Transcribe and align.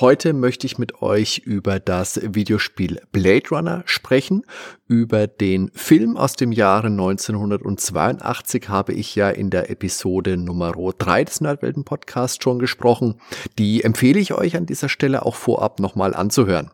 Heute 0.00 0.32
möchte 0.32 0.66
ich 0.66 0.78
mit 0.78 1.02
euch 1.02 1.42
über 1.44 1.78
das 1.78 2.18
Videospiel 2.22 3.02
Blade 3.12 3.50
Runner 3.50 3.82
sprechen. 3.84 4.42
Über 4.88 5.26
den 5.26 5.70
Film 5.74 6.16
aus 6.16 6.32
dem 6.32 6.50
Jahre 6.50 6.86
1982 6.86 8.70
habe 8.70 8.94
ich 8.94 9.14
ja 9.14 9.28
in 9.28 9.50
der 9.50 9.68
Episode 9.68 10.38
Nummer 10.38 10.72
3 10.72 11.24
des 11.24 11.42
Nerdwelten 11.42 11.84
Podcasts 11.84 12.42
schon 12.42 12.58
gesprochen. 12.58 13.20
Die 13.58 13.84
empfehle 13.84 14.18
ich 14.18 14.32
euch 14.32 14.56
an 14.56 14.64
dieser 14.64 14.88
Stelle 14.88 15.26
auch 15.26 15.34
vorab 15.34 15.78
nochmal 15.78 16.14
anzuhören 16.14 16.70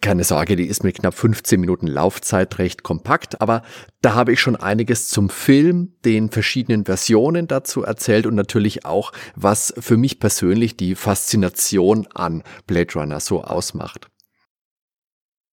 keine 0.00 0.24
Sorge, 0.24 0.56
die 0.56 0.66
ist 0.66 0.84
mit 0.84 0.96
knapp 0.96 1.14
15 1.14 1.60
Minuten 1.60 1.86
Laufzeit 1.86 2.58
recht 2.58 2.82
kompakt, 2.82 3.40
aber 3.40 3.62
da 4.00 4.14
habe 4.14 4.32
ich 4.32 4.40
schon 4.40 4.56
einiges 4.56 5.08
zum 5.08 5.28
Film, 5.28 5.92
den 6.04 6.30
verschiedenen 6.30 6.84
Versionen 6.84 7.46
dazu 7.46 7.82
erzählt 7.82 8.26
und 8.26 8.34
natürlich 8.34 8.84
auch, 8.84 9.12
was 9.36 9.74
für 9.78 9.96
mich 9.96 10.20
persönlich 10.20 10.76
die 10.76 10.94
Faszination 10.94 12.06
an 12.14 12.42
Blade 12.66 12.94
Runner 12.94 13.20
so 13.20 13.44
ausmacht. 13.44 14.08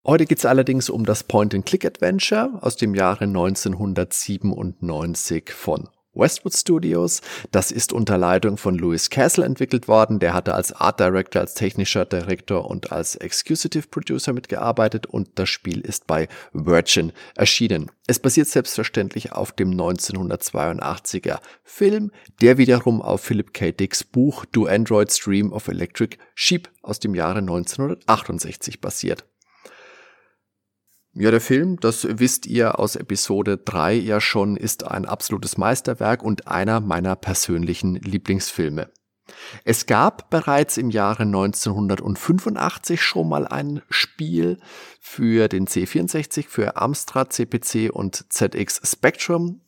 Heute 0.05 0.25
geht 0.25 0.39
es 0.39 0.45
allerdings 0.45 0.89
um 0.89 1.05
das 1.05 1.23
Point-and-Click-Adventure 1.23 2.59
aus 2.61 2.77
dem 2.77 2.95
Jahre 2.95 3.25
1997 3.25 5.51
von 5.51 5.89
Westwood 6.19 6.53
Studios. 6.53 7.21
Das 7.51 7.71
ist 7.71 7.93
unter 7.93 8.17
Leitung 8.17 8.57
von 8.57 8.77
Louis 8.77 9.09
Castle 9.09 9.45
entwickelt 9.45 9.87
worden. 9.87 10.19
Der 10.19 10.33
hatte 10.33 10.53
als 10.53 10.73
Art 10.73 10.99
Director, 10.99 11.41
als 11.41 11.53
technischer 11.53 12.05
Director 12.05 12.69
und 12.69 12.91
als 12.91 13.15
Executive 13.15 13.87
Producer 13.87 14.33
mitgearbeitet 14.33 15.07
und 15.07 15.29
das 15.35 15.49
Spiel 15.49 15.81
ist 15.81 16.07
bei 16.07 16.27
Virgin 16.53 17.11
erschienen. 17.35 17.89
Es 18.07 18.19
basiert 18.19 18.47
selbstverständlich 18.47 19.31
auf 19.33 19.51
dem 19.51 19.71
1982er 19.71 21.39
Film, 21.63 22.11
der 22.41 22.57
wiederum 22.57 23.01
auf 23.01 23.21
Philip 23.21 23.53
K. 23.53 23.71
Dicks 23.71 24.03
Buch 24.03 24.45
Do 24.45 24.65
Androids 24.65 25.17
Dream 25.17 25.53
of 25.53 25.67
Electric 25.67 26.17
Sheep 26.35 26.69
aus 26.81 26.99
dem 26.99 27.15
Jahre 27.15 27.39
1968 27.39 28.81
basiert. 28.81 29.25
Ja, 31.19 31.31
der 31.31 31.41
Film, 31.41 31.77
das 31.81 32.07
wisst 32.09 32.45
ihr 32.45 32.79
aus 32.79 32.95
Episode 32.95 33.57
3 33.57 33.93
ja 33.93 34.21
schon, 34.21 34.55
ist 34.55 34.87
ein 34.87 35.03
absolutes 35.03 35.57
Meisterwerk 35.57 36.23
und 36.23 36.47
einer 36.47 36.79
meiner 36.79 37.17
persönlichen 37.17 37.95
Lieblingsfilme. 37.95 38.89
Es 39.65 39.85
gab 39.85 40.29
bereits 40.29 40.77
im 40.77 40.89
Jahre 40.91 41.23
1985 41.23 43.01
schon 43.01 43.27
mal 43.27 43.45
ein 43.45 43.81
Spiel 43.89 44.59
für 45.01 45.49
den 45.49 45.67
C64, 45.67 46.47
für 46.47 46.77
Amstrad 46.77 47.33
CPC 47.33 47.89
und 47.91 48.31
ZX 48.31 48.79
Spectrum 48.89 49.59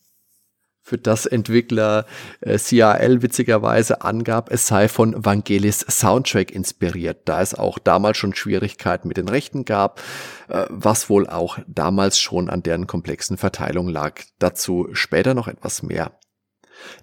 für 0.82 0.98
das 0.98 1.26
Entwickler 1.26 2.06
äh, 2.42 2.58
CRL 2.58 3.22
witzigerweise 3.22 4.02
angab, 4.02 4.52
es 4.52 4.68
sei 4.68 4.88
von 4.88 5.14
Vangelis 5.24 5.80
Soundtrack 5.80 6.52
inspiriert, 6.52 7.22
da 7.26 7.42
es 7.42 7.54
auch 7.54 7.80
damals 7.80 8.18
schon 8.18 8.34
Schwierigkeiten 8.34 9.08
mit 9.08 9.18
den 9.18 9.30
Rechten 9.30 9.66
gab, 9.66 10.02
äh, 10.50 10.66
was 10.70 11.10
wohl 11.10 11.28
auch 11.28 11.60
damals 11.68 12.20
schon 12.20 12.50
an 12.50 12.64
deren 12.64 12.88
komplexen 12.88 13.38
Verteilung 13.38 13.88
lag. 13.88 14.22
Dazu 14.40 14.90
später 14.94 15.34
noch 15.34 15.48
etwas 15.48 15.84
mehr. 15.84 16.12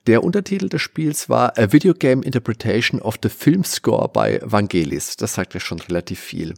Der 0.07 0.25
Untertitel 0.25 0.69
des 0.69 0.83
Spiels 0.83 1.29
war 1.29 1.57
A 1.57 1.73
Video 1.73 1.95
Game 1.95 2.23
Interpretation 2.23 3.01
of 3.01 3.17
the 3.23 3.29
Film 3.29 3.65
Score 3.65 4.09
by 4.09 4.41
Vangelis. 4.43 5.17
Das 5.17 5.35
sagt 5.35 5.55
ja 5.55 5.61
schon 5.61 5.81
relativ 5.81 6.19
viel. 6.19 6.55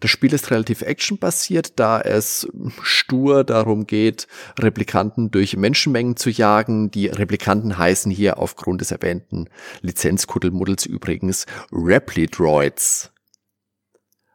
Das 0.00 0.10
Spiel 0.10 0.32
ist 0.32 0.50
relativ 0.50 0.82
actionbasiert, 0.82 1.78
da 1.78 2.00
es 2.00 2.48
stur 2.82 3.44
darum 3.44 3.86
geht, 3.86 4.26
Replikanten 4.58 5.30
durch 5.30 5.56
Menschenmengen 5.56 6.16
zu 6.16 6.30
jagen. 6.30 6.90
Die 6.90 7.06
Replikanten 7.06 7.78
heißen 7.78 8.10
hier 8.10 8.38
aufgrund 8.38 8.80
des 8.80 8.90
erwähnten 8.90 9.48
Lizenzkuddelmuddels 9.80 10.86
übrigens 10.86 11.46
Replidroids. 11.72 13.12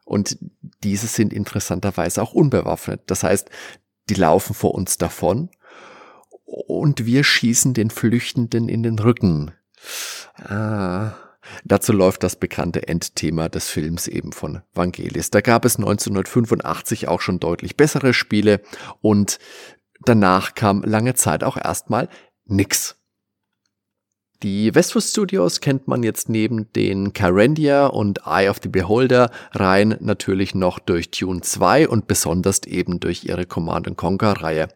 Und 0.04 0.38
diese 0.82 1.06
sind 1.06 1.32
interessanterweise 1.32 2.22
auch 2.22 2.32
unbewaffnet. 2.32 3.02
Das 3.06 3.24
heißt, 3.24 3.50
die 4.08 4.14
laufen 4.14 4.54
vor 4.54 4.74
uns 4.74 4.96
davon 4.96 5.50
und 6.44 7.04
wir 7.04 7.24
schießen 7.24 7.74
den 7.74 7.90
Flüchtenden 7.90 8.70
in 8.70 8.82
den 8.82 8.98
Rücken. 8.98 9.52
Ah. 10.36 11.27
Dazu 11.64 11.92
läuft 11.92 12.22
das 12.22 12.36
bekannte 12.36 12.86
Endthema 12.88 13.48
des 13.48 13.68
Films 13.68 14.08
eben 14.08 14.32
von 14.32 14.62
Vangelis. 14.74 15.30
Da 15.30 15.40
gab 15.40 15.64
es 15.64 15.76
1985 15.76 17.08
auch 17.08 17.20
schon 17.20 17.40
deutlich 17.40 17.76
bessere 17.76 18.14
Spiele 18.14 18.60
und 19.00 19.38
danach 20.04 20.54
kam 20.54 20.82
lange 20.82 21.14
Zeit 21.14 21.44
auch 21.44 21.56
erstmal 21.56 22.08
nix. 22.44 22.96
Die 24.44 24.72
Westwood 24.72 25.02
Studios 25.02 25.60
kennt 25.60 25.88
man 25.88 26.04
jetzt 26.04 26.28
neben 26.28 26.72
den 26.72 27.12
Carandia 27.12 27.88
und 27.88 28.20
Eye 28.24 28.48
of 28.48 28.58
the 28.62 28.68
Beholder 28.68 29.32
Reihen 29.50 29.96
natürlich 29.98 30.54
noch 30.54 30.78
durch 30.78 31.10
Dune 31.10 31.40
2 31.40 31.88
und 31.88 32.06
besonders 32.06 32.62
eben 32.62 33.00
durch 33.00 33.24
ihre 33.24 33.46
Command 33.46 33.96
Conquer 33.96 34.40
Reihe. 34.40 34.68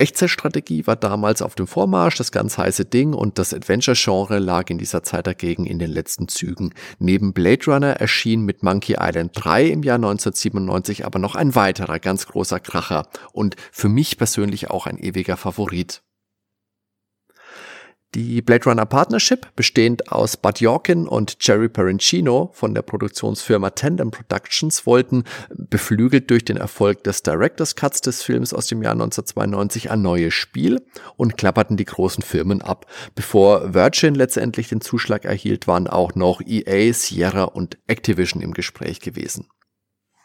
Echtzeitstrategie 0.00 0.86
war 0.86 0.96
damals 0.96 1.42
auf 1.42 1.54
dem 1.54 1.66
Vormarsch, 1.66 2.16
das 2.16 2.32
ganz 2.32 2.56
heiße 2.56 2.86
Ding 2.86 3.12
und 3.12 3.38
das 3.38 3.52
Adventure-Genre 3.52 4.38
lag 4.38 4.70
in 4.70 4.78
dieser 4.78 5.02
Zeit 5.02 5.26
dagegen 5.26 5.66
in 5.66 5.78
den 5.78 5.90
letzten 5.90 6.26
Zügen. 6.28 6.72
Neben 6.98 7.34
Blade 7.34 7.66
Runner 7.66 7.92
erschien 7.92 8.42
mit 8.42 8.62
Monkey 8.62 8.96
Island 8.98 9.32
3 9.34 9.66
im 9.66 9.82
Jahr 9.82 9.96
1997 9.96 11.04
aber 11.04 11.18
noch 11.18 11.34
ein 11.34 11.54
weiterer 11.54 11.98
ganz 11.98 12.26
großer 12.26 12.60
Kracher 12.60 13.08
und 13.32 13.56
für 13.72 13.90
mich 13.90 14.16
persönlich 14.16 14.70
auch 14.70 14.86
ein 14.86 14.98
ewiger 14.98 15.36
Favorit. 15.36 16.02
Die 18.16 18.42
Blade 18.42 18.64
Runner 18.64 18.86
Partnership, 18.86 19.54
bestehend 19.54 20.10
aus 20.10 20.36
Bud 20.36 20.60
Yorkin 20.60 21.06
und 21.06 21.36
Jerry 21.38 21.68
Perencino 21.68 22.50
von 22.54 22.74
der 22.74 22.82
Produktionsfirma 22.82 23.70
Tandem 23.70 24.10
Productions, 24.10 24.84
wollten, 24.84 25.22
beflügelt 25.48 26.28
durch 26.28 26.44
den 26.44 26.56
Erfolg 26.56 27.04
des 27.04 27.22
Director's 27.22 27.76
Cuts 27.76 28.00
des 28.00 28.24
Films 28.24 28.52
aus 28.52 28.66
dem 28.66 28.82
Jahr 28.82 28.94
1992, 28.94 29.92
ein 29.92 30.02
neues 30.02 30.34
Spiel 30.34 30.84
und 31.16 31.36
klapperten 31.38 31.76
die 31.76 31.84
großen 31.84 32.24
Firmen 32.24 32.62
ab. 32.62 32.86
Bevor 33.14 33.74
Virgin 33.74 34.16
letztendlich 34.16 34.68
den 34.68 34.80
Zuschlag 34.80 35.24
erhielt, 35.24 35.68
waren 35.68 35.86
auch 35.86 36.16
noch 36.16 36.40
EA, 36.44 36.92
Sierra 36.92 37.44
und 37.44 37.78
Activision 37.86 38.42
im 38.42 38.54
Gespräch 38.54 38.98
gewesen. 38.98 39.46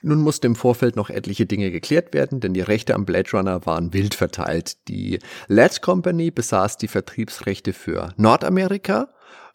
Nun 0.06 0.22
mussten 0.22 0.46
im 0.46 0.56
Vorfeld 0.56 0.96
noch 0.96 1.10
etliche 1.10 1.48
Dinge 1.48 1.72
geklärt 1.72 2.14
werden, 2.14 2.40
denn 2.40 2.54
die 2.54 2.62
Rechte 2.62 2.94
am 2.94 3.06
Blade 3.06 3.32
Runner 3.34 3.66
waren 3.66 3.92
wild 3.92 4.14
verteilt. 4.14 4.88
Die 4.88 5.18
LED 5.48 5.82
Company 5.82 6.30
besaß 6.30 6.78
die 6.78 6.88
Vertriebsrechte 6.88 7.74
für 7.74 8.14
Nordamerika, 8.16 9.08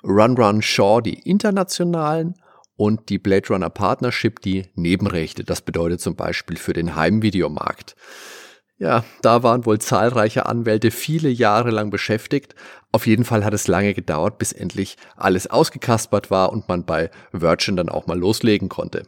Run 0.02 0.36
Run 0.36 0.60
Shaw 0.60 1.02
die 1.02 1.20
internationalen 1.20 2.34
und 2.74 3.10
die 3.10 3.18
Blade 3.18 3.46
Runner 3.46 3.70
Partnership 3.70 4.40
die 4.40 4.66
Nebenrechte. 4.74 5.44
Das 5.44 5.60
bedeutet 5.60 6.00
zum 6.00 6.16
Beispiel 6.16 6.56
für 6.56 6.72
den 6.72 6.96
Heimvideomarkt. 6.96 7.94
Ja, 8.76 9.04
da 9.22 9.44
waren 9.44 9.66
wohl 9.66 9.78
zahlreiche 9.78 10.46
Anwälte 10.46 10.90
viele 10.90 11.28
Jahre 11.28 11.70
lang 11.70 11.90
beschäftigt. 11.90 12.56
Auf 12.90 13.06
jeden 13.06 13.24
Fall 13.24 13.44
hat 13.44 13.54
es 13.54 13.68
lange 13.68 13.94
gedauert, 13.94 14.38
bis 14.38 14.50
endlich 14.50 14.96
alles 15.14 15.46
ausgekaspert 15.46 16.32
war 16.32 16.50
und 16.50 16.66
man 16.66 16.84
bei 16.84 17.08
Virgin 17.30 17.76
dann 17.76 17.88
auch 17.88 18.08
mal 18.08 18.18
loslegen 18.18 18.68
konnte. 18.68 19.04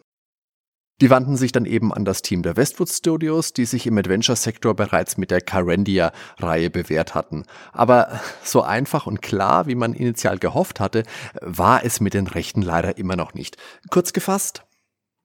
Die 1.00 1.10
wandten 1.10 1.36
sich 1.36 1.50
dann 1.50 1.64
eben 1.64 1.92
an 1.92 2.04
das 2.04 2.22
Team 2.22 2.42
der 2.42 2.56
Westwood 2.56 2.88
Studios, 2.88 3.52
die 3.52 3.64
sich 3.64 3.87
im 3.87 3.99
Adventure-Sektor 3.99 4.75
bereits 4.75 5.16
mit 5.16 5.31
der 5.31 5.40
Carandia-Reihe 5.40 6.70
bewährt 6.70 7.14
hatten. 7.14 7.44
Aber 7.72 8.20
so 8.44 8.62
einfach 8.62 9.06
und 9.06 9.20
klar, 9.20 9.66
wie 9.66 9.75
man 9.75 9.94
initial 9.94 10.38
gehofft 10.38 10.78
hatte, 10.78 11.02
war 11.40 11.84
es 11.84 12.00
mit 12.00 12.14
den 12.14 12.28
Rechten 12.28 12.62
leider 12.62 12.99
immer 12.99 13.16
noch 13.16 13.34
nicht. 13.34 13.56
Kurz 13.90 14.12
gefasst, 14.12 14.64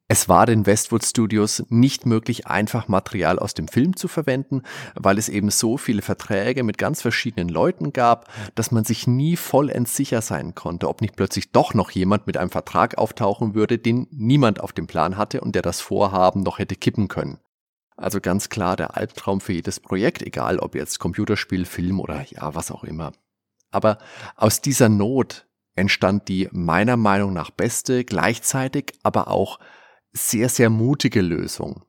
es 0.09 0.29
war 0.29 0.45
den 0.45 0.65
Westwood 0.65 1.03
Studios 1.03 1.65
nicht 1.67 2.05
möglich, 2.05 2.47
einfach 2.47 2.87
Material 2.87 3.39
aus 3.39 3.53
dem 3.53 3.67
Film 3.67 3.97
zu 3.97 4.07
verwenden, 4.07 4.61
weil 4.95 5.17
es 5.17 5.27
eben 5.27 5.49
so 5.49 5.77
viele 5.77 6.01
Verträge 6.01 6.63
mit 6.63 6.77
ganz 6.77 7.01
verschiedenen 7.01 7.49
Leuten 7.49 7.91
gab, 7.91 8.31
dass 8.55 8.71
man 8.71 8.85
sich 8.85 9.05
nie 9.05 9.35
vollends 9.35 9.97
sicher 9.97 10.21
sein 10.21 10.55
konnte, 10.55 10.87
ob 10.87 11.01
nicht 11.01 11.17
plötzlich 11.17 11.51
doch 11.51 11.73
noch 11.73 11.91
jemand 11.91 12.25
mit 12.25 12.37
einem 12.37 12.51
Vertrag 12.51 12.97
auftauchen 12.97 13.53
würde, 13.53 13.77
den 13.77 14.07
niemand 14.11 14.61
auf 14.61 14.71
dem 14.71 14.87
Plan 14.87 15.17
hatte 15.17 15.41
und 15.41 15.55
der 15.55 15.61
das 15.61 15.81
Vorhaben 15.81 16.41
noch 16.41 16.59
hätte 16.59 16.77
kippen 16.77 17.09
können. 17.09 17.39
Also 17.97 18.21
ganz 18.21 18.47
klar 18.47 18.77
der 18.77 18.95
Albtraum 18.95 19.41
für 19.41 19.53
jedes 19.53 19.81
Projekt, 19.81 20.21
egal 20.21 20.59
ob 20.59 20.75
jetzt 20.75 20.99
Computerspiel, 20.99 21.65
Film 21.65 21.99
oder 21.99 22.23
ja, 22.29 22.55
was 22.55 22.71
auch 22.71 22.85
immer. 22.85 23.11
Aber 23.71 23.97
aus 24.37 24.61
dieser 24.61 24.87
Not 24.87 25.47
entstand 25.75 26.29
die 26.29 26.47
meiner 26.51 26.95
Meinung 26.95 27.33
nach 27.33 27.49
beste, 27.49 28.05
gleichzeitig 28.05 28.93
aber 29.03 29.27
auch 29.27 29.59
sehr, 30.17 30.49
sehr 30.49 30.69
mutige 30.69 31.21
Lösung. 31.21 31.83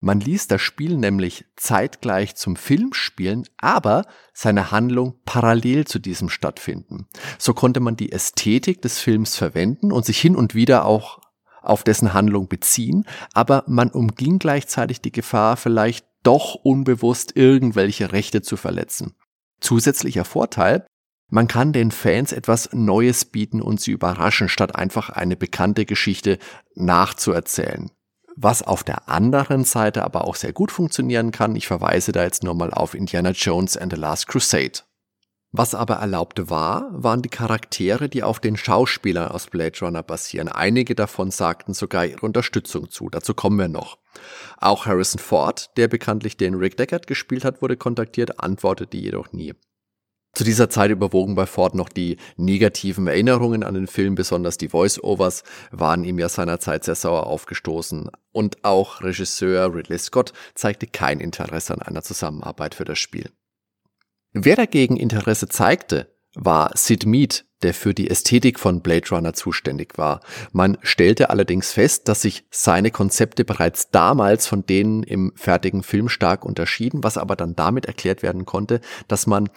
Man 0.00 0.20
ließ 0.20 0.46
das 0.46 0.60
Spiel 0.60 0.96
nämlich 0.96 1.44
zeitgleich 1.56 2.36
zum 2.36 2.54
Film 2.54 2.92
spielen, 2.92 3.44
aber 3.56 4.04
seine 4.32 4.70
Handlung 4.70 5.16
parallel 5.24 5.86
zu 5.86 5.98
diesem 5.98 6.28
stattfinden. 6.28 7.08
So 7.38 7.52
konnte 7.52 7.80
man 7.80 7.96
die 7.96 8.12
Ästhetik 8.12 8.80
des 8.80 9.00
Films 9.00 9.34
verwenden 9.34 9.90
und 9.90 10.04
sich 10.04 10.20
hin 10.20 10.36
und 10.36 10.54
wieder 10.54 10.84
auch 10.84 11.20
auf 11.62 11.82
dessen 11.82 12.14
Handlung 12.14 12.46
beziehen, 12.48 13.04
aber 13.34 13.64
man 13.66 13.90
umging 13.90 14.38
gleichzeitig 14.38 15.00
die 15.00 15.12
Gefahr, 15.12 15.56
vielleicht 15.56 16.06
doch 16.22 16.54
unbewusst 16.54 17.36
irgendwelche 17.36 18.12
Rechte 18.12 18.40
zu 18.40 18.56
verletzen. 18.56 19.14
Zusätzlicher 19.60 20.24
Vorteil, 20.24 20.86
man 21.28 21.48
kann 21.48 21.72
den 21.72 21.90
Fans 21.90 22.32
etwas 22.32 22.70
Neues 22.72 23.24
bieten 23.24 23.60
und 23.60 23.80
sie 23.80 23.92
überraschen, 23.92 24.48
statt 24.48 24.76
einfach 24.76 25.10
eine 25.10 25.36
bekannte 25.36 25.84
Geschichte 25.84 26.38
nachzuerzählen 26.74 27.90
was 28.40 28.62
auf 28.62 28.84
der 28.84 29.08
anderen 29.08 29.64
Seite 29.64 30.04
aber 30.04 30.24
auch 30.24 30.36
sehr 30.36 30.52
gut 30.52 30.70
funktionieren 30.70 31.32
kann. 31.32 31.56
Ich 31.56 31.66
verweise 31.66 32.12
da 32.12 32.22
jetzt 32.22 32.44
nur 32.44 32.54
mal 32.54 32.72
auf 32.72 32.94
Indiana 32.94 33.30
Jones 33.30 33.76
and 33.76 33.92
the 33.92 34.00
Last 34.00 34.28
Crusade. 34.28 34.80
Was 35.50 35.74
aber 35.74 35.94
erlaubt 35.94 36.50
war, 36.50 36.88
waren 36.92 37.22
die 37.22 37.30
Charaktere, 37.30 38.08
die 38.08 38.22
auf 38.22 38.38
den 38.38 38.56
Schauspielern 38.56 39.28
aus 39.28 39.46
Blade 39.46 39.78
Runner 39.80 40.02
basieren. 40.02 40.48
Einige 40.48 40.94
davon 40.94 41.30
sagten 41.30 41.74
sogar 41.74 42.04
ihre 42.06 42.24
Unterstützung 42.24 42.90
zu. 42.90 43.08
Dazu 43.08 43.34
kommen 43.34 43.58
wir 43.58 43.68
noch. 43.68 43.98
Auch 44.58 44.86
Harrison 44.86 45.18
Ford, 45.18 45.70
der 45.76 45.88
bekanntlich 45.88 46.36
den 46.36 46.54
Rick 46.54 46.76
Deckard 46.76 47.06
gespielt 47.06 47.44
hat, 47.44 47.62
wurde 47.62 47.76
kontaktiert, 47.76 48.40
antwortete 48.40 48.98
jedoch 48.98 49.32
nie. 49.32 49.54
Zu 50.34 50.44
dieser 50.44 50.70
Zeit 50.70 50.90
überwogen 50.90 51.34
bei 51.34 51.46
Ford 51.46 51.74
noch 51.74 51.88
die 51.88 52.16
negativen 52.36 53.06
Erinnerungen 53.06 53.64
an 53.64 53.74
den 53.74 53.86
Film, 53.86 54.14
besonders 54.14 54.58
die 54.58 54.68
Voice-Overs 54.68 55.42
waren 55.70 56.04
ihm 56.04 56.18
ja 56.18 56.28
seinerzeit 56.28 56.84
sehr 56.84 56.94
sauer 56.94 57.26
aufgestoßen. 57.26 58.10
Und 58.32 58.64
auch 58.64 59.02
Regisseur 59.02 59.74
Ridley 59.74 59.98
Scott 59.98 60.32
zeigte 60.54 60.86
kein 60.86 61.20
Interesse 61.20 61.74
an 61.74 61.82
einer 61.82 62.02
Zusammenarbeit 62.02 62.74
für 62.74 62.84
das 62.84 62.98
Spiel. 62.98 63.30
Wer 64.32 64.56
dagegen 64.56 64.96
Interesse 64.96 65.48
zeigte, 65.48 66.14
war 66.34 66.70
Sid 66.74 67.06
Mead, 67.06 67.46
der 67.62 67.74
für 67.74 67.94
die 67.94 68.08
Ästhetik 68.08 68.60
von 68.60 68.82
Blade 68.82 69.08
Runner 69.10 69.32
zuständig 69.32 69.98
war. 69.98 70.20
Man 70.52 70.78
stellte 70.82 71.30
allerdings 71.30 71.72
fest, 71.72 72.08
dass 72.08 72.22
sich 72.22 72.44
seine 72.50 72.90
Konzepte 72.90 73.44
bereits 73.44 73.90
damals 73.90 74.46
von 74.46 74.64
denen 74.64 75.02
im 75.02 75.32
fertigen 75.34 75.82
Film 75.82 76.08
stark 76.08 76.44
unterschieden, 76.44 77.02
was 77.02 77.18
aber 77.18 77.34
dann 77.34 77.56
damit 77.56 77.86
erklärt 77.86 78.22
werden 78.22 78.44
konnte, 78.44 78.80
dass 79.08 79.26
man 79.26 79.48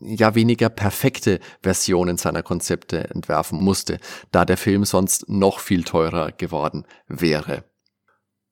ja 0.00 0.34
weniger 0.34 0.68
perfekte 0.68 1.40
Versionen 1.62 2.16
seiner 2.16 2.42
Konzepte 2.42 3.10
entwerfen 3.10 3.62
musste, 3.62 3.98
da 4.30 4.44
der 4.44 4.56
Film 4.56 4.84
sonst 4.84 5.28
noch 5.28 5.60
viel 5.60 5.84
teurer 5.84 6.32
geworden 6.32 6.86
wäre. 7.08 7.64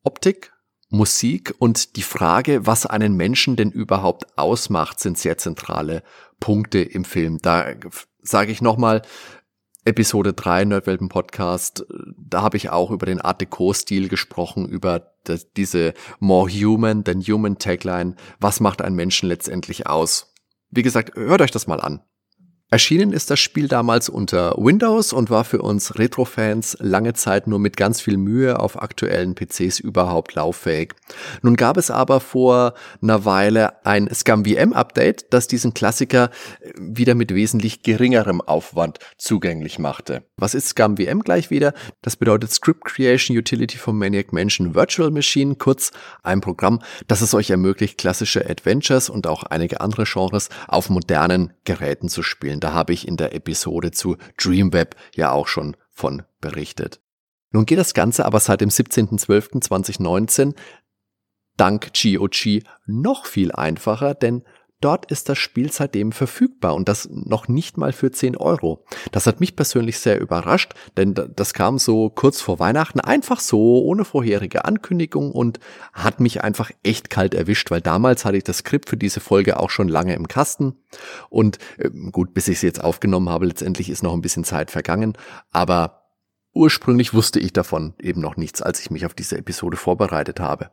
Optik, 0.03 0.53
Musik 0.91 1.55
und 1.59 1.97
die 1.97 2.03
Frage, 2.03 2.67
was 2.67 2.85
einen 2.85 3.17
Menschen 3.17 3.57
denn 3.57 3.71
überhaupt 3.71 4.37
ausmacht, 4.37 4.99
sind 4.99 5.19
sehr 5.19 5.39
zentrale 5.39 6.03
Punkte 6.41 6.81
im 6.81 7.05
Film. 7.05 7.39
Da 7.41 7.75
sage 8.23 8.51
ich 8.51 8.61
nochmal, 8.61 9.03
Episode 9.85 10.35
3 10.35 10.67
Nerdwelten 10.67 11.09
Podcast, 11.09 11.87
da 12.19 12.43
habe 12.43 12.57
ich 12.57 12.69
auch 12.71 12.91
über 12.91 13.07
den 13.07 13.21
Art 13.21 13.41
Deco-Stil 13.41 14.09
gesprochen, 14.09 14.69
über 14.69 15.15
diese 15.57 15.95
More 16.19 16.51
Human 16.51 17.03
than 17.03 17.23
Human 17.23 17.57
Tagline. 17.57 18.15
Was 18.41 18.61
macht 18.61 18.83
einen 18.83 18.97
Menschen 18.97 19.29
letztendlich 19.29 19.87
aus? 19.87 20.35
Wie 20.71 20.83
gesagt, 20.83 21.17
hört 21.17 21.41
euch 21.41 21.51
das 21.51 21.67
mal 21.67 21.81
an. 21.81 22.01
Erschienen 22.73 23.13
ist 23.13 23.33
das 23.33 23.41
Spiel 23.41 23.67
damals 23.67 24.09
unter 24.09 24.55
Windows 24.57 25.13
und 25.13 25.29
war 25.29 25.43
für 25.43 25.61
uns 25.61 25.99
Retro-Fans 25.99 26.77
lange 26.79 27.15
Zeit 27.15 27.49
nur 27.49 27.59
mit 27.59 27.77
ganz 27.77 28.01
viel 28.01 28.17
Mühe 28.17 28.61
auf 28.61 28.81
aktuellen 28.81 29.35
PCs 29.35 29.81
überhaupt 29.81 30.37
lauffähig. 30.37 30.95
Nun 31.43 31.57
gab 31.57 31.77
es 31.77 31.91
aber 31.91 32.21
vor 32.21 32.75
einer 33.03 33.25
Weile 33.25 33.85
ein 33.85 34.09
ScumVM-Update, 34.09 35.33
das 35.33 35.49
diesen 35.49 35.75
Klassiker 35.75 36.31
wieder 36.79 37.17
mit 37.17 37.35
wesentlich 37.35 37.83
geringerem 37.83 38.41
Aufwand 38.41 39.01
zugänglich 39.19 39.81
machte. 39.81 40.23
Was 40.37 40.55
ist 40.55 40.69
ScumVM 40.69 41.23
gleich 41.25 41.51
wieder? 41.51 41.75
Das 42.03 42.15
bedeutet 42.15 42.53
Script 42.53 42.85
Creation 42.85 43.37
Utility 43.37 43.79
for 43.79 43.93
Maniac 43.93 44.33
Mansion 44.33 44.77
Virtual 44.77 45.11
Machine, 45.11 45.57
kurz 45.57 45.91
ein 46.23 46.41
Programm, 46.41 46.79
das 47.09 47.21
es 47.21 47.35
euch 47.35 47.51
ermöglicht, 47.51 47.99
klassische 47.99 48.49
Adventures 48.49 49.11
und 49.11 49.27
auch 49.27 49.43
einige 49.43 49.81
andere 49.81 50.05
Genres 50.05 50.51
auf 50.69 50.89
modernen 50.89 51.53
Geräten 51.65 52.09
zu 52.09 52.23
spielen. 52.23 52.60
Da 52.61 52.73
habe 52.73 52.93
ich 52.93 53.09
in 53.09 53.17
der 53.17 53.35
Episode 53.35 53.91
zu 53.91 54.17
Dreamweb 54.37 54.95
ja 55.15 55.33
auch 55.33 55.49
schon 55.49 55.77
von 55.91 56.23
berichtet. 56.41 57.01
Nun 57.53 57.67
geht 57.67 57.79
das 57.79 57.95
Ganze 57.95 58.25
aber 58.25 58.41
seit 58.41 58.61
dem 58.61 58.69
17.12.2019 58.69 60.55
dank 61.57 61.93
GOG 61.93 62.63
noch 62.87 63.27
viel 63.27 63.53
einfacher, 63.53 64.15
denn 64.15 64.45
Dort 64.81 65.11
ist 65.11 65.29
das 65.29 65.37
Spiel 65.37 65.71
seitdem 65.71 66.11
verfügbar 66.11 66.75
und 66.75 66.89
das 66.89 67.09
noch 67.11 67.49
nicht 67.49 67.77
mal 67.77 67.93
für 67.93 68.11
10 68.11 68.37
Euro. 68.37 68.85
Das 69.13 69.27
hat 69.27 69.39
mich 69.39 69.55
persönlich 69.55 69.99
sehr 69.99 70.19
überrascht, 70.21 70.73
denn 70.97 71.15
das 71.15 71.53
kam 71.53 71.79
so 71.79 72.09
kurz 72.09 72.41
vor 72.41 72.59
Weihnachten 72.59 73.01
einfach 73.01 73.41
so, 73.41 73.83
ohne 73.83 74.07
vorherige 74.07 74.65
Ankündigung 74.65 75.33
und 75.33 75.61
hat 75.93 76.21
mich 76.21 76.43
einfach 76.43 76.71
echt 76.83 77.11
kalt 77.11 77.35
erwischt, 77.35 77.71
weil 77.71 77.83
damals 77.83 78.25
hatte 78.25 78.39
ich 78.39 78.45
das 78.45 78.59
Skript 78.59 78.89
für 78.89 78.97
diese 78.97 79.21
Folge 79.21 79.61
auch 79.61 79.71
schon 79.71 79.89
lange 79.89 80.15
im 80.15 80.29
Kasten 80.29 80.77
und 81.29 81.59
äh, 81.77 81.91
gut, 82.11 82.33
bis 82.33 82.49
ich 82.49 82.57
es 82.57 82.63
jetzt 82.63 82.83
aufgenommen 82.83 83.29
habe, 83.29 83.47
letztendlich 83.47 83.91
ist 83.91 84.03
noch 84.03 84.15
ein 84.15 84.23
bisschen 84.23 84.45
Zeit 84.45 84.71
vergangen, 84.71 85.13
aber 85.51 86.01
ursprünglich 86.53 87.15
wusste 87.15 87.39
ich 87.39 87.53
davon 87.53 87.95
eben 88.01 88.21
noch 88.21 88.37
nichts, 88.37 88.63
als 88.63 88.81
ich 88.81 88.91
mich 88.91 89.07
auf 89.07 89.15
diese 89.15 89.37
Episode 89.37 89.77
vorbereitet 89.77 90.41
habe. 90.41 90.71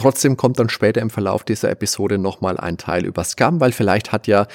Trotzdem 0.00 0.38
kommt 0.38 0.58
dann 0.58 0.70
später 0.70 1.02
im 1.02 1.10
Verlauf 1.10 1.44
dieser 1.44 1.68
Episode 1.68 2.16
nochmal 2.16 2.56
ein 2.56 2.78
Teil 2.78 3.04
über 3.04 3.22
Scum, 3.22 3.60
weil 3.60 3.70
vielleicht 3.70 4.12
hat 4.12 4.26
ja 4.26 4.46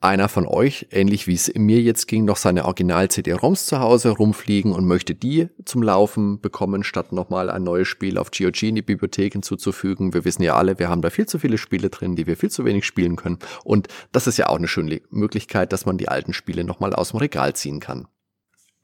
einer 0.00 0.30
von 0.30 0.46
euch, 0.46 0.86
ähnlich 0.90 1.26
wie 1.26 1.34
es 1.34 1.52
mir 1.54 1.82
jetzt 1.82 2.06
ging, 2.06 2.24
noch 2.24 2.38
seine 2.38 2.64
Original-CD-ROMs 2.64 3.66
zu 3.66 3.78
Hause 3.78 4.08
rumfliegen 4.08 4.72
und 4.72 4.86
möchte 4.86 5.14
die 5.14 5.48
zum 5.66 5.82
Laufen 5.82 6.40
bekommen, 6.40 6.82
statt 6.82 7.12
nochmal 7.12 7.50
ein 7.50 7.62
neues 7.62 7.88
Spiel 7.88 8.16
auf 8.16 8.30
GOG 8.30 8.62
in 8.62 8.76
die 8.76 8.80
Bibliothek 8.80 9.34
hinzuzufügen. 9.34 10.14
Wir 10.14 10.24
wissen 10.24 10.42
ja 10.42 10.56
alle, 10.56 10.78
wir 10.78 10.88
haben 10.88 11.02
da 11.02 11.10
viel 11.10 11.26
zu 11.26 11.38
viele 11.38 11.58
Spiele 11.58 11.90
drin, 11.90 12.16
die 12.16 12.26
wir 12.26 12.38
viel 12.38 12.50
zu 12.50 12.64
wenig 12.64 12.86
spielen 12.86 13.16
können. 13.16 13.38
Und 13.64 13.88
das 14.12 14.26
ist 14.26 14.38
ja 14.38 14.48
auch 14.48 14.56
eine 14.56 14.66
schöne 14.66 15.02
Möglichkeit, 15.10 15.74
dass 15.74 15.84
man 15.84 15.98
die 15.98 16.08
alten 16.08 16.32
Spiele 16.32 16.64
nochmal 16.64 16.94
aus 16.94 17.10
dem 17.10 17.18
Regal 17.18 17.54
ziehen 17.54 17.80
kann. 17.80 18.08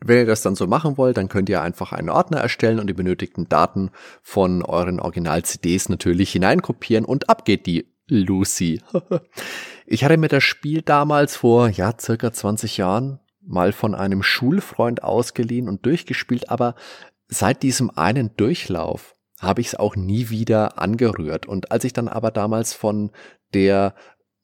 Wenn 0.04 0.18
ihr 0.18 0.26
das 0.26 0.42
dann 0.42 0.54
so 0.54 0.66
machen 0.66 0.98
wollt, 0.98 1.16
dann 1.16 1.28
könnt 1.28 1.48
ihr 1.48 1.62
einfach 1.62 1.92
einen 1.92 2.10
Ordner 2.10 2.38
erstellen 2.38 2.80
und 2.80 2.88
die 2.88 2.94
benötigten 2.94 3.48
Daten 3.48 3.90
von 4.20 4.62
euren 4.62 5.00
Original-CDs 5.00 5.88
natürlich 5.88 6.32
hineinkopieren 6.32 7.04
und 7.04 7.28
ab 7.28 7.44
geht 7.44 7.66
die 7.66 7.86
Lucy. 8.08 8.80
ich 9.86 10.04
hatte 10.04 10.16
mir 10.16 10.28
das 10.28 10.44
Spiel 10.44 10.82
damals 10.82 11.36
vor, 11.36 11.68
ja, 11.68 11.94
circa 11.98 12.32
20 12.32 12.76
Jahren 12.76 13.20
mal 13.40 13.72
von 13.72 13.94
einem 13.94 14.22
Schulfreund 14.22 15.02
ausgeliehen 15.02 15.68
und 15.68 15.86
durchgespielt, 15.86 16.50
aber 16.50 16.74
seit 17.28 17.62
diesem 17.62 17.90
einen 17.90 18.36
Durchlauf 18.36 19.16
habe 19.40 19.60
ich 19.60 19.68
es 19.68 19.74
auch 19.74 19.96
nie 19.96 20.30
wieder 20.30 20.78
angerührt. 20.78 21.46
Und 21.46 21.72
als 21.72 21.84
ich 21.84 21.92
dann 21.92 22.08
aber 22.08 22.30
damals 22.30 22.74
von 22.74 23.10
der 23.54 23.94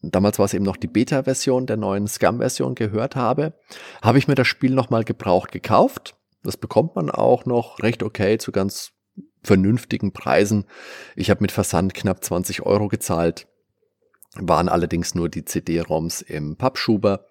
damals 0.03 0.39
war 0.39 0.47
es 0.47 0.55
eben 0.55 0.65
noch 0.65 0.77
die 0.77 0.87
Beta-Version 0.87 1.67
der 1.67 1.77
neuen 1.77 2.07
Scum-Version 2.07 2.75
gehört 2.75 3.17
habe, 3.17 3.55
habe 4.03 4.19
ich 4.19 4.29
mir 4.29 4.35
das 4.35 4.47
Spiel 4.47 4.73
nochmal 4.73 5.05
gebraucht 5.05 5.53
gekauft. 5.53 6.17
Das 6.43 6.57
bekommt 6.57 6.95
man 6.97 7.11
auch 7.11 7.47
noch 7.47 7.83
recht 7.83 8.03
okay 8.03 8.39
zu 8.39 8.53
ganz 8.53 8.93
vernünftigen 9.43 10.13
Preisen. 10.13 10.67
Ich 11.17 11.31
habe 11.31 11.43
mit 11.43 11.53
Versand 11.53 11.95
knapp 11.95 12.23
20 12.23 12.63
Euro 12.63 12.89
gezahlt, 12.89 13.49
waren 14.35 14.69
allerdings 14.69 15.15
nur 15.15 15.29
die 15.29 15.45
CD-ROMs 15.45 16.23
im 16.23 16.57
Pappschuber. 16.57 17.27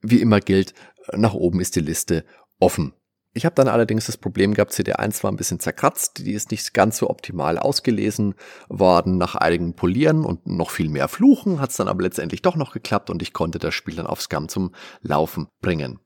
Wie 0.00 0.20
immer 0.20 0.40
gilt, 0.40 0.74
nach 1.12 1.34
oben 1.34 1.60
ist 1.60 1.74
die 1.76 1.80
Liste 1.80 2.24
offen. 2.60 2.94
Ich 3.38 3.44
habe 3.44 3.54
dann 3.54 3.68
allerdings 3.68 4.06
das 4.06 4.16
Problem 4.16 4.52
gehabt, 4.52 4.72
CD1 4.72 5.22
war 5.22 5.30
ein 5.30 5.36
bisschen 5.36 5.60
zerkratzt, 5.60 6.26
die 6.26 6.32
ist 6.32 6.50
nicht 6.50 6.74
ganz 6.74 6.98
so 6.98 7.08
optimal 7.08 7.56
ausgelesen 7.56 8.34
worden. 8.68 9.16
Nach 9.16 9.36
einigen 9.36 9.74
Polieren 9.74 10.24
und 10.24 10.48
noch 10.48 10.70
viel 10.72 10.88
mehr 10.88 11.06
Fluchen 11.06 11.60
hat 11.60 11.70
es 11.70 11.76
dann 11.76 11.86
aber 11.86 12.02
letztendlich 12.02 12.42
doch 12.42 12.56
noch 12.56 12.72
geklappt 12.72 13.10
und 13.10 13.22
ich 13.22 13.32
konnte 13.32 13.60
das 13.60 13.74
Spiel 13.74 13.94
dann 13.94 14.08
auf 14.08 14.20
Scam 14.20 14.48
zum 14.48 14.74
Laufen 15.02 15.46
bringen. 15.60 16.00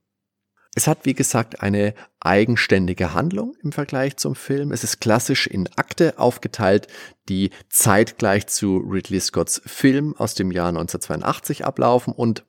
Es 0.75 0.87
hat, 0.87 1.07
wie 1.07 1.15
gesagt, 1.15 1.62
eine 1.62 1.95
eigenständige 2.21 3.15
Handlung 3.15 3.55
im 3.62 3.73
Vergleich 3.73 4.19
zum 4.19 4.35
Film. 4.35 4.71
Es 4.71 4.85
ist 4.85 5.01
klassisch 5.01 5.47
in 5.47 5.71
Akte 5.77 6.19
aufgeteilt, 6.19 6.87
die 7.31 7.49
zeitgleich 7.71 8.47
zu 8.47 8.77
Ridley 8.77 9.21
Scotts 9.21 9.62
Film 9.65 10.15
aus 10.19 10.35
dem 10.35 10.51
Jahr 10.51 10.69
1982 10.69 11.65
ablaufen 11.65 12.12
und 12.12 12.45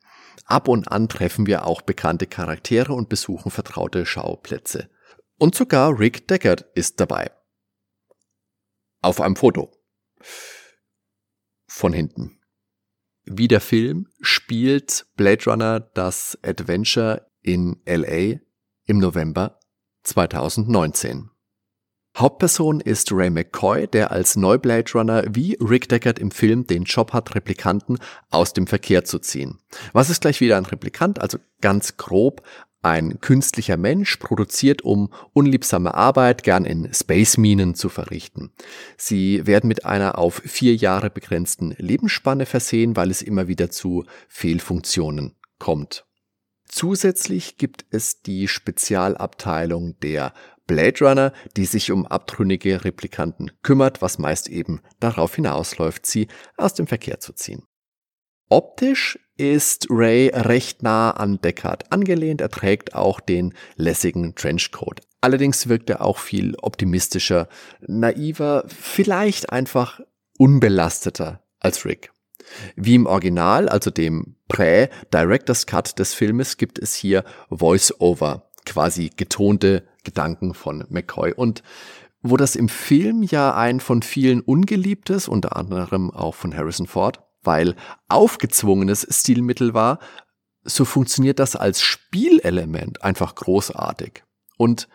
Ab 0.46 0.68
und 0.68 0.92
an 0.92 1.10
treffen 1.10 1.46
wir 1.46 1.66
auch 1.66 1.82
bekannte 1.82 2.28
Charaktere 2.28 2.94
und 2.94 3.10
besuchen 3.10 3.52
vertraute 3.52 4.06
Schauplätze. 4.06 4.90
Und 5.38 5.56
sogar 5.56 5.98
Rick 6.00 6.28
Deckard 6.28 6.66
ist 6.76 7.00
dabei. 7.00 7.32
Auf 9.02 9.20
einem 9.22 9.36
Foto. 9.36 9.72
Von 11.68 11.94
hinten. 11.94 12.40
Wie 13.26 13.48
der 13.48 13.62
Film 13.62 14.10
spielt 14.22 15.06
Blade 15.16 15.46
Runner 15.46 15.80
das 15.80 16.38
Adventure 16.44 17.30
in 17.42 17.82
LA 17.86 18.40
im 18.86 18.98
November 19.00 19.60
2019. 20.04 21.33
Hauptperson 22.16 22.80
ist 22.80 23.12
Ray 23.12 23.32
McCoy, 23.32 23.88
der 23.88 24.12
als 24.12 24.36
Neublade 24.36 24.92
Runner 24.94 25.24
wie 25.30 25.58
Rick 25.60 25.90
Deckard 25.90 26.20
im 26.20 26.30
Film 26.30 26.68
den 26.68 26.84
Job 26.84 27.12
hat, 27.12 27.34
Replikanten 27.34 27.98
aus 28.30 28.54
dem 28.54 28.68
Verkehr 28.68 29.04
zu 29.04 29.18
ziehen. 29.18 29.58
Was 29.94 30.12
ist 30.12 30.22
gleich 30.22 30.40
wieder 30.40 30.58
ein 30.58 30.66
Replikant? 30.66 31.20
Also 31.20 31.40
ganz 31.60 31.98
grob 31.98 32.44
ein 32.84 33.20
künstlicher 33.22 33.78
Mensch, 33.78 34.18
produziert, 34.18 34.84
um 34.84 35.12
unliebsame 35.32 35.96
Arbeit 35.96 36.44
gern 36.44 36.66
in 36.66 36.94
Space-Minen 36.94 37.76
zu 37.76 37.90
verrichten. 37.90 38.52
Sie 38.98 39.48
werden 39.48 39.68
mit 39.68 39.86
einer 39.86 40.18
auf 40.18 40.36
vier 40.46 40.76
Jahre 40.76 41.10
begrenzten 41.10 41.74
Lebensspanne 41.78 42.46
versehen, 42.46 42.96
weil 42.96 43.10
es 43.10 43.22
immer 43.22 43.48
wieder 43.48 43.72
zu 43.72 44.04
Fehlfunktionen 44.28 45.36
kommt. 45.60 46.06
Zusätzlich 46.68 47.58
gibt 47.58 47.86
es 47.92 48.22
die 48.22 48.48
Spezialabteilung 48.48 50.00
der 50.00 50.34
Blade 50.68 51.00
Runner, 51.06 51.34
die 51.58 51.66
sich 51.66 51.92
um 51.92 52.06
abtrünnige 52.06 52.86
Replikanten 52.86 53.52
kümmert, 53.62 54.02
was 54.02 54.18
meist 54.18 54.50
eben 54.50 54.82
darauf 55.00 55.36
hinausläuft, 55.36 56.06
sie 56.06 56.28
aus 56.58 56.74
dem 56.74 56.88
Verkehr 56.88 57.20
zu 57.20 57.34
ziehen. 57.34 57.64
Optisch 58.50 59.20
ist 59.36 59.88
Ray 59.90 60.30
recht 60.34 60.84
nah 60.84 61.12
an 61.12 61.42
Deckard 61.42 61.92
angelehnt, 61.92 62.40
er 62.40 62.50
trägt 62.50 62.94
auch 62.94 63.20
den 63.20 63.54
lässigen 63.76 64.36
Trenchcoat. 64.36 65.02
Allerdings 65.22 65.70
wirkt 65.70 65.90
er 65.90 66.02
auch 66.02 66.18
viel 66.18 66.56
optimistischer, 66.62 67.48
naiver, 67.82 68.66
vielleicht 68.68 69.52
einfach 69.52 70.02
unbelasteter 70.38 71.42
als 71.60 71.86
Rick. 71.86 72.12
Wie 72.76 72.96
im 72.96 73.06
Original, 73.06 73.70
also 73.70 73.90
dem 73.90 74.36
Prä-Director's 74.50 75.66
Cut 75.66 75.98
des 75.98 76.14
Filmes, 76.14 76.58
gibt 76.58 76.78
es 76.78 76.94
hier 76.94 77.24
Voice-Over, 77.50 78.52
quasi 78.66 79.12
getonte 79.16 79.88
Gedanken 80.04 80.54
von 80.54 80.86
McCoy. 80.90 81.34
Und 81.34 81.64
wo 82.22 82.38
das 82.38 82.56
im 82.56 82.70
Film 82.70 83.24
ja 83.24 83.54
ein 83.56 83.80
von 83.80 84.02
vielen 84.02 84.42
ungeliebtes, 84.42 85.28
unter 85.28 85.56
anderem 85.56 86.10
auch 86.12 86.36
von 86.36 86.56
Harrison 86.56 86.88
Ford, 86.88 87.22
weil 87.44 87.76
aufgezwungenes 88.08 89.06
Stilmittel 89.10 89.74
war, 89.74 90.00
so 90.64 90.86
funktioniert 90.86 91.40
das 91.40 91.56
als 91.56 91.82
Spielelement 91.82 93.04
einfach 93.04 93.36
großartig. 93.36 94.24
Und 94.58 94.88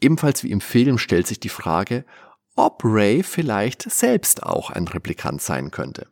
ebenfalls 0.00 0.44
wie 0.44 0.50
im 0.50 0.60
Film 0.60 0.98
stellt 0.98 1.26
sich 1.26 1.40
die 1.40 1.48
Frage, 1.48 2.04
ob 2.56 2.82
Ray 2.84 3.22
vielleicht 3.22 3.90
selbst 3.90 4.42
auch 4.42 4.70
ein 4.70 4.86
Replikant 4.86 5.40
sein 5.40 5.70
könnte. 5.70 6.08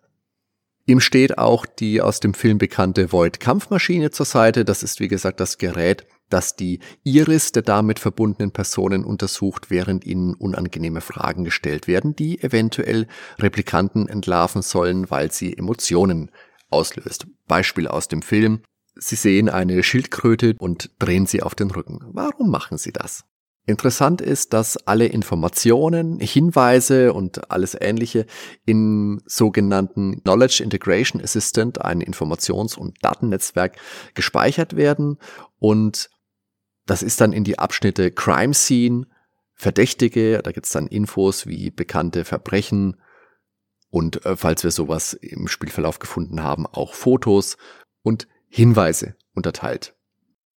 Ihm 0.87 1.01
steht 1.01 1.39
auch 1.39 1.67
die 1.67 2.01
aus 2.01 2.19
dem 2.19 2.35
Film 2.35 2.59
bekannte 2.59 3.13
Void-Kampfmaschine 3.13 4.11
zur 4.11 4.27
Seite. 4.27 4.65
Das 4.65 4.83
ist 4.83 4.99
wie 4.99 5.09
gesagt 5.09 5.39
das 5.39 5.59
Gerät, 5.59 6.07
das 6.33 6.57
die 6.57 6.81
Iris 7.03 7.53
der 7.53 7.63
damit 7.63 7.99
verbundenen 7.99 8.53
Personen 8.53 9.05
untersucht, 9.05 9.71
während 9.71 10.05
ihnen 10.05 10.35
unangenehme 10.35 11.01
Fragen 11.01 11.45
gestellt 11.45 11.87
werden, 11.89 12.17
die 12.17 12.43
eventuell 12.43 13.07
Replikanten 13.39 14.09
entlarven 14.09 14.63
sollen, 14.63 15.11
weil 15.11 15.33
sie 15.33 15.57
Emotionen 15.57 16.31
auslöst. 16.71 17.27
Beispiel 17.47 17.87
aus 17.87 18.09
dem 18.09 18.23
Film. 18.23 18.63
Sie 18.95 19.17
sehen 19.17 19.49
eine 19.49 19.83
Schildkröte 19.83 20.55
und 20.59 20.91
drehen 20.99 21.27
sie 21.27 21.43
auf 21.43 21.55
den 21.55 21.71
Rücken. 21.71 22.01
Warum 22.13 22.51
machen 22.51 22.79
sie 22.79 22.93
das? 22.93 23.25
Interessant 23.65 24.21
ist, 24.21 24.53
dass 24.53 24.77
alle 24.89 25.07
Informationen, 25.07 26.19
Hinweise 26.19 27.13
und 27.13 27.53
alles 27.53 27.77
Ähnliche 27.81 28.27
im 28.67 29.23
sogenannten 29.25 30.21
Knowledge 30.23 30.65
Integration 30.65 31.23
Assistant, 31.23 31.81
ein 31.81 32.03
Informations- 32.03 32.77
und 32.77 32.97
Datennetzwerk, 33.03 33.77
gespeichert 34.15 34.75
werden 34.75 35.19
und 35.61 36.11
das 36.87 37.03
ist 37.03 37.21
dann 37.21 37.33
in 37.33 37.45
die 37.45 37.59
Abschnitte 37.59 38.11
Crime 38.11 38.55
Scene, 38.55 39.07
Verdächtige, 39.55 40.41
da 40.43 40.51
gibt's 40.51 40.73
dann 40.73 40.89
Infos 40.89 41.47
wie 41.47 41.71
bekannte 41.71 42.25
Verbrechen 42.25 42.97
und 43.91 44.25
äh, 44.25 44.37
falls 44.37 44.65
wir 44.65 44.71
sowas 44.71 45.13
im 45.13 45.47
Spielverlauf 45.49 45.99
gefunden 45.99 46.43
haben, 46.43 46.67
auch 46.67 46.95
Fotos 46.95 47.59
und 48.03 48.27
Hinweise 48.49 49.15
unterteilt. 49.35 49.95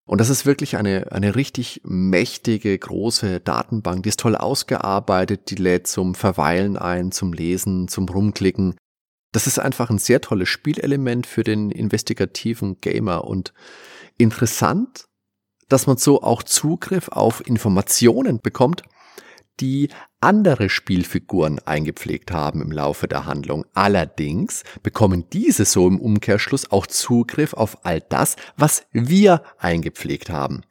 Und 0.05 0.21
das 0.21 0.29
ist 0.29 0.45
wirklich 0.45 0.77
eine, 0.77 1.11
eine 1.11 1.35
richtig 1.35 1.81
mächtige, 1.83 2.77
große 2.77 3.39
Datenbank. 3.39 4.03
Die 4.03 4.09
ist 4.09 4.19
toll 4.19 4.35
ausgearbeitet, 4.35 5.49
die 5.49 5.55
lädt 5.55 5.87
zum 5.87 6.15
Verweilen 6.15 6.77
ein, 6.77 7.11
zum 7.11 7.33
Lesen, 7.33 7.87
zum 7.87 8.07
Rumklicken. 8.07 8.75
Das 9.31 9.47
ist 9.47 9.59
einfach 9.59 9.89
ein 9.89 9.97
sehr 9.97 10.21
tolles 10.21 10.47
Spielelement 10.47 11.25
für 11.25 11.43
den 11.43 11.71
investigativen 11.71 12.79
Gamer 12.79 13.25
und 13.25 13.53
interessant, 14.17 15.07
dass 15.69 15.87
man 15.87 15.97
so 15.97 16.21
auch 16.21 16.43
Zugriff 16.43 17.09
auf 17.09 17.45
Informationen 17.45 18.39
bekommt, 18.39 18.83
die 19.59 19.89
andere 20.19 20.69
Spielfiguren 20.69 21.59
eingepflegt 21.59 22.31
haben 22.31 22.61
im 22.61 22.71
Laufe 22.71 23.07
der 23.07 23.25
Handlung. 23.25 23.65
Allerdings 23.73 24.63
bekommen 24.83 25.25
diese 25.31 25.65
so 25.65 25.87
im 25.87 25.99
Umkehrschluss 25.99 26.71
auch 26.71 26.87
Zugriff 26.87 27.53
auf 27.53 27.85
all 27.85 28.01
das, 28.01 28.35
was 28.57 28.85
wir 28.91 29.43
eingepflegt 29.57 30.29
haben. 30.29 30.63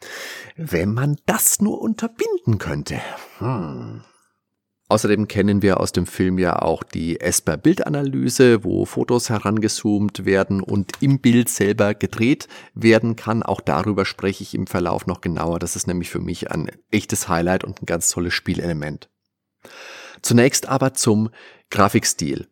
Wenn 0.57 0.93
man 0.93 1.17
das 1.27 1.61
nur 1.61 1.81
unterbinden 1.81 2.59
könnte. 2.59 3.01
Hm. 3.39 4.03
Außerdem 4.89 5.29
kennen 5.29 5.63
wir 5.63 5.81
aus 5.81 5.93
dem 5.93 6.07
Film 6.07 6.39
ja 6.39 6.61
auch 6.61 6.83
die 6.83 7.19
Esper-Bildanalyse, 7.19 8.65
wo 8.65 8.85
Fotos 8.85 9.31
herangezoomt 9.31 10.27
werden 10.27 10.61
und 10.61 10.93
im 11.01 11.21
Bild 11.21 11.49
selber 11.49 11.95
gedreht 11.95 12.49
werden 12.75 13.17
kann. 13.17 13.43
Auch 13.43 13.63
darüber 13.63 14.05
spreche 14.05 14.43
ich 14.43 14.55
im 14.55 14.67
Verlauf 14.67 15.07
noch 15.07 15.23
genauer. 15.23 15.59
Das 15.59 15.75
ist 15.75 15.87
nämlich 15.87 16.11
für 16.11 16.21
mich 16.21 16.51
ein 16.51 16.71
echtes 16.91 17.29
Highlight 17.29 17.65
und 17.65 17.81
ein 17.83 17.87
ganz 17.87 18.11
tolles 18.11 18.35
Spielelement. 18.35 19.09
Zunächst 20.21 20.69
aber 20.69 20.93
zum 20.93 21.31
Grafikstil. 21.71 22.49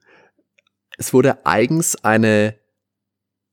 Es 0.97 1.13
wurde 1.13 1.45
eigens 1.45 2.03
eine 2.03 2.55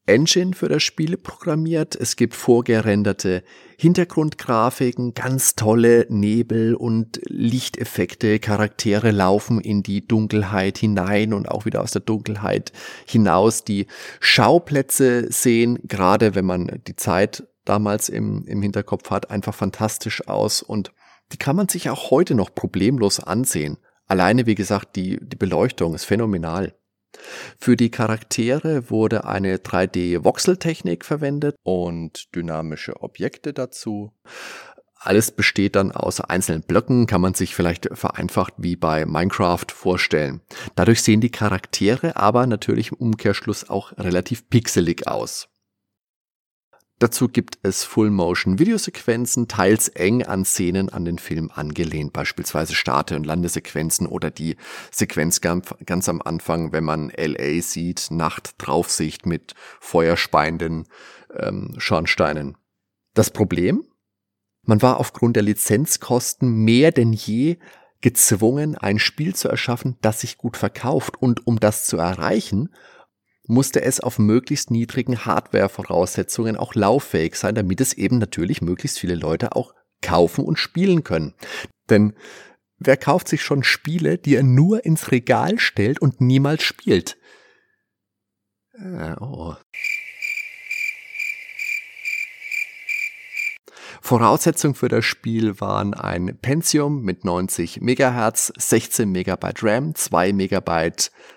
Engine 0.09 0.53
für 0.53 0.67
das 0.67 0.81
Spiel 0.81 1.17
programmiert. 1.17 1.95
Es 1.95 2.15
gibt 2.15 2.33
vorgerenderte 2.33 3.43
Hintergrundgrafiken, 3.77 5.13
ganz 5.13 5.55
tolle 5.55 6.07
Nebel- 6.09 6.73
und 6.73 7.21
Lichteffekte. 7.25 8.39
Charaktere 8.39 9.11
laufen 9.11 9.61
in 9.61 9.83
die 9.83 10.05
Dunkelheit 10.05 10.79
hinein 10.79 11.33
und 11.33 11.47
auch 11.47 11.65
wieder 11.65 11.81
aus 11.81 11.91
der 11.91 12.01
Dunkelheit 12.01 12.73
hinaus. 13.05 13.63
Die 13.63 13.85
Schauplätze 14.19 15.31
sehen, 15.31 15.77
gerade 15.83 16.33
wenn 16.33 16.45
man 16.45 16.81
die 16.87 16.95
Zeit 16.95 17.47
damals 17.63 18.09
im, 18.09 18.45
im 18.47 18.63
Hinterkopf 18.63 19.11
hat, 19.11 19.29
einfach 19.29 19.53
fantastisch 19.53 20.27
aus 20.27 20.63
und 20.63 20.91
die 21.31 21.37
kann 21.37 21.55
man 21.55 21.67
sich 21.67 21.91
auch 21.91 22.09
heute 22.09 22.33
noch 22.33 22.55
problemlos 22.55 23.19
ansehen. 23.19 23.77
Alleine, 24.07 24.47
wie 24.47 24.55
gesagt, 24.55 24.95
die, 24.95 25.19
die 25.21 25.35
Beleuchtung 25.35 25.93
ist 25.93 26.05
phänomenal. 26.05 26.73
Für 27.59 27.75
die 27.75 27.91
Charaktere 27.91 28.89
wurde 28.89 29.25
eine 29.25 29.57
3D-Voxel-Technik 29.57 31.05
verwendet 31.05 31.55
und 31.63 32.33
dynamische 32.35 33.01
Objekte 33.01 33.53
dazu. 33.53 34.13
Alles 35.01 35.31
besteht 35.31 35.77
dann 35.77 35.93
aus 35.93 36.19
einzelnen 36.19 36.61
Blöcken, 36.61 37.07
kann 37.07 37.21
man 37.21 37.33
sich 37.33 37.55
vielleicht 37.55 37.87
vereinfacht 37.93 38.53
wie 38.57 38.75
bei 38.75 39.05
Minecraft 39.05 39.67
vorstellen. 39.73 40.41
Dadurch 40.75 41.01
sehen 41.01 41.21
die 41.21 41.31
Charaktere 41.31 42.17
aber 42.17 42.45
natürlich 42.47 42.91
im 42.91 42.97
Umkehrschluss 42.97 43.69
auch 43.69 43.97
relativ 43.97 44.49
pixelig 44.49 45.07
aus. 45.07 45.47
Dazu 46.99 47.29
gibt 47.29 47.59
es 47.63 47.85
Full-Motion-Videosequenzen, 47.85 49.47
teils 49.47 49.87
eng 49.87 50.23
an 50.23 50.43
Szenen 50.43 50.89
an 50.89 51.05
den 51.05 51.17
Film 51.17 51.49
angelehnt, 51.53 52.11
beispielsweise 52.11 52.75
Starte- 52.75 53.15
und 53.15 53.25
Landesequenzen 53.25 54.05
oder 54.05 54.29
die 54.29 54.57
Sequenz 54.91 55.39
ganz 55.39 56.09
am 56.09 56.21
Anfang, 56.21 56.73
wenn 56.73 56.83
man 56.83 57.09
LA 57.15 57.61
sieht, 57.61 58.11
Nacht 58.11 58.55
Draufsicht 58.57 59.25
mit 59.25 59.53
feuerspeienden 59.79 60.87
ähm, 61.37 61.73
Schornsteinen. 61.77 62.57
Das 63.13 63.29
Problem? 63.29 63.85
Man 64.63 64.81
war 64.81 64.99
aufgrund 64.99 65.37
der 65.37 65.43
Lizenzkosten 65.43 66.65
mehr 66.65 66.91
denn 66.91 67.13
je 67.13 67.59
gezwungen, 68.01 68.75
ein 68.75 68.99
Spiel 68.99 69.35
zu 69.35 69.47
erschaffen, 69.47 69.97
das 70.01 70.21
sich 70.21 70.37
gut 70.37 70.57
verkauft. 70.57 71.21
Und 71.21 71.47
um 71.47 71.59
das 71.61 71.85
zu 71.85 71.97
erreichen, 71.97 72.69
musste 73.49 73.81
es 73.81 73.99
auf 73.99 74.19
möglichst 74.19 74.69
niedrigen 74.69 75.25
Hardware-Voraussetzungen 75.25 76.55
auch 76.55 76.75
lauffähig 76.75 77.35
sein, 77.35 77.55
damit 77.55 77.81
es 77.81 77.93
eben 77.93 78.19
natürlich 78.19 78.61
möglichst 78.61 78.99
viele 78.99 79.15
Leute 79.15 79.55
auch 79.55 79.73
kaufen 80.01 80.45
und 80.45 80.57
spielen 80.57 81.03
können. 81.03 81.33
Denn 81.89 82.13
wer 82.77 82.95
kauft 82.95 83.27
sich 83.27 83.41
schon 83.41 83.63
Spiele, 83.63 84.19
die 84.19 84.35
er 84.35 84.43
nur 84.43 84.85
ins 84.85 85.11
Regal 85.11 85.57
stellt 85.57 85.99
und 85.99 86.21
niemals 86.21 86.61
spielt? 86.61 87.17
Äh, 88.73 89.15
oh. 89.19 89.55
Voraussetzung 94.09 94.73
für 94.73 94.87
das 94.87 95.05
Spiel 95.05 95.61
waren 95.61 95.93
ein 95.93 96.35
Pentium 96.41 97.03
mit 97.03 97.25
90 97.25 97.79
MHz, 97.79 98.51
16 98.57 99.07
MB 99.07 99.37
RAM, 99.61 99.93
2 99.93 100.29
MB 100.29 100.91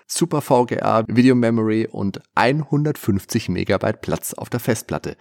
Super 0.07 0.41
VGA 0.41 1.03
Video 1.07 1.35
Memory 1.35 1.87
und 1.91 2.19
150 2.33 3.49
MB 3.49 4.01
Platz 4.01 4.33
auf 4.33 4.49
der 4.49 4.59
Festplatte. 4.59 5.17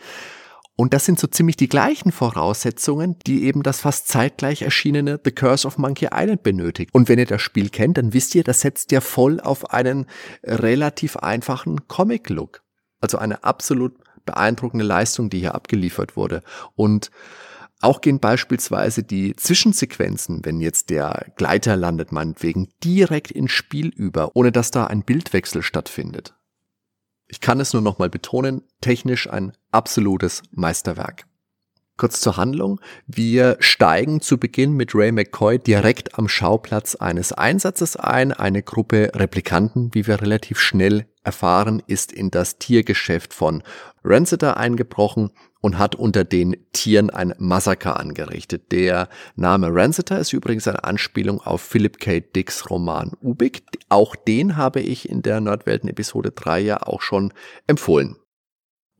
Und 0.76 0.94
das 0.94 1.04
sind 1.04 1.20
so 1.20 1.26
ziemlich 1.26 1.56
die 1.56 1.68
gleichen 1.68 2.10
Voraussetzungen, 2.10 3.18
die 3.26 3.44
eben 3.44 3.62
das 3.62 3.80
fast 3.80 4.08
zeitgleich 4.08 4.62
erschienene 4.62 5.20
The 5.22 5.32
Curse 5.32 5.66
of 5.66 5.76
Monkey 5.76 6.08
Island 6.10 6.42
benötigt. 6.42 6.88
Und 6.94 7.10
wenn 7.10 7.18
ihr 7.18 7.26
das 7.26 7.42
Spiel 7.42 7.68
kennt, 7.68 7.98
dann 7.98 8.14
wisst 8.14 8.34
ihr, 8.34 8.44
das 8.44 8.62
setzt 8.62 8.92
ja 8.92 9.02
voll 9.02 9.40
auf 9.40 9.74
einen 9.74 10.06
relativ 10.42 11.18
einfachen 11.18 11.86
Comic-Look. 11.86 12.62
Also 13.02 13.18
eine 13.18 13.44
absolut 13.44 13.92
beeindruckende 14.24 14.84
Leistung, 14.84 15.30
die 15.30 15.40
hier 15.40 15.54
abgeliefert 15.54 16.16
wurde. 16.16 16.42
Und 16.74 17.10
auch 17.80 18.00
gehen 18.00 18.20
beispielsweise 18.20 19.02
die 19.02 19.34
Zwischensequenzen, 19.34 20.44
wenn 20.44 20.60
jetzt 20.60 20.90
der 20.90 21.26
Gleiter 21.36 21.76
landet, 21.76 22.12
meinetwegen, 22.12 22.68
direkt 22.84 23.32
ins 23.32 23.50
Spiel 23.50 23.88
über, 23.88 24.36
ohne 24.36 24.52
dass 24.52 24.70
da 24.70 24.86
ein 24.86 25.02
Bildwechsel 25.02 25.62
stattfindet. 25.62 26.34
Ich 27.26 27.40
kann 27.40 27.58
es 27.60 27.72
nur 27.72 27.82
nochmal 27.82 28.10
betonen, 28.10 28.62
technisch 28.80 29.28
ein 29.28 29.52
absolutes 29.72 30.42
Meisterwerk. 30.52 31.26
Kurz 31.98 32.20
zur 32.20 32.36
Handlung. 32.36 32.80
Wir 33.06 33.56
steigen 33.60 34.20
zu 34.20 34.38
Beginn 34.38 34.72
mit 34.72 34.94
Ray 34.94 35.12
McCoy 35.12 35.58
direkt 35.58 36.18
am 36.18 36.26
Schauplatz 36.28 36.94
eines 36.94 37.32
Einsatzes 37.32 37.96
ein. 37.96 38.32
Eine 38.32 38.62
Gruppe 38.62 39.12
Replikanten, 39.14 39.90
wie 39.92 40.06
wir 40.06 40.20
relativ 40.22 40.58
schnell 40.58 41.06
erfahren, 41.22 41.82
ist 41.86 42.10
in 42.10 42.30
das 42.30 42.58
Tiergeschäft 42.58 43.34
von 43.34 43.62
Ranciter 44.02 44.56
eingebrochen 44.56 45.30
und 45.60 45.78
hat 45.78 45.94
unter 45.94 46.24
den 46.24 46.56
Tieren 46.72 47.10
ein 47.10 47.34
Massaker 47.38 48.00
angerichtet. 48.00 48.72
Der 48.72 49.08
Name 49.36 49.68
Ranciter 49.70 50.18
ist 50.18 50.32
übrigens 50.32 50.66
eine 50.66 50.84
Anspielung 50.84 51.40
auf 51.40 51.60
Philip 51.60 51.98
K. 52.00 52.20
Dicks 52.20 52.68
Roman 52.68 53.12
Ubik. 53.22 53.62
Auch 53.88 54.16
den 54.16 54.56
habe 54.56 54.80
ich 54.80 55.08
in 55.08 55.22
der 55.22 55.40
Nordwelten 55.40 55.88
Episode 55.88 56.32
3 56.32 56.60
ja 56.60 56.82
auch 56.82 57.02
schon 57.02 57.32
empfohlen. 57.66 58.16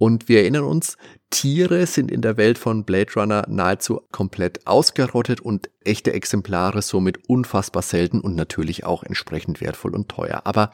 Und 0.03 0.29
wir 0.29 0.41
erinnern 0.41 0.65
uns, 0.65 0.97
Tiere 1.31 1.87
sind 1.87 2.11
in 2.11 2.23
der 2.23 2.37
Welt 2.37 2.59
von 2.59 2.83
Blade 2.83 3.13
Runner 3.15 3.47
nahezu 3.49 4.01
komplett 4.11 4.67
ausgerottet 4.67 5.41
und 5.41 5.71
echte 5.85 6.13
Exemplare 6.13 6.83
somit 6.83 7.29
unfassbar 7.29 7.85
selten 7.85 8.21
und 8.21 8.35
natürlich 8.35 8.83
auch 8.83 9.05
entsprechend 9.05 9.61
wertvoll 9.61 9.95
und 9.95 10.09
teuer. 10.09 10.41
Aber 10.43 10.73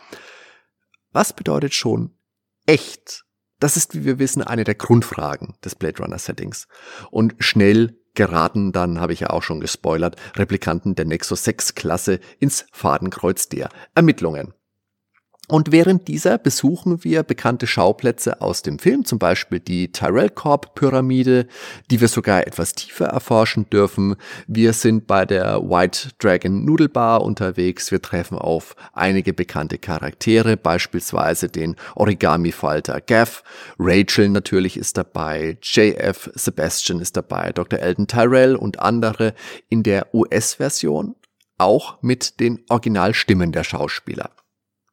was 1.12 1.34
bedeutet 1.34 1.74
schon 1.74 2.16
echt? 2.64 3.26
Das 3.60 3.76
ist, 3.76 3.94
wie 3.94 4.06
wir 4.06 4.18
wissen, 4.18 4.40
eine 4.40 4.64
der 4.64 4.76
Grundfragen 4.76 5.56
des 5.62 5.74
Blade 5.74 6.02
Runner 6.02 6.18
Settings. 6.18 6.66
Und 7.10 7.34
schnell 7.38 7.98
geraten, 8.14 8.72
dann 8.72 8.98
habe 8.98 9.12
ich 9.12 9.20
ja 9.20 9.28
auch 9.28 9.42
schon 9.42 9.60
gespoilert, 9.60 10.16
Replikanten 10.36 10.94
der 10.94 11.04
Nexus 11.04 11.44
6 11.44 11.74
Klasse 11.74 12.20
ins 12.38 12.64
Fadenkreuz 12.72 13.50
der 13.50 13.68
Ermittlungen. 13.94 14.54
Und 15.50 15.72
während 15.72 16.08
dieser 16.08 16.36
besuchen 16.36 17.02
wir 17.04 17.22
bekannte 17.22 17.66
Schauplätze 17.66 18.42
aus 18.42 18.60
dem 18.60 18.78
Film, 18.78 19.06
zum 19.06 19.18
Beispiel 19.18 19.60
die 19.60 19.90
Tyrell 19.90 20.28
Corp 20.28 20.74
Pyramide, 20.74 21.46
die 21.90 22.02
wir 22.02 22.08
sogar 22.08 22.46
etwas 22.46 22.74
tiefer 22.74 23.06
erforschen 23.06 23.68
dürfen. 23.70 24.16
Wir 24.46 24.74
sind 24.74 25.06
bei 25.06 25.24
der 25.24 25.62
White 25.62 26.10
Dragon 26.18 26.66
Noodle 26.66 26.90
Bar 26.90 27.22
unterwegs. 27.22 27.90
Wir 27.90 28.02
treffen 28.02 28.36
auf 28.36 28.76
einige 28.92 29.32
bekannte 29.32 29.78
Charaktere, 29.78 30.58
beispielsweise 30.58 31.48
den 31.48 31.76
Origami-Falter 31.94 33.00
Gav. 33.00 33.42
Rachel 33.78 34.28
natürlich 34.28 34.76
ist 34.76 34.98
dabei. 34.98 35.56
JF 35.62 36.30
Sebastian 36.34 37.00
ist 37.00 37.16
dabei. 37.16 37.52
Dr. 37.52 37.78
Elton 37.78 38.06
Tyrell 38.06 38.54
und 38.54 38.80
andere 38.80 39.32
in 39.70 39.82
der 39.82 40.14
US-Version 40.14 41.14
auch 41.56 42.02
mit 42.02 42.38
den 42.38 42.60
Originalstimmen 42.68 43.50
der 43.50 43.64
Schauspieler. 43.64 44.30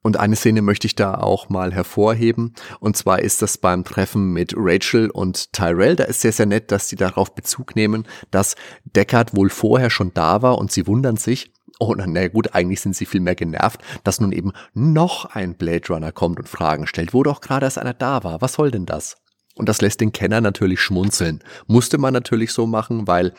Und 0.05 0.17
eine 0.17 0.35
Szene 0.35 0.61
möchte 0.61 0.85
ich 0.85 0.93
da 0.93 1.15
auch 1.15 1.49
mal 1.49 1.73
hervorheben. 1.73 2.53
Und 2.79 2.95
zwar 2.95 3.23
ist 3.23 3.41
das 3.41 3.57
beim 3.57 3.83
Treffen 3.83 4.33
mit 4.33 4.53
Rachel 4.55 5.09
und 5.09 5.51
Tyrell. 5.51 5.95
Da 5.95 6.03
ist 6.03 6.21
sehr, 6.21 6.31
sehr 6.31 6.45
nett, 6.45 6.71
dass 6.71 6.87
sie 6.87 6.95
darauf 6.95 7.33
Bezug 7.33 7.75
nehmen, 7.75 8.05
dass 8.29 8.55
Deckard 8.83 9.35
wohl 9.35 9.49
vorher 9.49 9.89
schon 9.89 10.13
da 10.13 10.43
war 10.43 10.59
und 10.59 10.71
sie 10.71 10.85
wundern 10.85 11.17
sich, 11.17 11.51
Oh, 11.79 11.95
na 11.97 12.27
gut, 12.27 12.53
eigentlich 12.53 12.81
sind 12.81 12.95
sie 12.95 13.07
viel 13.07 13.19
mehr 13.19 13.33
genervt, 13.33 13.81
dass 14.03 14.21
nun 14.21 14.31
eben 14.31 14.53
noch 14.75 15.25
ein 15.25 15.55
Blade 15.55 15.87
Runner 15.89 16.11
kommt 16.11 16.37
und 16.37 16.47
Fragen 16.47 16.85
stellt, 16.85 17.15
wo 17.15 17.23
doch 17.23 17.41
gerade 17.41 17.65
erst 17.65 17.79
einer 17.79 17.95
da 17.95 18.23
war. 18.23 18.41
Was 18.41 18.53
soll 18.53 18.69
denn 18.69 18.85
das? 18.85 19.17
Und 19.55 19.69
das 19.69 19.81
lässt 19.81 20.01
den 20.01 20.11
Kenner 20.11 20.39
natürlich 20.39 20.81
schmunzeln. 20.81 21.41
Musste 21.65 21.97
man 21.97 22.13
natürlich 22.13 22.51
so 22.51 22.67
machen, 22.67 23.07
weil 23.07 23.33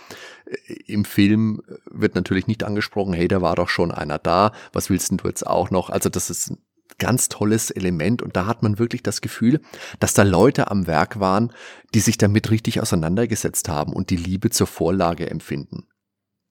im 0.86 1.04
Film 1.04 1.62
wird 1.90 2.14
natürlich 2.14 2.46
nicht 2.46 2.64
angesprochen, 2.64 3.12
hey, 3.12 3.28
da 3.28 3.40
war 3.40 3.56
doch 3.56 3.68
schon 3.68 3.90
einer 3.90 4.18
da, 4.18 4.52
was 4.72 4.90
willst 4.90 5.10
denn 5.10 5.18
du 5.18 5.28
jetzt 5.28 5.46
auch 5.46 5.70
noch? 5.70 5.90
Also 5.90 6.08
das 6.08 6.30
ist 6.30 6.50
ein 6.50 6.58
ganz 6.98 7.28
tolles 7.28 7.70
Element 7.70 8.22
und 8.22 8.36
da 8.36 8.46
hat 8.46 8.62
man 8.62 8.78
wirklich 8.78 9.02
das 9.02 9.20
Gefühl, 9.20 9.60
dass 10.00 10.14
da 10.14 10.22
Leute 10.22 10.70
am 10.70 10.86
Werk 10.86 11.20
waren, 11.20 11.52
die 11.94 12.00
sich 12.00 12.16
damit 12.16 12.50
richtig 12.50 12.80
auseinandergesetzt 12.80 13.68
haben 13.68 13.92
und 13.92 14.10
die 14.10 14.16
Liebe 14.16 14.50
zur 14.50 14.66
Vorlage 14.66 15.28
empfinden. 15.28 15.88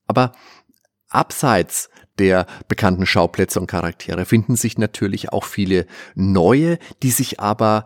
Aber 0.08 0.34
abseits 1.10 1.90
der 2.20 2.46
bekannten 2.68 3.06
Schauplätze 3.06 3.60
und 3.60 3.68
Charaktere 3.68 4.26
finden 4.26 4.56
sich 4.56 4.78
natürlich 4.78 5.32
auch 5.34 5.44
viele 5.44 5.86
neue, 6.16 6.78
die 7.02 7.12
sich 7.12 7.40
aber 7.40 7.86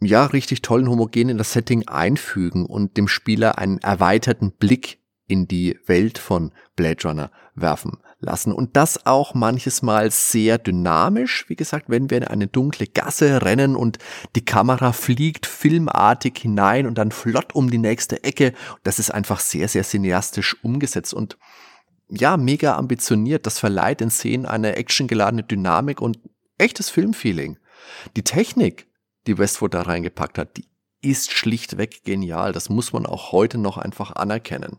ja, 0.00 0.26
richtig 0.26 0.62
tollen 0.62 0.88
homogen 0.88 1.28
in 1.28 1.38
das 1.38 1.52
Setting 1.52 1.88
einfügen 1.88 2.66
und 2.66 2.96
dem 2.96 3.08
Spieler 3.08 3.58
einen 3.58 3.78
erweiterten 3.78 4.52
Blick 4.52 4.98
in 5.26 5.48
die 5.48 5.78
Welt 5.86 6.18
von 6.18 6.52
Blade 6.76 7.08
Runner 7.08 7.30
werfen 7.54 7.98
lassen. 8.20 8.52
Und 8.52 8.76
das 8.76 9.06
auch 9.06 9.34
manches 9.34 9.82
Mal 9.82 10.10
sehr 10.10 10.58
dynamisch. 10.58 11.46
Wie 11.48 11.56
gesagt, 11.56 11.86
wenn 11.88 12.10
wir 12.10 12.18
in 12.18 12.24
eine 12.24 12.46
dunkle 12.46 12.86
Gasse 12.86 13.42
rennen 13.42 13.76
und 13.76 13.98
die 14.36 14.44
Kamera 14.44 14.92
fliegt 14.92 15.46
filmartig 15.46 16.38
hinein 16.38 16.86
und 16.86 16.98
dann 16.98 17.10
flott 17.10 17.54
um 17.54 17.70
die 17.70 17.78
nächste 17.78 18.22
Ecke. 18.24 18.52
Das 18.82 18.98
ist 18.98 19.10
einfach 19.10 19.40
sehr, 19.40 19.68
sehr 19.68 19.84
cineastisch 19.84 20.62
umgesetzt 20.62 21.14
und 21.14 21.38
ja, 22.08 22.36
mega 22.36 22.76
ambitioniert. 22.76 23.46
Das 23.46 23.58
verleiht 23.58 24.00
den 24.00 24.10
Szenen 24.10 24.46
eine 24.46 24.76
actiongeladene 24.76 25.42
Dynamik 25.42 26.00
und 26.00 26.18
echtes 26.58 26.90
Filmfeeling. 26.90 27.58
Die 28.16 28.22
Technik 28.22 28.86
die 29.26 29.38
Westwood 29.38 29.74
da 29.74 29.82
reingepackt 29.82 30.38
hat, 30.38 30.56
die 30.56 30.68
ist 31.00 31.32
schlichtweg 31.32 32.04
genial. 32.04 32.52
Das 32.52 32.68
muss 32.68 32.92
man 32.92 33.06
auch 33.06 33.32
heute 33.32 33.58
noch 33.58 33.78
einfach 33.78 34.12
anerkennen. 34.12 34.78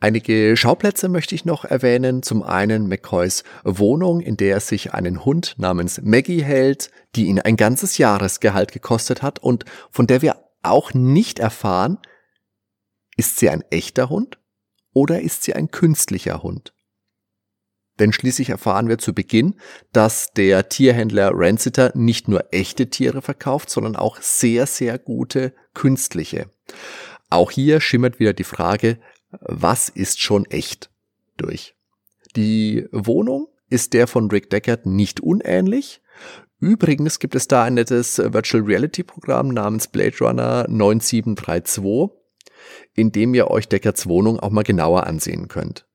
Einige 0.00 0.56
Schauplätze 0.56 1.08
möchte 1.08 1.34
ich 1.34 1.44
noch 1.44 1.64
erwähnen. 1.64 2.22
Zum 2.22 2.44
einen 2.44 2.86
McCoys 2.86 3.42
Wohnung, 3.64 4.20
in 4.20 4.36
der 4.36 4.54
er 4.54 4.60
sich 4.60 4.94
einen 4.94 5.24
Hund 5.24 5.56
namens 5.58 6.00
Maggie 6.02 6.44
hält, 6.44 6.90
die 7.16 7.26
ihn 7.26 7.40
ein 7.40 7.56
ganzes 7.56 7.98
Jahresgehalt 7.98 8.70
gekostet 8.70 9.22
hat 9.22 9.40
und 9.40 9.64
von 9.90 10.06
der 10.06 10.22
wir 10.22 10.36
auch 10.62 10.94
nicht 10.94 11.40
erfahren, 11.40 11.98
ist 13.16 13.38
sie 13.38 13.50
ein 13.50 13.64
echter 13.70 14.08
Hund 14.08 14.38
oder 14.92 15.20
ist 15.20 15.42
sie 15.42 15.54
ein 15.54 15.70
künstlicher 15.72 16.44
Hund? 16.44 16.72
Denn 17.98 18.12
schließlich 18.12 18.50
erfahren 18.50 18.88
wir 18.88 18.98
zu 18.98 19.12
Beginn, 19.12 19.56
dass 19.92 20.32
der 20.32 20.68
Tierhändler 20.68 21.32
Ranciter 21.34 21.90
nicht 21.96 22.28
nur 22.28 22.44
echte 22.52 22.90
Tiere 22.90 23.22
verkauft, 23.22 23.70
sondern 23.70 23.96
auch 23.96 24.18
sehr, 24.20 24.66
sehr 24.66 25.00
gute 25.00 25.52
künstliche. 25.74 26.48
Auch 27.28 27.50
hier 27.50 27.80
schimmert 27.80 28.20
wieder 28.20 28.32
die 28.32 28.44
Frage, 28.44 29.00
was 29.30 29.88
ist 29.88 30.20
schon 30.20 30.46
echt 30.46 30.90
durch? 31.36 31.74
Die 32.36 32.86
Wohnung 32.92 33.48
ist 33.70 33.92
der 33.92 34.06
von 34.06 34.30
Rick 34.30 34.50
Deckard 34.50 34.86
nicht 34.86 35.20
unähnlich. 35.20 36.00
Übrigens 36.60 37.18
gibt 37.18 37.34
es 37.34 37.46
da 37.46 37.62
ein 37.64 37.74
nettes 37.74 38.18
Virtual 38.18 38.64
Reality 38.64 39.04
Programm 39.04 39.48
namens 39.48 39.88
Blade 39.88 40.16
Runner 40.20 40.66
9732, 40.68 42.10
in 42.94 43.12
dem 43.12 43.34
ihr 43.34 43.48
euch 43.50 43.68
Deckards 43.68 44.08
Wohnung 44.08 44.40
auch 44.40 44.50
mal 44.50 44.64
genauer 44.64 45.06
ansehen 45.06 45.48
könnt. 45.48 45.86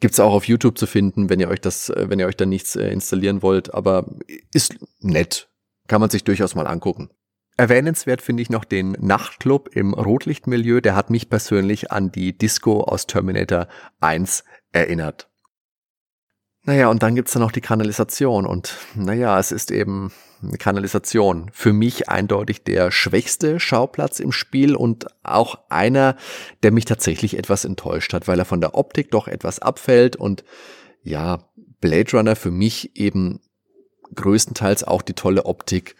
Gibt's 0.00 0.20
auch 0.20 0.32
auf 0.32 0.44
YouTube 0.44 0.78
zu 0.78 0.86
finden, 0.86 1.30
wenn 1.30 1.40
ihr 1.40 1.48
euch 1.48 1.60
das, 1.60 1.90
äh, 1.90 2.06
wenn 2.08 2.18
ihr 2.18 2.26
euch 2.26 2.36
da 2.36 2.46
nichts 2.46 2.76
äh, 2.76 2.88
installieren 2.90 3.42
wollt, 3.42 3.72
aber 3.72 4.06
ist 4.52 4.76
nett. 5.00 5.50
Kann 5.88 6.00
man 6.00 6.10
sich 6.10 6.24
durchaus 6.24 6.54
mal 6.54 6.66
angucken. 6.66 7.10
Erwähnenswert 7.56 8.22
finde 8.22 8.42
ich 8.42 8.50
noch 8.50 8.64
den 8.64 8.92
Nachtclub 8.92 9.68
im 9.74 9.92
Rotlichtmilieu. 9.92 10.80
Der 10.80 10.96
hat 10.96 11.10
mich 11.10 11.28
persönlich 11.28 11.92
an 11.92 12.10
die 12.10 12.36
Disco 12.36 12.82
aus 12.82 13.06
Terminator 13.06 13.68
1 14.00 14.44
erinnert. 14.72 15.28
Naja, 16.64 16.88
und 16.88 17.02
dann 17.02 17.14
gibt's 17.14 17.32
da 17.32 17.38
noch 17.38 17.52
die 17.52 17.60
Kanalisation. 17.60 18.46
Und 18.46 18.76
naja, 18.94 19.38
es 19.38 19.50
ist 19.52 19.70
eben 19.70 20.12
eine 20.42 20.58
Kanalisation. 20.58 21.50
Für 21.52 21.72
mich 21.72 22.08
eindeutig 22.08 22.64
der 22.64 22.90
schwächste 22.90 23.60
Schauplatz 23.60 24.20
im 24.20 24.32
Spiel 24.32 24.74
und 24.74 25.06
auch 25.22 25.58
einer, 25.68 26.16
der 26.62 26.72
mich 26.72 26.84
tatsächlich 26.84 27.36
etwas 27.36 27.64
enttäuscht 27.64 28.12
hat, 28.12 28.28
weil 28.28 28.38
er 28.38 28.44
von 28.44 28.60
der 28.60 28.74
Optik 28.74 29.10
doch 29.10 29.28
etwas 29.28 29.58
abfällt 29.58 30.16
und 30.16 30.44
ja, 31.02 31.50
Blade 31.80 32.10
Runner 32.12 32.36
für 32.36 32.50
mich 32.50 32.96
eben 32.96 33.40
größtenteils 34.14 34.84
auch 34.84 35.02
die 35.02 35.14
tolle 35.14 35.46
Optik 35.46 35.96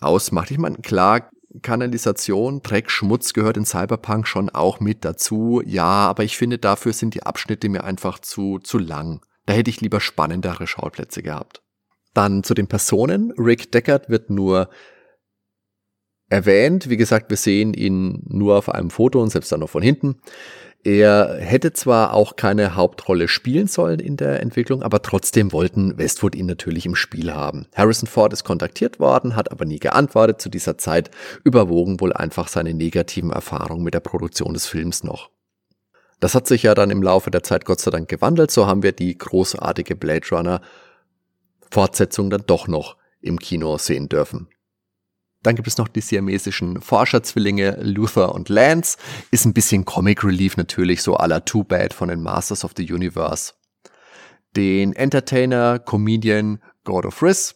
ausmacht. 0.00 0.50
Ich 0.50 0.58
meine, 0.58 0.76
klar, 0.78 1.30
Kanalisation, 1.62 2.62
Dreck, 2.62 2.90
Schmutz 2.90 3.32
gehört 3.32 3.56
in 3.56 3.64
Cyberpunk 3.64 4.26
schon 4.26 4.50
auch 4.50 4.80
mit 4.80 5.04
dazu. 5.04 5.62
Ja, 5.64 6.08
aber 6.08 6.24
ich 6.24 6.36
finde, 6.36 6.58
dafür 6.58 6.92
sind 6.92 7.14
die 7.14 7.24
Abschnitte 7.24 7.68
mir 7.68 7.84
einfach 7.84 8.18
zu, 8.20 8.58
zu 8.58 8.78
lang. 8.78 9.20
Da 9.46 9.54
hätte 9.54 9.70
ich 9.70 9.80
lieber 9.80 10.00
spannendere 10.00 10.66
Schauplätze 10.66 11.22
gehabt. 11.22 11.62
Dann 12.14 12.44
zu 12.44 12.54
den 12.54 12.68
Personen. 12.68 13.32
Rick 13.36 13.72
Deckard 13.72 14.08
wird 14.08 14.30
nur 14.30 14.70
erwähnt. 16.28 16.88
Wie 16.88 16.96
gesagt, 16.96 17.30
wir 17.30 17.36
sehen 17.36 17.74
ihn 17.74 18.22
nur 18.28 18.56
auf 18.56 18.68
einem 18.68 18.90
Foto 18.90 19.20
und 19.20 19.30
selbst 19.30 19.50
dann 19.50 19.60
noch 19.60 19.70
von 19.70 19.82
hinten. 19.82 20.20
Er 20.82 21.36
hätte 21.38 21.74
zwar 21.74 22.14
auch 22.14 22.36
keine 22.36 22.74
Hauptrolle 22.74 23.28
spielen 23.28 23.66
sollen 23.66 24.00
in 24.00 24.16
der 24.16 24.40
Entwicklung, 24.40 24.82
aber 24.82 25.02
trotzdem 25.02 25.52
wollten 25.52 25.98
Westwood 25.98 26.34
ihn 26.34 26.46
natürlich 26.46 26.86
im 26.86 26.94
Spiel 26.94 27.34
haben. 27.34 27.66
Harrison 27.74 28.08
Ford 28.08 28.32
ist 28.32 28.44
kontaktiert 28.44 28.98
worden, 28.98 29.36
hat 29.36 29.52
aber 29.52 29.66
nie 29.66 29.78
geantwortet. 29.78 30.40
Zu 30.40 30.48
dieser 30.48 30.78
Zeit 30.78 31.10
überwogen 31.44 32.00
wohl 32.00 32.14
einfach 32.14 32.48
seine 32.48 32.72
negativen 32.72 33.30
Erfahrungen 33.30 33.84
mit 33.84 33.92
der 33.92 34.00
Produktion 34.00 34.54
des 34.54 34.66
Films 34.66 35.04
noch. 35.04 35.30
Das 36.18 36.34
hat 36.34 36.46
sich 36.46 36.62
ja 36.62 36.74
dann 36.74 36.90
im 36.90 37.02
Laufe 37.02 37.30
der 37.30 37.42
Zeit 37.42 37.66
Gott 37.66 37.80
sei 37.80 37.90
Dank 37.90 38.08
gewandelt. 38.08 38.50
So 38.50 38.66
haben 38.66 38.82
wir 38.82 38.92
die 38.92 39.16
großartige 39.16 39.96
Blade 39.96 40.26
Runner 40.32 40.62
Fortsetzung 41.70 42.30
dann 42.30 42.44
doch 42.46 42.68
noch 42.68 42.96
im 43.20 43.38
Kino 43.38 43.76
sehen 43.76 44.08
dürfen. 44.08 44.48
Dann 45.42 45.56
gibt 45.56 45.68
es 45.68 45.78
noch 45.78 45.88
die 45.88 46.02
siamesischen 46.02 46.82
Forscherzwillinge 46.82 47.78
Luther 47.80 48.34
und 48.34 48.48
Lance. 48.50 48.98
Ist 49.30 49.46
ein 49.46 49.54
bisschen 49.54 49.86
Comic 49.86 50.22
Relief 50.22 50.56
natürlich, 50.56 51.02
so 51.02 51.16
à 51.16 51.26
la 51.26 51.40
Too 51.40 51.64
Bad 51.64 51.94
von 51.94 52.08
den 52.08 52.22
Masters 52.22 52.64
of 52.64 52.72
the 52.76 52.92
Universe. 52.92 53.54
Den 54.56 54.92
Entertainer, 54.92 55.78
Comedian 55.78 56.60
God 56.84 57.06
of 57.06 57.22
Riz. 57.22 57.54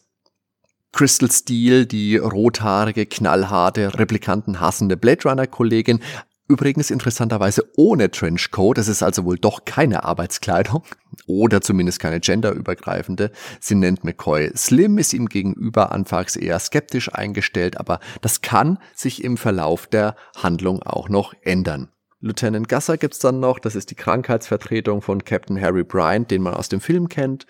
Crystal 0.93 1.29
Steel, 1.29 1.85
die 1.85 2.15
rothaarige, 2.15 3.05
knallharte, 3.05 3.99
Replikanten 3.99 4.61
hassende 4.61 4.95
Blade 4.95 5.29
Runner 5.29 5.45
Kollegin. 5.45 5.99
Übrigens 6.47 6.91
interessanterweise 6.91 7.63
ohne 7.75 8.11
Trenchcoat, 8.11 8.77
das 8.77 8.87
ist 8.87 9.01
also 9.01 9.25
wohl 9.25 9.39
doch 9.39 9.65
keine 9.65 10.03
Arbeitskleidung 10.03 10.83
oder 11.25 11.61
zumindest 11.61 11.99
keine 11.99 12.19
genderübergreifende. 12.19 13.31
Sie 13.59 13.73
nennt 13.73 14.03
McCoy 14.03 14.51
Slim, 14.55 14.99
ist 14.99 15.13
ihm 15.13 15.27
gegenüber 15.27 15.91
anfangs 15.91 16.35
eher 16.35 16.59
skeptisch 16.59 17.11
eingestellt, 17.11 17.79
aber 17.79 17.99
das 18.21 18.41
kann 18.41 18.77
sich 18.93 19.23
im 19.23 19.37
Verlauf 19.37 19.87
der 19.87 20.15
Handlung 20.35 20.83
auch 20.83 21.09
noch 21.09 21.33
ändern. 21.41 21.89
Lieutenant 22.21 22.69
Gasser 22.69 22.97
gibt's 22.97 23.19
dann 23.19 23.39
noch, 23.39 23.57
das 23.57 23.75
ist 23.75 23.89
die 23.89 23.95
Krankheitsvertretung 23.95 25.01
von 25.01 25.23
Captain 25.23 25.59
Harry 25.59 25.83
Bryant, 25.83 26.29
den 26.29 26.43
man 26.43 26.53
aus 26.53 26.69
dem 26.69 26.79
Film 26.79 27.09
kennt. 27.09 27.47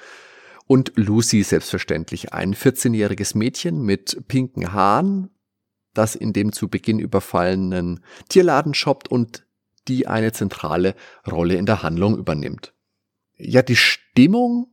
Und 0.68 0.94
Lucy 0.96 1.44
selbstverständlich, 1.44 2.34
ein 2.34 2.56
14-jähriges 2.56 3.38
Mädchen 3.38 3.84
mit 3.84 4.24
pinken 4.28 4.74
Haaren, 4.74 5.30
das 5.98 6.16
in 6.16 6.34
dem 6.34 6.52
zu 6.52 6.68
Beginn 6.68 7.00
überfallenen 7.00 8.02
Tierladen 8.30 8.74
shoppt 8.74 9.08
und 9.10 9.46
die 9.88 10.08
eine 10.08 10.32
zentrale 10.32 10.96
Rolle 11.30 11.56
in 11.56 11.66
der 11.66 11.84
Handlung 11.84 12.18
übernimmt. 12.18 12.74
Ja, 13.38 13.62
die 13.62 13.76
Stimmung 13.76 14.68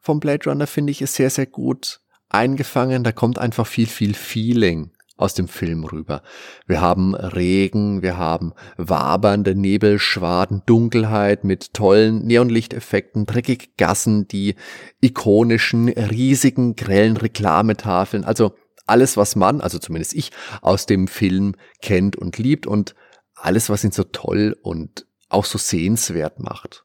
vom 0.00 0.20
Blade 0.20 0.48
Runner 0.48 0.66
finde 0.66 0.90
ich 0.90 1.02
ist 1.02 1.14
sehr, 1.14 1.30
sehr 1.30 1.46
gut 1.46 2.00
eingefangen. 2.28 3.04
Da 3.04 3.12
kommt 3.12 3.38
einfach 3.38 3.66
viel, 3.66 3.86
viel 3.86 4.14
Feeling 4.14 4.90
aus 5.18 5.34
dem 5.34 5.48
Film 5.48 5.84
rüber. 5.84 6.22
Wir 6.66 6.80
haben 6.80 7.14
Regen, 7.14 8.02
wir 8.02 8.16
haben 8.16 8.52
wabernde 8.76 9.56
Nebelschwaden, 9.56 10.62
Dunkelheit 10.64 11.42
mit 11.42 11.74
tollen 11.74 12.24
Neonlichteffekten, 12.24 13.26
dreckige 13.26 13.66
Gassen, 13.76 14.28
die 14.28 14.54
ikonischen, 15.00 15.88
riesigen, 15.88 16.76
grellen 16.76 17.16
Reklametafeln. 17.16 18.24
Also 18.24 18.54
alles, 18.88 19.16
was 19.16 19.36
man, 19.36 19.60
also 19.60 19.78
zumindest 19.78 20.14
ich, 20.14 20.30
aus 20.62 20.86
dem 20.86 21.08
Film 21.08 21.54
kennt 21.80 22.16
und 22.16 22.38
liebt 22.38 22.66
und 22.66 22.94
alles, 23.34 23.70
was 23.70 23.84
ihn 23.84 23.92
so 23.92 24.04
toll 24.04 24.56
und 24.62 25.06
auch 25.28 25.44
so 25.44 25.58
sehenswert 25.58 26.40
macht. 26.40 26.84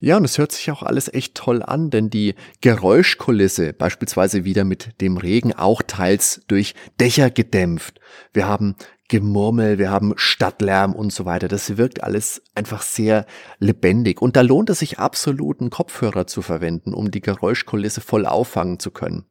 Ja, 0.00 0.16
und 0.16 0.24
es 0.24 0.38
hört 0.38 0.52
sich 0.52 0.70
auch 0.70 0.84
alles 0.84 1.12
echt 1.12 1.34
toll 1.34 1.60
an, 1.60 1.90
denn 1.90 2.08
die 2.08 2.36
Geräuschkulisse, 2.60 3.72
beispielsweise 3.72 4.44
wieder 4.44 4.64
mit 4.64 5.00
dem 5.00 5.16
Regen, 5.16 5.52
auch 5.52 5.82
teils 5.82 6.42
durch 6.46 6.76
Dächer 7.00 7.30
gedämpft. 7.30 7.98
Wir 8.32 8.46
haben 8.46 8.76
Gemurmel, 9.08 9.78
wir 9.78 9.90
haben 9.90 10.12
Stadtlärm 10.16 10.92
und 10.94 11.12
so 11.12 11.24
weiter. 11.24 11.48
Das 11.48 11.78
wirkt 11.78 12.04
alles 12.04 12.42
einfach 12.54 12.82
sehr 12.82 13.26
lebendig. 13.58 14.22
Und 14.22 14.36
da 14.36 14.42
lohnt 14.42 14.70
es 14.70 14.78
sich 14.78 15.00
absolut, 15.00 15.60
einen 15.60 15.70
Kopfhörer 15.70 16.28
zu 16.28 16.42
verwenden, 16.42 16.94
um 16.94 17.10
die 17.10 17.22
Geräuschkulisse 17.22 18.00
voll 18.00 18.24
auffangen 18.24 18.78
zu 18.78 18.92
können. 18.92 19.24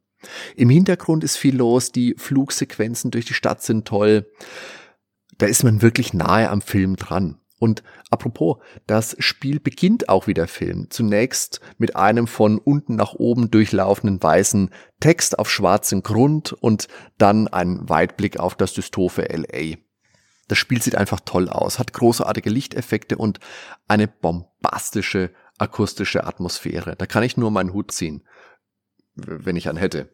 Im 0.56 0.70
Hintergrund 0.70 1.24
ist 1.24 1.36
viel 1.36 1.56
los, 1.56 1.92
die 1.92 2.14
Flugsequenzen 2.18 3.10
durch 3.10 3.26
die 3.26 3.34
Stadt 3.34 3.62
sind 3.62 3.86
toll. 3.86 4.30
Da 5.38 5.46
ist 5.46 5.62
man 5.62 5.82
wirklich 5.82 6.14
nahe 6.14 6.50
am 6.50 6.60
Film 6.60 6.96
dran. 6.96 7.40
Und 7.60 7.82
apropos, 8.10 8.58
das 8.86 9.16
Spiel 9.18 9.58
beginnt 9.58 10.08
auch 10.08 10.26
wie 10.28 10.34
der 10.34 10.46
Film. 10.46 10.86
Zunächst 10.90 11.60
mit 11.76 11.96
einem 11.96 12.28
von 12.28 12.58
unten 12.58 12.94
nach 12.94 13.14
oben 13.14 13.50
durchlaufenden 13.50 14.22
weißen 14.22 14.70
Text 15.00 15.38
auf 15.38 15.50
schwarzem 15.50 16.02
Grund 16.02 16.52
und 16.52 16.86
dann 17.18 17.48
ein 17.48 17.88
Weitblick 17.88 18.38
auf 18.38 18.54
das 18.54 18.74
dystophe 18.74 19.22
LA. 19.22 19.76
Das 20.46 20.56
Spiel 20.56 20.80
sieht 20.80 20.94
einfach 20.94 21.20
toll 21.20 21.48
aus, 21.48 21.78
hat 21.78 21.92
großartige 21.92 22.48
Lichteffekte 22.48 23.18
und 23.18 23.40
eine 23.86 24.08
bombastische 24.08 25.30
akustische 25.58 26.24
Atmosphäre. 26.24 26.94
Da 26.96 27.06
kann 27.06 27.24
ich 27.24 27.36
nur 27.36 27.50
meinen 27.50 27.72
Hut 27.72 27.90
ziehen 27.90 28.22
wenn 29.26 29.56
ich 29.56 29.68
einen 29.68 29.78
hätte. 29.78 30.08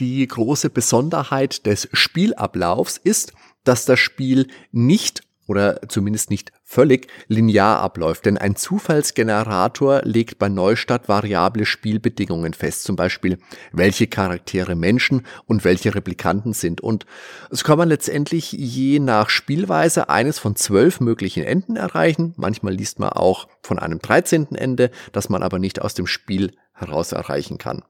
Die 0.00 0.26
große 0.26 0.70
Besonderheit 0.70 1.66
des 1.66 1.88
Spielablaufs 1.92 2.96
ist, 2.96 3.34
dass 3.64 3.84
das 3.84 4.00
Spiel 4.00 4.48
nicht 4.70 5.22
oder 5.46 5.80
zumindest 5.88 6.30
nicht 6.30 6.52
völlig 6.64 7.08
linear 7.26 7.80
abläuft, 7.80 8.24
denn 8.24 8.38
ein 8.38 8.56
Zufallsgenerator 8.56 10.00
legt 10.04 10.38
bei 10.38 10.48
Neustart 10.48 11.08
variable 11.08 11.66
Spielbedingungen 11.66 12.54
fest, 12.54 12.84
zum 12.84 12.96
Beispiel 12.96 13.38
welche 13.72 14.06
Charaktere 14.06 14.76
Menschen 14.76 15.26
und 15.44 15.64
welche 15.64 15.94
Replikanten 15.94 16.52
sind. 16.52 16.80
Und 16.80 17.04
so 17.50 17.64
kann 17.64 17.76
man 17.76 17.88
letztendlich 17.88 18.52
je 18.52 18.98
nach 19.00 19.28
Spielweise 19.28 20.08
eines 20.08 20.38
von 20.38 20.56
zwölf 20.56 21.00
möglichen 21.00 21.42
Enden 21.42 21.76
erreichen. 21.76 22.32
Manchmal 22.36 22.72
liest 22.72 22.98
man 22.98 23.10
auch 23.10 23.48
von 23.62 23.78
einem 23.78 23.98
dreizehnten 23.98 24.56
Ende, 24.56 24.90
das 25.12 25.28
man 25.28 25.42
aber 25.42 25.58
nicht 25.58 25.82
aus 25.82 25.94
dem 25.94 26.06
Spiel 26.06 26.52
heraus 26.72 27.12
erreichen 27.12 27.58
kann. 27.58 27.82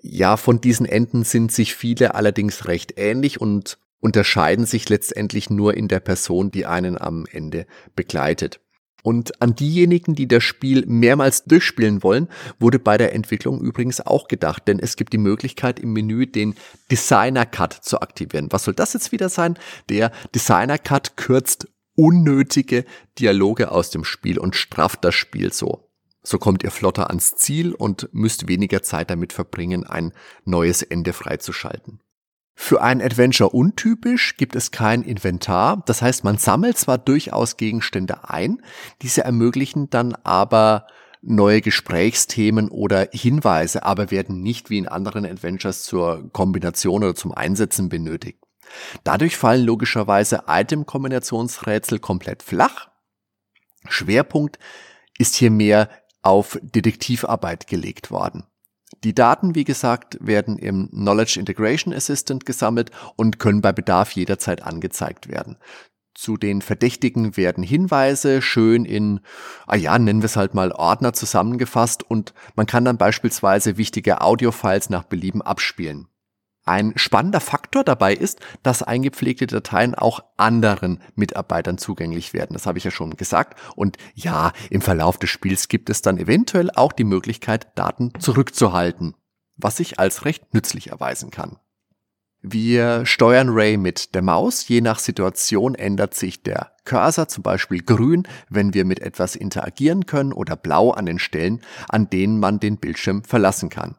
Ja, 0.00 0.36
von 0.36 0.60
diesen 0.60 0.86
Enden 0.86 1.24
sind 1.24 1.52
sich 1.52 1.74
viele 1.74 2.14
allerdings 2.14 2.66
recht 2.66 2.94
ähnlich 2.96 3.40
und 3.40 3.78
unterscheiden 4.00 4.66
sich 4.66 4.88
letztendlich 4.88 5.50
nur 5.50 5.74
in 5.76 5.88
der 5.88 6.00
Person, 6.00 6.50
die 6.50 6.66
einen 6.66 6.98
am 6.98 7.26
Ende 7.30 7.66
begleitet. 7.94 8.60
Und 9.02 9.40
an 9.40 9.54
diejenigen, 9.54 10.16
die 10.16 10.26
das 10.26 10.42
Spiel 10.42 10.84
mehrmals 10.84 11.44
durchspielen 11.44 12.02
wollen, 12.02 12.28
wurde 12.58 12.80
bei 12.80 12.98
der 12.98 13.14
Entwicklung 13.14 13.60
übrigens 13.60 14.00
auch 14.00 14.26
gedacht, 14.26 14.66
denn 14.66 14.80
es 14.80 14.96
gibt 14.96 15.12
die 15.12 15.18
Möglichkeit 15.18 15.78
im 15.78 15.92
Menü 15.92 16.26
den 16.26 16.56
Designer 16.90 17.46
Cut 17.46 17.72
zu 17.72 18.00
aktivieren. 18.00 18.48
Was 18.50 18.64
soll 18.64 18.74
das 18.74 18.94
jetzt 18.94 19.12
wieder 19.12 19.28
sein? 19.28 19.56
Der 19.88 20.10
Designer 20.34 20.78
Cut 20.78 21.16
kürzt 21.16 21.68
unnötige 21.94 22.84
Dialoge 23.20 23.70
aus 23.70 23.90
dem 23.90 24.02
Spiel 24.02 24.40
und 24.40 24.56
strafft 24.56 25.04
das 25.04 25.14
Spiel 25.14 25.52
so. 25.52 25.85
So 26.28 26.38
kommt 26.38 26.64
ihr 26.64 26.72
flotter 26.72 27.08
ans 27.08 27.36
Ziel 27.36 27.72
und 27.72 28.08
müsst 28.10 28.48
weniger 28.48 28.82
Zeit 28.82 29.10
damit 29.10 29.32
verbringen, 29.32 29.86
ein 29.86 30.12
neues 30.44 30.82
Ende 30.82 31.12
freizuschalten. 31.12 32.00
Für 32.56 32.82
ein 32.82 33.00
Adventure 33.00 33.50
untypisch 33.50 34.36
gibt 34.36 34.56
es 34.56 34.72
kein 34.72 35.02
Inventar. 35.02 35.84
Das 35.86 36.02
heißt, 36.02 36.24
man 36.24 36.36
sammelt 36.36 36.78
zwar 36.78 36.98
durchaus 36.98 37.56
Gegenstände 37.56 38.28
ein, 38.28 38.60
diese 39.02 39.22
ermöglichen 39.22 39.88
dann 39.88 40.16
aber 40.24 40.88
neue 41.22 41.60
Gesprächsthemen 41.60 42.70
oder 42.70 43.08
Hinweise, 43.12 43.84
aber 43.84 44.10
werden 44.10 44.42
nicht 44.42 44.68
wie 44.68 44.78
in 44.78 44.88
anderen 44.88 45.24
Adventures 45.24 45.84
zur 45.84 46.28
Kombination 46.32 47.04
oder 47.04 47.14
zum 47.14 47.30
Einsetzen 47.30 47.88
benötigt. 47.88 48.42
Dadurch 49.04 49.36
fallen 49.36 49.64
logischerweise 49.64 50.42
Item-Kombinationsrätsel 50.48 52.00
komplett 52.00 52.42
flach. 52.42 52.88
Schwerpunkt 53.88 54.58
ist 55.18 55.36
hier 55.36 55.52
mehr 55.52 55.88
auf 56.26 56.58
Detektivarbeit 56.60 57.68
gelegt 57.68 58.10
worden. 58.10 58.42
Die 59.04 59.14
Daten, 59.14 59.54
wie 59.54 59.62
gesagt, 59.62 60.18
werden 60.20 60.58
im 60.58 60.90
Knowledge 60.90 61.38
Integration 61.38 61.94
Assistant 61.94 62.44
gesammelt 62.44 62.90
und 63.14 63.38
können 63.38 63.60
bei 63.60 63.70
Bedarf 63.70 64.10
jederzeit 64.10 64.60
angezeigt 64.60 65.28
werden. 65.28 65.56
Zu 66.14 66.36
den 66.36 66.62
Verdächtigen 66.62 67.36
werden 67.36 67.62
Hinweise 67.62 68.42
schön 68.42 68.84
in, 68.84 69.20
ah 69.68 69.76
ja, 69.76 69.96
nennen 70.00 70.22
wir 70.22 70.26
es 70.26 70.34
halt 70.34 70.52
mal 70.52 70.72
Ordner 70.72 71.12
zusammengefasst 71.12 72.02
und 72.02 72.34
man 72.56 72.66
kann 72.66 72.84
dann 72.84 72.98
beispielsweise 72.98 73.76
wichtige 73.76 74.20
Audiofiles 74.20 74.90
nach 74.90 75.04
Belieben 75.04 75.42
abspielen. 75.42 76.08
Ein 76.68 76.94
spannender 76.96 77.38
Faktor 77.38 77.84
dabei 77.84 78.12
ist, 78.12 78.40
dass 78.64 78.82
eingepflegte 78.82 79.46
Dateien 79.46 79.94
auch 79.94 80.20
anderen 80.36 81.00
Mitarbeitern 81.14 81.78
zugänglich 81.78 82.32
werden. 82.32 82.54
Das 82.54 82.66
habe 82.66 82.76
ich 82.76 82.84
ja 82.84 82.90
schon 82.90 83.16
gesagt. 83.16 83.56
Und 83.76 83.98
ja, 84.14 84.52
im 84.68 84.80
Verlauf 84.80 85.16
des 85.16 85.30
Spiels 85.30 85.68
gibt 85.68 85.88
es 85.90 86.02
dann 86.02 86.18
eventuell 86.18 86.72
auch 86.72 86.92
die 86.92 87.04
Möglichkeit, 87.04 87.68
Daten 87.78 88.12
zurückzuhalten, 88.18 89.14
was 89.56 89.76
sich 89.76 90.00
als 90.00 90.24
recht 90.24 90.54
nützlich 90.54 90.90
erweisen 90.90 91.30
kann. 91.30 91.60
Wir 92.42 93.06
steuern 93.06 93.50
Ray 93.50 93.76
mit 93.76 94.16
der 94.16 94.22
Maus. 94.22 94.66
Je 94.66 94.80
nach 94.80 94.98
Situation 94.98 95.76
ändert 95.76 96.14
sich 96.14 96.42
der 96.42 96.72
Cursor, 96.84 97.28
zum 97.28 97.44
Beispiel 97.44 97.82
grün, 97.82 98.26
wenn 98.48 98.74
wir 98.74 98.84
mit 98.84 98.98
etwas 99.00 99.36
interagieren 99.36 100.06
können, 100.06 100.32
oder 100.32 100.56
blau 100.56 100.90
an 100.90 101.06
den 101.06 101.20
Stellen, 101.20 101.60
an 101.88 102.10
denen 102.10 102.40
man 102.40 102.58
den 102.58 102.78
Bildschirm 102.78 103.22
verlassen 103.22 103.68
kann. 103.68 103.96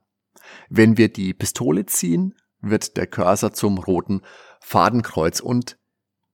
Wenn 0.69 0.97
wir 0.97 1.11
die 1.11 1.33
Pistole 1.33 1.85
ziehen, 1.85 2.35
wird 2.61 2.97
der 2.97 3.07
Cursor 3.07 3.53
zum 3.53 3.77
roten 3.77 4.21
Fadenkreuz 4.59 5.39
und 5.39 5.77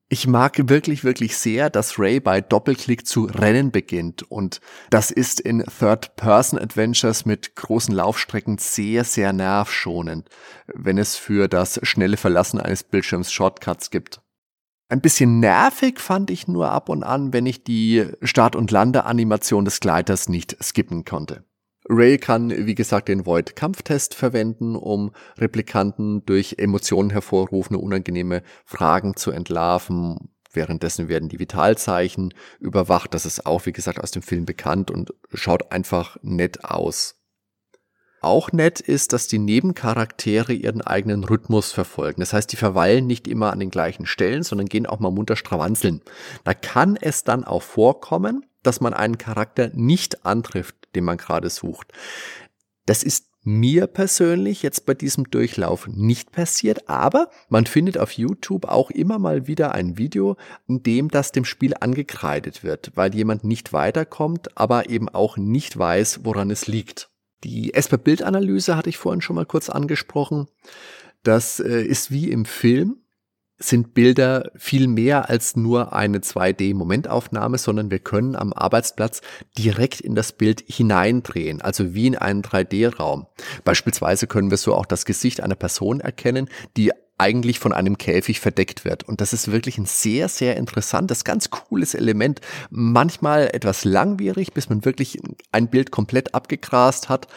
ich 0.09 0.27
mag 0.27 0.69
wirklich, 0.69 1.03
wirklich 1.03 1.37
sehr, 1.37 1.71
dass 1.71 1.97
Ray 1.97 2.19
bei 2.19 2.39
Doppelklick 2.39 3.07
zu 3.07 3.23
rennen 3.25 3.71
beginnt 3.71 4.21
und 4.21 4.61
das 4.91 5.09
ist 5.09 5.39
in 5.39 5.63
Third-Person-Adventures 5.63 7.25
mit 7.25 7.55
großen 7.55 7.95
Laufstrecken 7.95 8.59
sehr, 8.59 9.05
sehr 9.05 9.33
nervschonend, 9.33 10.29
wenn 10.67 10.99
es 10.99 11.15
für 11.15 11.47
das 11.47 11.79
schnelle 11.81 12.17
Verlassen 12.17 12.59
eines 12.59 12.83
Bildschirms 12.83 13.31
Shortcuts 13.31 13.89
gibt. 13.89 14.21
Ein 14.89 15.01
bisschen 15.01 15.39
nervig 15.39 15.99
fand 15.99 16.29
ich 16.29 16.47
nur 16.47 16.69
ab 16.69 16.89
und 16.89 17.01
an, 17.01 17.33
wenn 17.33 17.47
ich 17.47 17.63
die 17.63 18.05
Start- 18.21 18.55
und 18.55 18.69
Landeanimation 18.69 19.65
des 19.65 19.79
Gleiters 19.79 20.29
nicht 20.29 20.57
skippen 20.61 21.05
konnte. 21.05 21.43
Ray 21.89 22.17
kann, 22.17 22.49
wie 22.65 22.75
gesagt, 22.75 23.09
den 23.09 23.25
Void-Kampftest 23.25 24.15
verwenden, 24.15 24.75
um 24.75 25.11
Replikanten 25.37 26.25
durch 26.25 26.55
Emotionen 26.57 27.09
hervorrufende 27.09 27.79
unangenehme 27.79 28.41
Fragen 28.65 29.15
zu 29.15 29.31
entlarven. 29.31 30.29
Währenddessen 30.53 31.09
werden 31.09 31.29
die 31.29 31.39
Vitalzeichen 31.39 32.33
überwacht. 32.59 33.13
Das 33.13 33.25
ist 33.25 33.45
auch, 33.45 33.65
wie 33.65 33.73
gesagt, 33.73 33.99
aus 33.99 34.11
dem 34.11 34.21
Film 34.21 34.45
bekannt 34.45 34.91
und 34.91 35.13
schaut 35.33 35.71
einfach 35.71 36.17
nett 36.21 36.63
aus. 36.63 37.19
Auch 38.21 38.53
nett 38.53 38.79
ist, 38.79 39.11
dass 39.11 39.27
die 39.27 39.39
Nebencharaktere 39.39 40.53
ihren 40.53 40.81
eigenen 40.81 41.25
Rhythmus 41.25 41.73
verfolgen. 41.73 42.21
Das 42.21 42.31
heißt, 42.31 42.49
die 42.53 42.55
verweilen 42.55 43.05
nicht 43.05 43.27
immer 43.27 43.51
an 43.51 43.59
den 43.59 43.69
gleichen 43.69 44.05
Stellen, 44.05 44.43
sondern 44.43 44.67
gehen 44.67 44.85
auch 44.85 44.99
mal 44.99 45.11
munter 45.11 45.35
strawanzeln. 45.35 46.01
Da 46.45 46.53
kann 46.53 46.95
es 46.95 47.25
dann 47.25 47.43
auch 47.43 47.63
vorkommen, 47.63 48.45
dass 48.63 48.81
man 48.81 48.93
einen 48.93 49.17
Charakter 49.17 49.69
nicht 49.73 50.25
antrifft, 50.25 50.75
den 50.95 51.03
man 51.03 51.17
gerade 51.17 51.49
sucht. 51.49 51.91
Das 52.85 53.03
ist 53.03 53.27
mir 53.45 53.87
persönlich 53.87 54.63
jetzt 54.63 54.85
bei 54.85 54.93
diesem 54.93 55.29
Durchlauf 55.29 55.87
nicht 55.87 56.31
passiert, 56.31 56.89
aber 56.89 57.29
man 57.49 57.65
findet 57.65 57.97
auf 57.97 58.13
YouTube 58.13 58.65
auch 58.65 58.89
immer 58.89 59.19
mal 59.19 59.47
wieder 59.47 59.73
ein 59.73 59.97
Video, 59.97 60.37
in 60.67 60.81
dem 60.81 61.09
das 61.09 61.31
dem 61.31 61.43
Spiel 61.43 61.73
angekreidet 61.79 62.63
wird, 62.63 62.91
weil 62.95 63.13
jemand 63.13 63.43
nicht 63.43 63.73
weiterkommt, 63.73 64.57
aber 64.57 64.89
eben 64.89 65.09
auch 65.09 65.37
nicht 65.37 65.77
weiß, 65.77 66.21
woran 66.23 66.51
es 66.51 66.67
liegt. 66.67 67.09
Die 67.43 67.73
Esper-Bildanalyse 67.73 68.77
hatte 68.77 68.89
ich 68.89 68.97
vorhin 68.97 69.21
schon 69.21 69.35
mal 69.35 69.45
kurz 69.45 69.69
angesprochen. 69.69 70.47
Das 71.23 71.59
äh, 71.59 71.83
ist 71.83 72.11
wie 72.11 72.31
im 72.31 72.45
Film 72.45 73.02
sind 73.63 73.93
Bilder 73.93 74.51
viel 74.55 74.87
mehr 74.87 75.29
als 75.29 75.55
nur 75.55 75.93
eine 75.93 76.19
2D-Momentaufnahme, 76.19 77.57
sondern 77.57 77.91
wir 77.91 77.99
können 77.99 78.35
am 78.35 78.53
Arbeitsplatz 78.53 79.21
direkt 79.57 80.01
in 80.01 80.15
das 80.15 80.33
Bild 80.33 80.63
hineindrehen, 80.67 81.61
also 81.61 81.93
wie 81.93 82.07
in 82.07 82.17
einen 82.17 82.41
3D-Raum. 82.41 83.27
Beispielsweise 83.63 84.27
können 84.27 84.51
wir 84.51 84.57
so 84.57 84.75
auch 84.75 84.85
das 84.85 85.05
Gesicht 85.05 85.41
einer 85.41 85.55
Person 85.55 85.99
erkennen, 85.99 86.49
die 86.77 86.91
eigentlich 87.17 87.59
von 87.59 87.73
einem 87.73 87.97
Käfig 87.97 88.39
verdeckt 88.39 88.85
wird. 88.85 89.03
Und 89.03 89.21
das 89.21 89.33
ist 89.33 89.51
wirklich 89.51 89.77
ein 89.77 89.85
sehr, 89.85 90.27
sehr 90.27 90.57
interessantes, 90.57 91.23
ganz 91.23 91.49
cooles 91.49 91.93
Element. 91.93 92.41
Manchmal 92.69 93.49
etwas 93.53 93.85
langwierig, 93.85 94.53
bis 94.53 94.69
man 94.69 94.83
wirklich 94.83 95.19
ein 95.51 95.69
Bild 95.69 95.91
komplett 95.91 96.33
abgegrast 96.33 97.09
hat. 97.09 97.27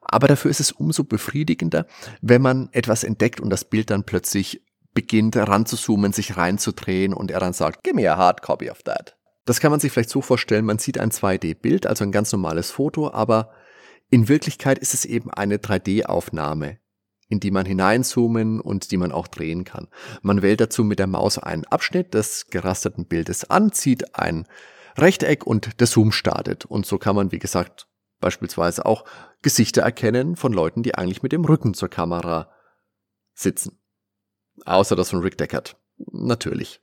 Aber 0.00 0.28
dafür 0.28 0.50
ist 0.50 0.60
es 0.60 0.70
umso 0.70 1.02
befriedigender, 1.02 1.86
wenn 2.20 2.40
man 2.40 2.68
etwas 2.72 3.02
entdeckt 3.02 3.40
und 3.40 3.50
das 3.50 3.64
Bild 3.64 3.90
dann 3.90 4.04
plötzlich 4.04 4.62
beginnt 4.96 5.36
ranzuzoomen, 5.36 6.12
sich 6.12 6.36
reinzudrehen 6.36 7.12
und 7.12 7.30
er 7.30 7.38
dann 7.38 7.52
sagt, 7.52 7.84
give 7.84 7.94
me 7.94 8.10
a 8.10 8.16
hard 8.16 8.42
copy 8.42 8.70
of 8.70 8.82
that. 8.82 9.16
Das 9.44 9.60
kann 9.60 9.70
man 9.70 9.78
sich 9.78 9.92
vielleicht 9.92 10.10
so 10.10 10.22
vorstellen, 10.22 10.64
man 10.64 10.78
sieht 10.78 10.98
ein 10.98 11.10
2D-Bild, 11.10 11.86
also 11.86 12.02
ein 12.02 12.10
ganz 12.10 12.32
normales 12.32 12.72
Foto, 12.72 13.12
aber 13.12 13.52
in 14.10 14.28
Wirklichkeit 14.28 14.78
ist 14.78 14.94
es 14.94 15.04
eben 15.04 15.30
eine 15.30 15.58
3D-Aufnahme, 15.58 16.78
in 17.28 17.40
die 17.40 17.50
man 17.50 17.66
hineinzoomen 17.66 18.60
und 18.60 18.90
die 18.90 18.96
man 18.96 19.12
auch 19.12 19.28
drehen 19.28 19.64
kann. 19.64 19.88
Man 20.22 20.40
wählt 20.40 20.60
dazu 20.60 20.82
mit 20.82 20.98
der 20.98 21.06
Maus 21.06 21.38
einen 21.38 21.66
Abschnitt 21.66 22.14
des 22.14 22.46
gerasterten 22.48 23.06
Bildes 23.06 23.48
an, 23.50 23.72
zieht 23.72 24.16
ein 24.16 24.46
Rechteck 24.96 25.46
und 25.46 25.78
der 25.78 25.86
Zoom 25.86 26.10
startet. 26.10 26.64
Und 26.64 26.86
so 26.86 26.96
kann 26.96 27.14
man, 27.14 27.32
wie 27.32 27.38
gesagt, 27.38 27.86
beispielsweise 28.18 28.86
auch 28.86 29.04
Gesichter 29.42 29.82
erkennen 29.82 30.36
von 30.36 30.54
Leuten, 30.54 30.82
die 30.82 30.94
eigentlich 30.94 31.22
mit 31.22 31.32
dem 31.32 31.44
Rücken 31.44 31.74
zur 31.74 31.90
Kamera 31.90 32.50
sitzen. 33.34 33.78
Außer 34.64 34.96
das 34.96 35.10
von 35.10 35.20
Rick 35.20 35.38
Deckard. 35.38 35.76
Natürlich. 36.12 36.80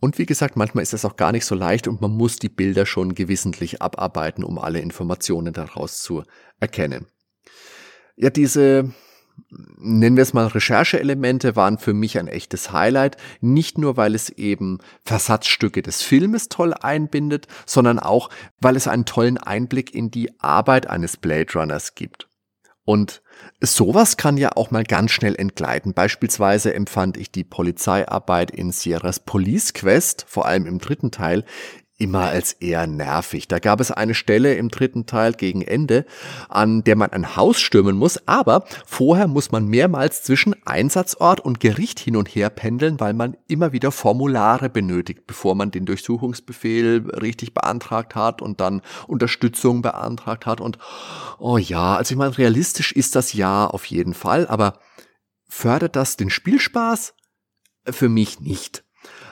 Und 0.00 0.18
wie 0.18 0.26
gesagt, 0.26 0.56
manchmal 0.56 0.82
ist 0.82 0.94
es 0.94 1.04
auch 1.04 1.16
gar 1.16 1.32
nicht 1.32 1.44
so 1.44 1.54
leicht 1.54 1.88
und 1.88 2.00
man 2.00 2.12
muss 2.12 2.38
die 2.38 2.48
Bilder 2.48 2.86
schon 2.86 3.14
gewissentlich 3.14 3.82
abarbeiten, 3.82 4.44
um 4.44 4.58
alle 4.58 4.80
Informationen 4.80 5.52
daraus 5.52 6.00
zu 6.00 6.22
erkennen. 6.60 7.06
Ja, 8.14 8.30
diese, 8.30 8.92
nennen 9.76 10.16
wir 10.16 10.22
es 10.22 10.34
mal 10.34 10.46
Rechercheelemente, 10.46 11.56
waren 11.56 11.78
für 11.78 11.94
mich 11.94 12.18
ein 12.18 12.28
echtes 12.28 12.72
Highlight. 12.72 13.16
Nicht 13.40 13.76
nur, 13.78 13.96
weil 13.96 14.14
es 14.14 14.30
eben 14.30 14.78
Versatzstücke 15.04 15.82
des 15.82 16.02
Filmes 16.02 16.48
toll 16.48 16.74
einbindet, 16.74 17.48
sondern 17.66 17.98
auch, 17.98 18.30
weil 18.60 18.76
es 18.76 18.86
einen 18.86 19.04
tollen 19.04 19.38
Einblick 19.38 19.94
in 19.94 20.12
die 20.12 20.38
Arbeit 20.40 20.88
eines 20.88 21.16
Blade 21.16 21.52
Runners 21.54 21.96
gibt. 21.96 22.28
Und 22.84 23.20
sowas 23.60 24.16
kann 24.16 24.36
ja 24.36 24.50
auch 24.56 24.70
mal 24.70 24.84
ganz 24.84 25.10
schnell 25.10 25.34
entgleiten. 25.34 25.94
Beispielsweise 25.94 26.74
empfand 26.74 27.16
ich 27.16 27.30
die 27.30 27.44
Polizeiarbeit 27.44 28.50
in 28.50 28.72
Sierras 28.72 29.20
Police 29.20 29.74
Quest, 29.74 30.24
vor 30.28 30.46
allem 30.46 30.66
im 30.66 30.78
dritten 30.78 31.10
Teil, 31.10 31.44
immer 31.98 32.28
als 32.28 32.52
eher 32.52 32.86
nervig. 32.86 33.48
Da 33.48 33.58
gab 33.58 33.80
es 33.80 33.90
eine 33.90 34.14
Stelle 34.14 34.54
im 34.54 34.68
dritten 34.68 35.06
Teil 35.06 35.32
gegen 35.32 35.62
Ende, 35.62 36.06
an 36.48 36.84
der 36.84 36.94
man 36.94 37.10
ein 37.10 37.36
Haus 37.36 37.60
stürmen 37.60 37.96
muss, 37.96 38.26
aber 38.26 38.64
vorher 38.86 39.26
muss 39.26 39.50
man 39.50 39.66
mehrmals 39.66 40.22
zwischen 40.22 40.54
Einsatzort 40.64 41.40
und 41.40 41.58
Gericht 41.58 41.98
hin 41.98 42.16
und 42.16 42.28
her 42.28 42.50
pendeln, 42.50 43.00
weil 43.00 43.14
man 43.14 43.36
immer 43.48 43.72
wieder 43.72 43.90
Formulare 43.90 44.70
benötigt, 44.70 45.26
bevor 45.26 45.56
man 45.56 45.72
den 45.72 45.86
Durchsuchungsbefehl 45.86 47.10
richtig 47.20 47.52
beantragt 47.52 48.14
hat 48.14 48.40
und 48.42 48.60
dann 48.60 48.80
Unterstützung 49.08 49.82
beantragt 49.82 50.46
hat 50.46 50.60
und 50.60 50.78
oh 51.38 51.58
ja, 51.58 51.96
also 51.96 52.12
ich 52.12 52.18
meine, 52.18 52.38
realistisch 52.38 52.92
ist 52.92 53.16
das 53.16 53.32
ja 53.32 53.66
auf 53.66 53.84
jeden 53.86 54.14
Fall, 54.14 54.46
aber 54.46 54.78
fördert 55.48 55.96
das 55.96 56.16
den 56.16 56.30
Spielspaß? 56.30 57.14
Für 57.90 58.08
mich 58.08 58.40
nicht. 58.40 58.84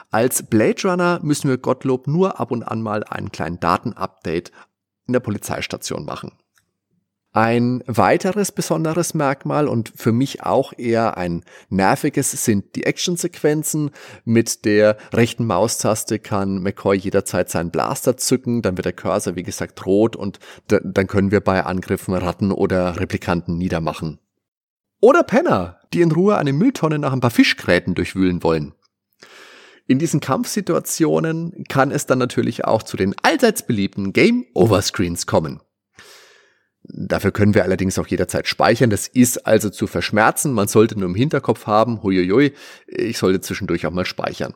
Als 0.09 0.43
Blade 0.43 0.87
Runner 0.87 1.19
müssen 1.21 1.49
wir 1.49 1.57
Gottlob 1.57 2.07
nur 2.07 2.39
ab 2.39 2.51
und 2.51 2.63
an 2.63 2.81
mal 2.81 3.03
einen 3.03 3.31
kleinen 3.31 3.59
Datenupdate 3.59 4.51
in 5.05 5.13
der 5.13 5.19
Polizeistation 5.19 6.05
machen. 6.05 6.31
Ein 7.33 7.83
weiteres 7.85 8.51
besonderes 8.51 9.13
Merkmal 9.13 9.67
und 9.67 9.93
für 9.95 10.11
mich 10.11 10.43
auch 10.43 10.73
eher 10.75 11.17
ein 11.17 11.43
nerviges 11.69 12.31
sind 12.31 12.75
die 12.75 12.85
Actionsequenzen. 12.85 13.91
Mit 14.23 14.65
der 14.65 14.97
rechten 15.13 15.45
Maustaste 15.45 16.17
kann 16.19 16.63
McCoy 16.63 16.97
jederzeit 16.97 17.49
seinen 17.49 17.69
Blaster 17.69 18.17
zücken, 18.17 18.63
dann 18.63 18.77
wird 18.77 18.85
der 18.85 18.93
Cursor 18.93 19.35
wie 19.35 19.43
gesagt 19.43 19.85
rot 19.85 20.15
und 20.15 20.39
dann 20.67 21.05
können 21.07 21.29
wir 21.29 21.41
bei 21.41 21.63
Angriffen 21.63 22.15
Ratten 22.15 22.51
oder 22.51 22.99
Replikanten 22.99 23.57
niedermachen. 23.57 24.19
Oder 24.99 25.21
Penner, 25.21 25.81
die 25.93 26.01
in 26.01 26.11
Ruhe 26.11 26.37
eine 26.37 26.53
Mülltonne 26.53 26.97
nach 26.97 27.13
ein 27.13 27.19
paar 27.19 27.29
Fischgräten 27.29 27.93
durchwühlen 27.93 28.41
wollen. 28.41 28.73
In 29.87 29.99
diesen 29.99 30.19
Kampfsituationen 30.19 31.63
kann 31.69 31.91
es 31.91 32.05
dann 32.05 32.19
natürlich 32.19 32.65
auch 32.65 32.83
zu 32.83 32.97
den 32.97 33.15
allseits 33.23 33.65
beliebten 33.65 34.11
Game 34.11 34.45
Over 34.53 34.81
Screens 34.81 35.25
kommen. 35.25 35.61
Dafür 36.83 37.31
können 37.31 37.53
wir 37.53 37.63
allerdings 37.63 37.97
auch 37.97 38.07
jederzeit 38.07 38.47
speichern. 38.47 38.89
Das 38.89 39.07
ist 39.07 39.45
also 39.45 39.69
zu 39.69 39.87
verschmerzen. 39.87 40.53
Man 40.53 40.67
sollte 40.67 40.97
nur 40.97 41.09
im 41.09 41.15
Hinterkopf 41.15 41.67
haben, 41.67 42.03
huiuiui, 42.03 42.53
ich 42.87 43.17
sollte 43.17 43.41
zwischendurch 43.41 43.85
auch 43.85 43.91
mal 43.91 44.05
speichern. 44.05 44.53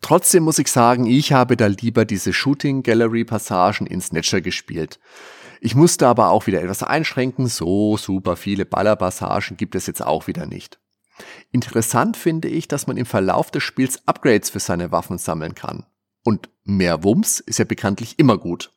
Trotzdem 0.00 0.44
muss 0.44 0.58
ich 0.58 0.68
sagen, 0.68 1.06
ich 1.06 1.32
habe 1.32 1.56
da 1.56 1.66
lieber 1.66 2.04
diese 2.04 2.32
Shooting 2.32 2.82
Gallery 2.82 3.24
Passagen 3.24 3.86
in 3.86 4.00
Snatcher 4.00 4.40
gespielt. 4.40 4.98
Ich 5.60 5.74
musste 5.74 6.06
aber 6.06 6.30
auch 6.30 6.46
wieder 6.46 6.62
etwas 6.62 6.82
einschränken. 6.82 7.48
So 7.48 7.96
super 7.96 8.36
viele 8.36 8.64
Ballerpassagen 8.64 9.56
gibt 9.56 9.74
es 9.74 9.86
jetzt 9.86 10.02
auch 10.04 10.26
wieder 10.26 10.46
nicht. 10.46 10.80
Interessant 11.52 12.16
finde 12.16 12.48
ich, 12.48 12.68
dass 12.68 12.86
man 12.86 12.96
im 12.96 13.06
Verlauf 13.06 13.50
des 13.50 13.62
Spiels 13.62 14.06
Upgrades 14.06 14.50
für 14.50 14.60
seine 14.60 14.92
Waffen 14.92 15.18
sammeln 15.18 15.54
kann. 15.54 15.86
Und 16.24 16.50
mehr 16.64 17.02
Wumms 17.02 17.40
ist 17.40 17.58
ja 17.58 17.64
bekanntlich 17.64 18.18
immer 18.18 18.38
gut. 18.38 18.72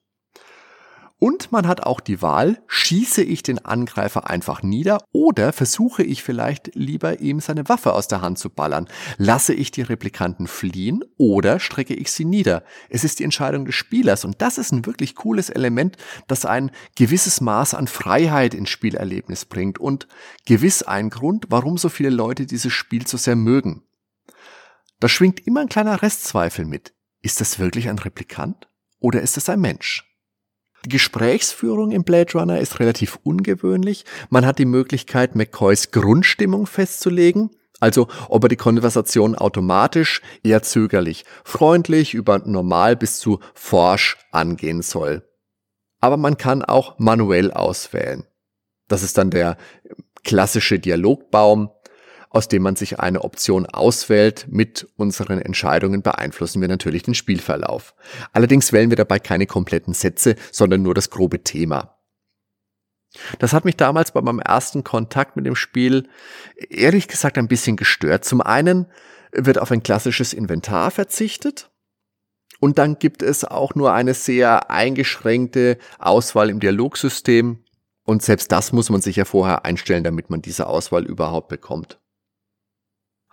Und 1.24 1.54
man 1.54 1.70
hat 1.70 1.84
auch 1.84 2.02
die 2.02 2.22
Wahl, 2.22 2.62
schieße 2.68 3.24
ich 3.24 3.44
den 3.44 3.64
Angreifer 3.64 4.30
einfach 4.30 4.62
nieder 4.62 5.02
oder 5.14 5.54
versuche 5.54 6.04
ich 6.04 6.22
vielleicht 6.22 6.76
lieber 6.76 7.22
ihm 7.22 7.40
seine 7.40 7.70
Waffe 7.70 7.94
aus 7.94 8.10
der 8.10 8.22
Hand 8.22 8.40
zu 8.40 8.50
ballern. 8.50 8.90
Lasse 9.16 9.54
ich 9.54 9.72
die 9.72 9.84
Replikanten 9.84 10.48
fliehen 10.48 11.02
oder 11.16 11.62
strecke 11.62 11.94
ich 11.94 12.12
sie 12.12 12.26
nieder. 12.26 12.66
Es 12.90 13.06
ist 13.06 13.20
die 13.20 13.24
Entscheidung 13.24 13.64
des 13.64 13.74
Spielers 13.74 14.26
und 14.26 14.42
das 14.42 14.58
ist 14.58 14.74
ein 14.74 14.86
wirklich 14.86 15.16
cooles 15.16 15.50
Element, 15.50 15.96
das 16.28 16.46
ein 16.46 16.72
gewisses 16.98 17.40
Maß 17.40 17.74
an 17.74 17.88
Freiheit 17.88 18.54
ins 18.54 18.70
Spielerlebnis 18.70 19.46
bringt 19.46 19.80
und 19.80 20.10
gewiss 20.46 20.84
ein 20.84 21.10
Grund, 21.10 21.46
warum 21.48 21.78
so 21.78 21.88
viele 21.88 22.10
Leute 22.10 22.46
dieses 22.46 22.74
Spiel 22.74 23.08
so 23.08 23.16
sehr 23.16 23.38
mögen. 23.38 23.84
Da 25.00 25.08
schwingt 25.08 25.48
immer 25.48 25.62
ein 25.62 25.70
kleiner 25.70 26.02
Restzweifel 26.02 26.66
mit. 26.66 26.94
Ist 27.22 27.40
das 27.40 27.60
wirklich 27.60 27.88
ein 27.88 28.00
Replikant 28.00 28.68
oder 29.00 29.22
ist 29.22 29.38
es 29.38 29.48
ein 29.48 29.62
Mensch? 29.62 30.13
Die 30.86 30.90
Gesprächsführung 30.90 31.92
im 31.92 32.04
Blade 32.04 32.34
Runner 32.34 32.60
ist 32.60 32.80
relativ 32.80 33.18
ungewöhnlich. 33.24 34.04
Man 34.30 34.46
hat 34.46 34.60
die 34.60 34.66
Möglichkeit, 34.66 35.36
McCoys 35.36 35.92
Grundstimmung 35.92 36.66
festzulegen. 36.68 37.52
Also 37.80 38.08
ob 38.30 38.44
er 38.44 38.50
die 38.50 38.56
Konversation 38.56 39.36
automatisch, 39.36 40.22
eher 40.44 40.62
zögerlich, 40.62 41.26
freundlich 41.44 42.14
über 42.14 42.40
normal 42.40 42.96
bis 42.96 43.20
zu 43.20 43.40
forsch 43.54 44.18
angehen 44.32 44.82
soll. 44.82 45.24
Aber 46.00 46.18
man 46.18 46.38
kann 46.38 46.64
auch 46.64 47.00
manuell 47.00 47.52
auswählen. 47.52 48.26
Das 48.88 49.04
ist 49.04 49.18
dann 49.18 49.32
der 49.32 49.58
klassische 50.24 50.80
Dialogbaum, 50.80 51.72
aus 52.34 52.48
dem 52.48 52.64
man 52.64 52.76
sich 52.76 53.00
eine 53.00 53.24
Option 53.24 53.68
auswählt. 53.68 54.48
Mit 54.50 54.88
unseren 54.98 55.40
Entscheidungen 55.40 56.02
beeinflussen 56.02 56.60
wir 56.60 56.68
natürlich 56.68 57.04
den 57.04 57.14
Spielverlauf. 57.14 57.94
Allerdings 58.34 58.74
wählen 58.74 58.90
wir 58.90 58.98
dabei 58.98 59.20
keine 59.20 59.46
kompletten 59.46 59.94
Sätze, 59.94 60.36
sondern 60.52 60.82
nur 60.82 60.96
das 60.96 61.12
grobe 61.12 61.44
Thema. 61.44 61.96
Das 63.38 63.54
hat 63.54 63.64
mich 63.64 63.78
damals 63.78 64.12
bei 64.12 64.22
meinem 64.22 64.40
ersten 64.40 64.84
Kontakt 64.84 65.36
mit 65.36 65.46
dem 65.46 65.56
Spiel 65.56 66.10
ehrlich 66.70 67.08
gesagt 67.08 67.38
ein 67.38 67.48
bisschen 67.48 67.78
gestört. 67.78 68.26
Zum 68.26 68.42
einen 68.42 68.88
wird 69.32 69.60
auf 69.60 69.72
ein 69.72 69.84
klassisches 69.84 70.34
Inventar 70.34 70.90
verzichtet. 70.90 71.70
Und 72.60 72.80
dann 72.80 72.98
gibt 72.98 73.22
es 73.22 73.46
auch 73.46 73.76
nur 73.76 73.94
eine 73.94 74.16
sehr 74.16 74.72
eingeschränkte 74.72 75.78
Auswahl 76.00 76.50
im 76.50 76.60
Dialogsystem. 76.60 77.64
Und 78.06 78.24
selbst 78.24 78.52
das 78.52 78.72
muss 78.72 78.90
man 78.90 79.02
sich 79.02 79.18
ja 79.18 79.26
vorher 79.26 79.66
einstellen, 79.66 80.04
damit 80.04 80.32
man 80.32 80.42
diese 80.42 80.66
Auswahl 80.66 81.06
überhaupt 81.06 81.50
bekommt. 81.50 82.00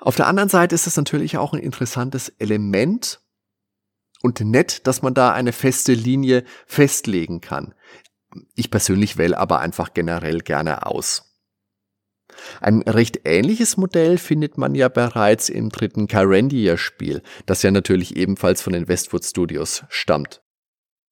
Auf 0.01 0.17
der 0.17 0.27
anderen 0.27 0.49
Seite 0.49 0.75
ist 0.75 0.87
es 0.87 0.97
natürlich 0.97 1.37
auch 1.37 1.53
ein 1.53 1.61
interessantes 1.61 2.31
Element 2.39 3.21
und 4.23 4.41
nett, 4.41 4.87
dass 4.87 5.03
man 5.03 5.15
da 5.15 5.33
eine 5.33 5.53
feste 5.53 5.93
Linie 5.93 6.45
festlegen 6.67 7.41
kann. 7.41 7.75
Ich 8.55 8.71
persönlich 8.71 9.19
wähle 9.19 9.39
aber 9.39 9.61
einfach 9.61 9.93
generell 9.93 10.41
gerne 10.41 10.87
aus. 10.87 11.27
Ein 12.61 12.83
recht 12.83 13.23
ähnliches 13.25 13.77
Modell 13.77 14.17
findet 14.17 14.57
man 14.57 14.75
ja 14.75 14.89
bereits 14.89 15.49
im 15.49 15.69
dritten 15.69 16.07
Carandia-Spiel, 16.07 17.23
das 17.45 17.63
ja 17.63 17.71
natürlich 17.71 18.17
ebenfalls 18.17 18.63
von 18.63 18.73
den 18.73 18.89
Westwood 18.89 19.25
Studios 19.25 19.85
stammt. 19.89 20.43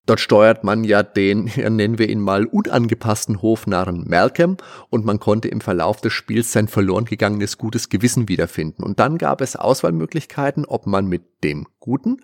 Dort 0.08 0.20
steuert 0.20 0.64
man 0.64 0.84
ja 0.84 1.02
den, 1.02 1.44
nennen 1.56 1.98
wir 1.98 2.08
ihn 2.08 2.20
mal, 2.20 2.46
unangepassten 2.46 3.42
Hofnarren 3.42 4.08
Malcolm 4.08 4.56
und 4.88 5.04
man 5.04 5.20
konnte 5.20 5.48
im 5.48 5.60
Verlauf 5.60 6.00
des 6.00 6.14
Spiels 6.14 6.50
sein 6.50 6.66
verloren 6.66 7.04
gegangenes 7.04 7.58
gutes 7.58 7.90
Gewissen 7.90 8.26
wiederfinden. 8.26 8.82
Und 8.82 9.00
dann 9.00 9.18
gab 9.18 9.42
es 9.42 9.54
Auswahlmöglichkeiten, 9.54 10.64
ob 10.64 10.86
man 10.86 11.08
mit 11.08 11.44
dem 11.44 11.66
Guten, 11.78 12.22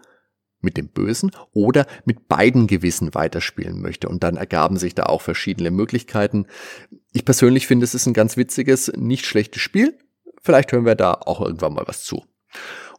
mit 0.63 0.79
dem 0.79 0.89
Bösen 0.89 1.31
oder 1.53 1.87
mit 2.07 2.27
beiden 2.27 2.69
Gewissen 2.69 3.15
weiterspielen 3.15 3.83
möchte. 3.83 4.09
Und 4.09 4.23
dann 4.23 4.39
ergaben 4.39 4.79
sich 4.79 4.95
da 4.95 5.03
auch 5.03 5.21
verschiedene 5.21 5.71
Möglichkeiten. 5.71 6.47
Ich 7.13 7.27
persönlich 7.27 7.67
finde, 7.67 7.85
es 7.85 7.95
ist 7.95 8.07
ein 8.07 8.15
ganz 8.15 8.39
witziges, 8.39 8.91
nicht 8.97 9.27
schlechtes 9.27 9.61
Spiel. 9.61 9.99
Vielleicht 10.41 10.73
hören 10.73 10.87
wir 10.87 10.95
da 10.95 11.13
auch 11.13 11.43
irgendwann 11.43 11.75
mal 11.75 11.85
was 11.87 12.03
zu. 12.03 12.25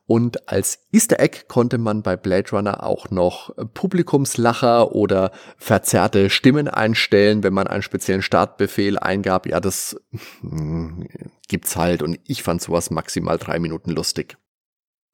Und 0.07 0.49
als 0.49 0.85
Easter 0.91 1.19
Egg 1.19 1.45
konnte 1.47 1.79
man 1.79 2.03
bei 2.03 2.15
Blade 2.15 2.51
Runner 2.51 2.83
auch 2.83 3.09
noch 3.09 3.49
Publikumslacher 3.73 4.93
oder 4.93 5.31
verzerrte 5.57 6.29
Stimmen 6.29 6.67
einstellen, 6.67 7.41
wenn 7.41 7.53
man 7.53 7.65
einen 7.65 7.81
speziellen 7.81 8.21
Startbefehl 8.21 8.99
eingab. 8.99 9.47
Ja, 9.47 9.59
das 9.59 9.99
hm, 10.41 11.07
gibt's 11.47 11.75
halt 11.75 12.03
und 12.03 12.19
ich 12.25 12.43
fand 12.43 12.61
sowas 12.61 12.91
maximal 12.91 13.39
drei 13.39 13.57
Minuten 13.57 13.91
lustig. 13.91 14.37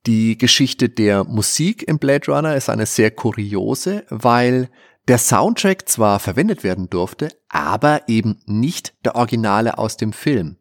Die 0.08 0.38
Geschichte 0.38 0.90
der 0.90 1.24
Musik 1.24 1.88
im 1.88 2.00
Blade 2.00 2.30
Runner 2.30 2.56
ist 2.56 2.70
eine 2.70 2.88
sehr 2.88 3.12
kuriose, 3.12 4.04
weil 4.10 4.70
der 5.08 5.20
Soundtrack 5.20 5.88
zwar 5.88 6.20
verwendet 6.20 6.64
werden 6.64 6.90
durfte, 6.90 7.30
aber 7.50 8.02
eben 8.08 8.42
nicht 8.46 8.94
der 9.06 9.16
Originale 9.16 9.78
aus 9.78 9.98
dem 9.98 10.12
Film. 10.12 10.58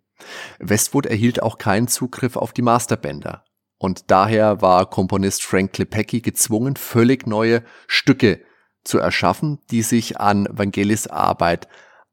Westwood 0.59 1.07
erhielt 1.07 1.43
auch 1.43 1.59
keinen 1.59 1.89
Zugriff 1.89 2.37
auf 2.37 2.53
die 2.53 2.63
Masterbänder. 2.63 3.45
Und 3.81 4.11
daher 4.11 4.61
war 4.61 4.91
Komponist 4.91 5.43
Frank 5.43 5.73
Klepecki 5.73 6.21
gezwungen, 6.21 6.77
völlig 6.77 7.27
neue 7.27 7.63
Stücke 7.87 8.43
zu 8.85 8.99
erschaffen, 8.99 9.59
die 9.71 9.81
sich 9.81 10.21
an 10.21 10.47
Vangelis 10.51 11.07
Arbeit 11.07 11.67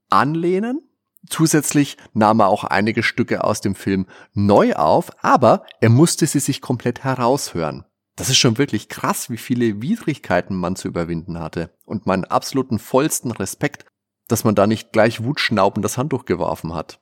anlehnen. 0.10 0.80
Zusätzlich 1.30 1.97
nahm 2.13 2.39
er 2.39 2.47
auch 2.47 2.63
einige 2.63 3.03
Stücke 3.03 3.43
aus 3.43 3.60
dem 3.60 3.75
Film 3.75 4.08
neu 4.34 4.75
auf, 4.75 5.12
aber 5.21 5.65
er 5.82 5.89
musste 5.89 6.25
sie 6.25 6.39
sich 6.39 6.62
komplett 6.62 7.03
heraushören. 7.03 7.84
Das 8.15 8.30
ist 8.30 8.38
schon 8.38 8.58
wirklich 8.58 8.88
krass, 8.88 9.30
wie 9.30 9.38
viele 9.38 9.82
Widrigkeiten 9.82 10.56
man 10.56 10.77
zu 10.77 10.88
überwinden 10.88 11.38
hatte. 11.38 11.75
Und 11.84 12.06
meinen 12.06 12.23
absoluten 12.23 12.80
vollsten 12.80 13.32
Respekt, 13.32 13.86
dass 14.30 14.45
man 14.45 14.56
da 14.56 14.67
nicht 14.67 14.93
gleich 14.93 15.21
wutschnaubend 15.21 15.84
das 15.84 15.97
Handtuch 15.97 16.23
geworfen 16.23 16.73
hat. 16.73 17.01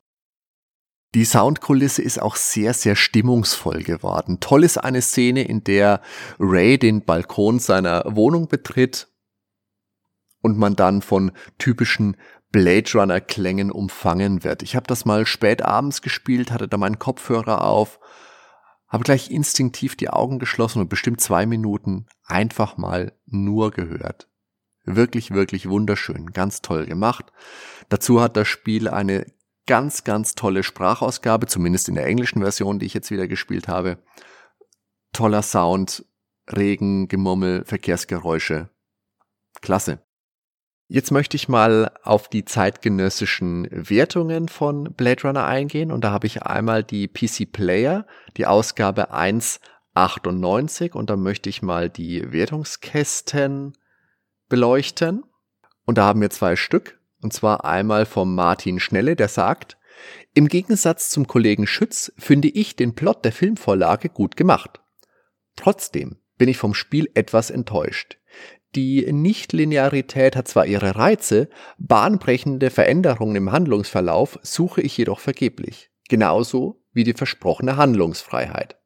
Die 1.16 1.24
Soundkulisse 1.24 2.02
ist 2.02 2.20
auch 2.20 2.36
sehr, 2.36 2.74
sehr 2.74 2.94
stimmungsvoll 2.94 3.82
geworden. 3.82 4.38
Toll 4.38 4.64
ist 4.64 4.76
eine 4.76 5.00
Szene, 5.00 5.44
in 5.44 5.64
der 5.64 6.02
Ray 6.38 6.78
den 6.78 7.06
Balkon 7.06 7.58
seiner 7.58 8.04
Wohnung 8.04 8.48
betritt 8.48 9.08
und 10.42 10.58
man 10.58 10.76
dann 10.76 11.00
von 11.00 11.32
typischen 11.56 12.18
Blade 12.52 12.90
Runner 12.92 13.22
Klängen 13.22 13.72
umfangen 13.72 14.44
wird. 14.44 14.62
Ich 14.62 14.76
habe 14.76 14.86
das 14.86 15.06
mal 15.06 15.24
spät 15.24 15.62
abends 15.62 16.02
gespielt, 16.02 16.50
hatte 16.50 16.68
da 16.68 16.76
meinen 16.76 16.98
Kopfhörer 16.98 17.64
auf, 17.64 17.98
habe 18.86 19.04
gleich 19.04 19.30
instinktiv 19.30 19.96
die 19.96 20.10
Augen 20.10 20.38
geschlossen 20.38 20.82
und 20.82 20.90
bestimmt 20.90 21.22
zwei 21.22 21.46
Minuten 21.46 22.04
einfach 22.26 22.76
mal 22.76 23.14
nur 23.24 23.70
gehört. 23.70 24.28
Wirklich, 24.84 25.30
wirklich 25.30 25.66
wunderschön, 25.66 26.32
ganz 26.34 26.60
toll 26.60 26.84
gemacht. 26.84 27.32
Dazu 27.88 28.20
hat 28.20 28.36
das 28.36 28.48
Spiel 28.48 28.86
eine 28.86 29.24
ganz, 29.66 30.04
ganz 30.04 30.34
tolle 30.34 30.62
Sprachausgabe, 30.62 31.46
zumindest 31.46 31.88
in 31.88 31.94
der 31.96 32.06
englischen 32.06 32.42
Version, 32.42 32.78
die 32.78 32.86
ich 32.86 32.94
jetzt 32.94 33.10
wieder 33.10 33.28
gespielt 33.28 33.68
habe. 33.68 33.98
Toller 35.12 35.42
Sound, 35.42 36.04
Regen, 36.50 37.08
Gemummel, 37.08 37.64
Verkehrsgeräusche. 37.64 38.70
Klasse. 39.60 40.00
Jetzt 40.88 41.10
möchte 41.10 41.36
ich 41.36 41.48
mal 41.48 41.90
auf 42.04 42.28
die 42.28 42.44
zeitgenössischen 42.44 43.66
Wertungen 43.72 44.48
von 44.48 44.94
Blade 44.94 45.22
Runner 45.22 45.44
eingehen 45.44 45.90
und 45.90 46.04
da 46.04 46.12
habe 46.12 46.28
ich 46.28 46.44
einmal 46.44 46.84
die 46.84 47.08
PC 47.08 47.50
Player, 47.50 48.06
die 48.36 48.46
Ausgabe 48.46 49.12
1.98 49.12 50.92
und 50.92 51.10
da 51.10 51.16
möchte 51.16 51.48
ich 51.48 51.60
mal 51.60 51.90
die 51.90 52.30
Wertungskästen 52.30 53.72
beleuchten. 54.48 55.24
Und 55.86 55.98
da 55.98 56.04
haben 56.04 56.20
wir 56.20 56.30
zwei 56.30 56.54
Stück. 56.54 57.00
Und 57.26 57.32
zwar 57.32 57.64
einmal 57.64 58.06
vom 58.06 58.36
Martin 58.36 58.78
Schnelle, 58.78 59.16
der 59.16 59.26
sagt, 59.26 59.78
im 60.32 60.46
Gegensatz 60.46 61.10
zum 61.10 61.26
Kollegen 61.26 61.66
Schütz 61.66 62.12
finde 62.16 62.46
ich 62.46 62.76
den 62.76 62.94
Plot 62.94 63.24
der 63.24 63.32
Filmvorlage 63.32 64.10
gut 64.10 64.36
gemacht. 64.36 64.80
Trotzdem 65.56 66.18
bin 66.38 66.48
ich 66.48 66.56
vom 66.56 66.72
Spiel 66.72 67.10
etwas 67.14 67.50
enttäuscht. 67.50 68.18
Die 68.76 69.12
Nichtlinearität 69.12 70.36
hat 70.36 70.46
zwar 70.46 70.66
ihre 70.66 70.94
Reize, 70.94 71.48
bahnbrechende 71.78 72.70
Veränderungen 72.70 73.34
im 73.34 73.50
Handlungsverlauf 73.50 74.38
suche 74.42 74.82
ich 74.82 74.96
jedoch 74.96 75.18
vergeblich. 75.18 75.90
Genauso 76.08 76.80
wie 76.92 77.02
die 77.02 77.14
versprochene 77.14 77.76
Handlungsfreiheit. 77.76 78.78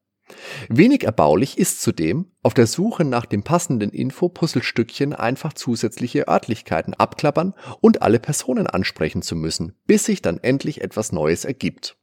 Wenig 0.69 1.05
erbaulich 1.05 1.59
ist 1.59 1.83
zudem, 1.83 2.33
auf 2.43 2.55
der 2.55 2.67
Suche 2.67 3.05
nach 3.05 3.27
dem 3.27 3.43
passenden 3.43 3.91
Info-Puzzlestückchen 3.91 5.13
einfach 5.13 5.53
zusätzliche 5.53 6.29
Örtlichkeiten 6.29 6.95
abklappern 6.95 7.55
und 7.81 8.03
alle 8.03 8.19
Personen 8.19 8.67
ansprechen 8.67 9.23
zu 9.23 9.37
müssen, 9.37 9.75
bis 9.87 10.05
sich 10.05 10.23
dann 10.23 10.39
endlich 10.39 10.81
etwas 10.81 11.13
Neues 11.13 11.45
ergibt. 11.45 11.97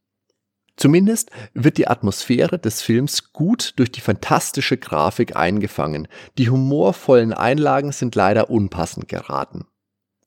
Zumindest 0.78 1.32
wird 1.56 1.78
die 1.78 1.88
Atmosphäre 1.88 2.60
des 2.60 2.84
Films 2.84 3.34
gut 3.34 3.74
durch 3.78 3.92
die 3.92 4.02
fantastische 4.02 4.78
Grafik 4.78 5.36
eingefangen, 5.36 6.08
die 6.38 6.50
humorvollen 6.50 7.34
Einlagen 7.34 7.92
sind 7.92 8.14
leider 8.14 8.52
unpassend 8.52 9.08
geraten. 9.08 9.66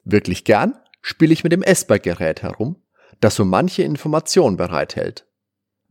Wirklich 0.05 0.45
gern 0.45 0.75
spiele 1.03 1.33
ich 1.33 1.45
mit 1.45 1.53
dem 1.53 1.63
Esper-Gerät 1.63 2.43
herum, 2.43 2.83
das 3.21 3.37
so 3.37 3.45
manche 3.45 3.85
Information 3.85 4.57
bereithält. 4.57 5.27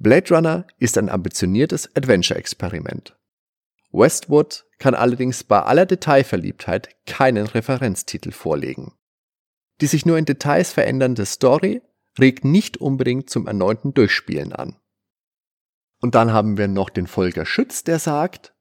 Blade 0.01 0.33
Runner 0.33 0.65
ist 0.77 0.97
ein 0.97 1.09
ambitioniertes 1.09 1.93
Adventure-Experiment. 1.93 3.17
Westwood 3.91 4.65
kann 4.77 4.95
allerdings 4.95 5.43
bei 5.43 5.61
aller 5.61 5.85
Detailverliebtheit 5.85 6.95
keinen 7.05 7.45
Referenztitel 7.45 8.31
vorlegen. 8.31 8.93
Die 9.81 9.87
sich 9.87 10.05
nur 10.05 10.17
in 10.17 10.23
Details 10.23 10.71
verändernde 10.71 11.25
Story 11.25 11.81
regt 12.17 12.45
nicht 12.45 12.77
unbedingt 12.77 13.29
zum 13.29 13.45
erneuten 13.45 13.93
Durchspielen 13.93 14.53
an. 14.53 14.77
Und 16.01 16.15
dann 16.15 16.31
haben 16.31 16.57
wir 16.57 16.69
noch 16.69 16.89
den 16.89 17.07
Volker 17.07 17.45
Schütz, 17.45 17.83
der 17.83 17.99
sagt, 17.99 18.53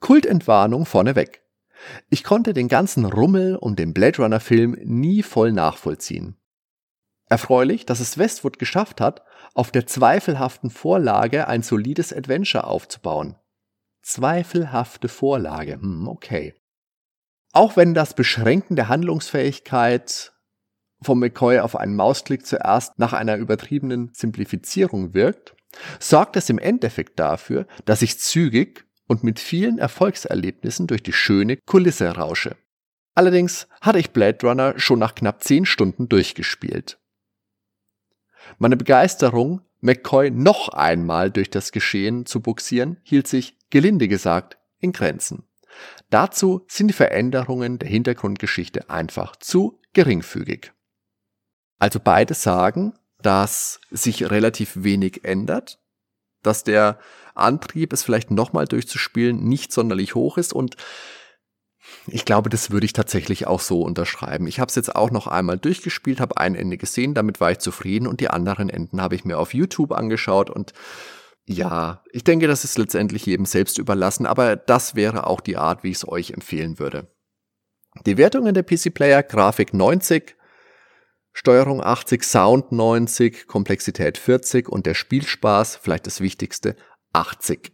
Kultentwarnung 0.00 0.86
vorneweg. 0.86 1.42
Ich 2.08 2.24
konnte 2.24 2.54
den 2.54 2.68
ganzen 2.68 3.04
Rummel 3.04 3.56
um 3.56 3.76
den 3.76 3.92
Blade 3.92 4.22
Runner 4.22 4.40
Film 4.40 4.78
nie 4.82 5.22
voll 5.22 5.52
nachvollziehen. 5.52 6.36
Erfreulich, 7.28 7.84
dass 7.84 8.00
es 8.00 8.16
Westwood 8.16 8.58
geschafft 8.58 9.00
hat, 9.00 9.22
auf 9.54 9.70
der 9.70 9.86
zweifelhaften 9.86 10.70
Vorlage 10.70 11.48
ein 11.48 11.62
solides 11.62 12.12
Adventure 12.12 12.64
aufzubauen. 12.64 13.36
Zweifelhafte 14.02 15.08
Vorlage, 15.08 15.74
hm, 15.74 16.08
okay. 16.08 16.54
Auch 17.52 17.76
wenn 17.76 17.94
das 17.94 18.14
Beschränken 18.14 18.76
der 18.76 18.88
Handlungsfähigkeit 18.88 20.32
von 21.02 21.18
McCoy 21.18 21.60
auf 21.60 21.76
einen 21.76 21.96
Mausklick 21.96 22.46
zuerst 22.46 22.98
nach 22.98 23.12
einer 23.12 23.36
übertriebenen 23.36 24.10
Simplifizierung 24.12 25.14
wirkt, 25.14 25.54
sorgt 26.00 26.36
es 26.36 26.48
im 26.48 26.58
Endeffekt 26.58 27.18
dafür, 27.18 27.66
dass 27.84 28.02
ich 28.02 28.18
zügig 28.18 28.86
und 29.06 29.22
mit 29.22 29.38
vielen 29.38 29.78
Erfolgserlebnissen 29.78 30.86
durch 30.86 31.02
die 31.02 31.12
schöne 31.12 31.56
Kulisse 31.56 32.08
rausche. 32.10 32.56
Allerdings 33.14 33.66
hatte 33.80 33.98
ich 33.98 34.12
Blade 34.12 34.46
Runner 34.46 34.78
schon 34.78 34.98
nach 34.98 35.14
knapp 35.14 35.42
zehn 35.42 35.66
Stunden 35.66 36.08
durchgespielt. 36.08 36.98
Meine 38.58 38.76
Begeisterung, 38.76 39.62
McCoy 39.80 40.30
noch 40.30 40.68
einmal 40.68 41.30
durch 41.30 41.50
das 41.50 41.72
Geschehen 41.72 42.26
zu 42.26 42.40
buxieren, 42.40 42.98
hielt 43.02 43.28
sich, 43.28 43.56
gelinde 43.70 44.08
gesagt, 44.08 44.58
in 44.80 44.92
Grenzen. 44.92 45.44
Dazu 46.10 46.64
sind 46.68 46.88
die 46.88 46.94
Veränderungen 46.94 47.78
der 47.78 47.88
Hintergrundgeschichte 47.88 48.90
einfach 48.90 49.36
zu 49.36 49.80
geringfügig. 49.92 50.72
Also 51.78 52.00
beide 52.02 52.34
sagen, 52.34 52.94
dass 53.22 53.80
sich 53.90 54.30
relativ 54.30 54.72
wenig 54.82 55.24
ändert, 55.24 55.80
dass 56.42 56.64
der 56.64 56.98
Antrieb, 57.34 57.92
es 57.92 58.02
vielleicht 58.02 58.30
nochmal 58.30 58.66
durchzuspielen, 58.66 59.44
nicht 59.44 59.72
sonderlich 59.72 60.14
hoch 60.14 60.38
ist 60.38 60.52
und 60.52 60.76
ich 62.12 62.24
glaube, 62.24 62.50
das 62.50 62.70
würde 62.70 62.86
ich 62.86 62.92
tatsächlich 62.92 63.46
auch 63.46 63.60
so 63.60 63.82
unterschreiben. 63.82 64.46
Ich 64.46 64.60
habe 64.60 64.68
es 64.68 64.74
jetzt 64.74 64.94
auch 64.94 65.10
noch 65.10 65.26
einmal 65.26 65.58
durchgespielt, 65.58 66.20
habe 66.20 66.36
ein 66.36 66.54
Ende 66.54 66.76
gesehen, 66.76 67.14
damit 67.14 67.40
war 67.40 67.50
ich 67.50 67.58
zufrieden 67.58 68.06
und 68.06 68.20
die 68.20 68.30
anderen 68.30 68.68
Enden 68.68 69.00
habe 69.00 69.14
ich 69.14 69.24
mir 69.24 69.38
auf 69.38 69.54
YouTube 69.54 69.92
angeschaut 69.92 70.50
und 70.50 70.72
ja, 71.46 72.04
ich 72.12 72.24
denke, 72.24 72.46
das 72.46 72.64
ist 72.64 72.76
letztendlich 72.76 73.24
jedem 73.24 73.46
selbst 73.46 73.78
überlassen, 73.78 74.26
aber 74.26 74.54
das 74.54 74.94
wäre 74.94 75.26
auch 75.26 75.40
die 75.40 75.56
Art, 75.56 75.82
wie 75.82 75.90
ich 75.90 75.96
es 75.96 76.08
euch 76.08 76.32
empfehlen 76.32 76.78
würde. 76.78 77.10
Die 78.04 78.18
Wertungen 78.18 78.52
der 78.52 78.64
PC 78.64 78.92
Player, 78.92 79.22
Grafik 79.22 79.72
90, 79.72 80.36
Steuerung 81.32 81.82
80, 81.82 82.22
Sound 82.22 82.72
90, 82.72 83.46
Komplexität 83.46 84.18
40 84.18 84.68
und 84.68 84.84
der 84.84 84.94
Spielspaß, 84.94 85.76
vielleicht 85.76 86.06
das 86.06 86.20
Wichtigste, 86.20 86.76
80. 87.12 87.72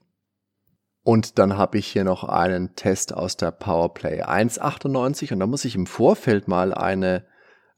Und 1.04 1.38
dann 1.38 1.58
habe 1.58 1.76
ich 1.76 1.86
hier 1.86 2.02
noch 2.02 2.24
einen 2.24 2.76
Test 2.76 3.12
aus 3.12 3.36
der 3.36 3.50
Powerplay 3.50 4.22
198 4.22 5.34
und 5.34 5.40
da 5.40 5.46
muss 5.46 5.66
ich 5.66 5.74
im 5.74 5.86
Vorfeld 5.86 6.48
mal 6.48 6.72
eine, 6.72 7.26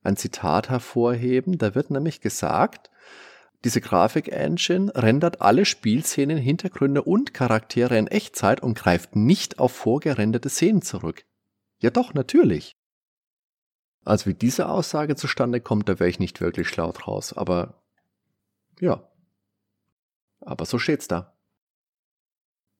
ein 0.04 0.16
Zitat 0.16 0.70
hervorheben. 0.70 1.58
Da 1.58 1.74
wird 1.74 1.90
nämlich 1.90 2.20
gesagt, 2.20 2.88
diese 3.64 3.80
Grafik-Engine 3.80 4.92
rendert 4.94 5.42
alle 5.42 5.64
Spielszenen, 5.64 6.38
Hintergründe 6.38 7.02
und 7.02 7.34
Charaktere 7.34 7.98
in 7.98 8.06
Echtzeit 8.06 8.62
und 8.62 8.78
greift 8.78 9.16
nicht 9.16 9.58
auf 9.58 9.72
vorgerenderte 9.72 10.48
Szenen 10.48 10.82
zurück. 10.82 11.24
Ja 11.80 11.90
doch, 11.90 12.14
natürlich. 12.14 12.76
Also 14.04 14.26
wie 14.26 14.34
diese 14.34 14.68
Aussage 14.68 15.16
zustande 15.16 15.60
kommt, 15.60 15.88
da 15.88 15.98
wäre 15.98 16.08
ich 16.08 16.20
nicht 16.20 16.40
wirklich 16.40 16.68
schlau 16.68 16.92
draus, 16.92 17.32
aber 17.32 17.82
ja. 18.78 19.02
Aber 20.40 20.64
so 20.64 20.78
steht's 20.78 21.08
da. 21.08 21.35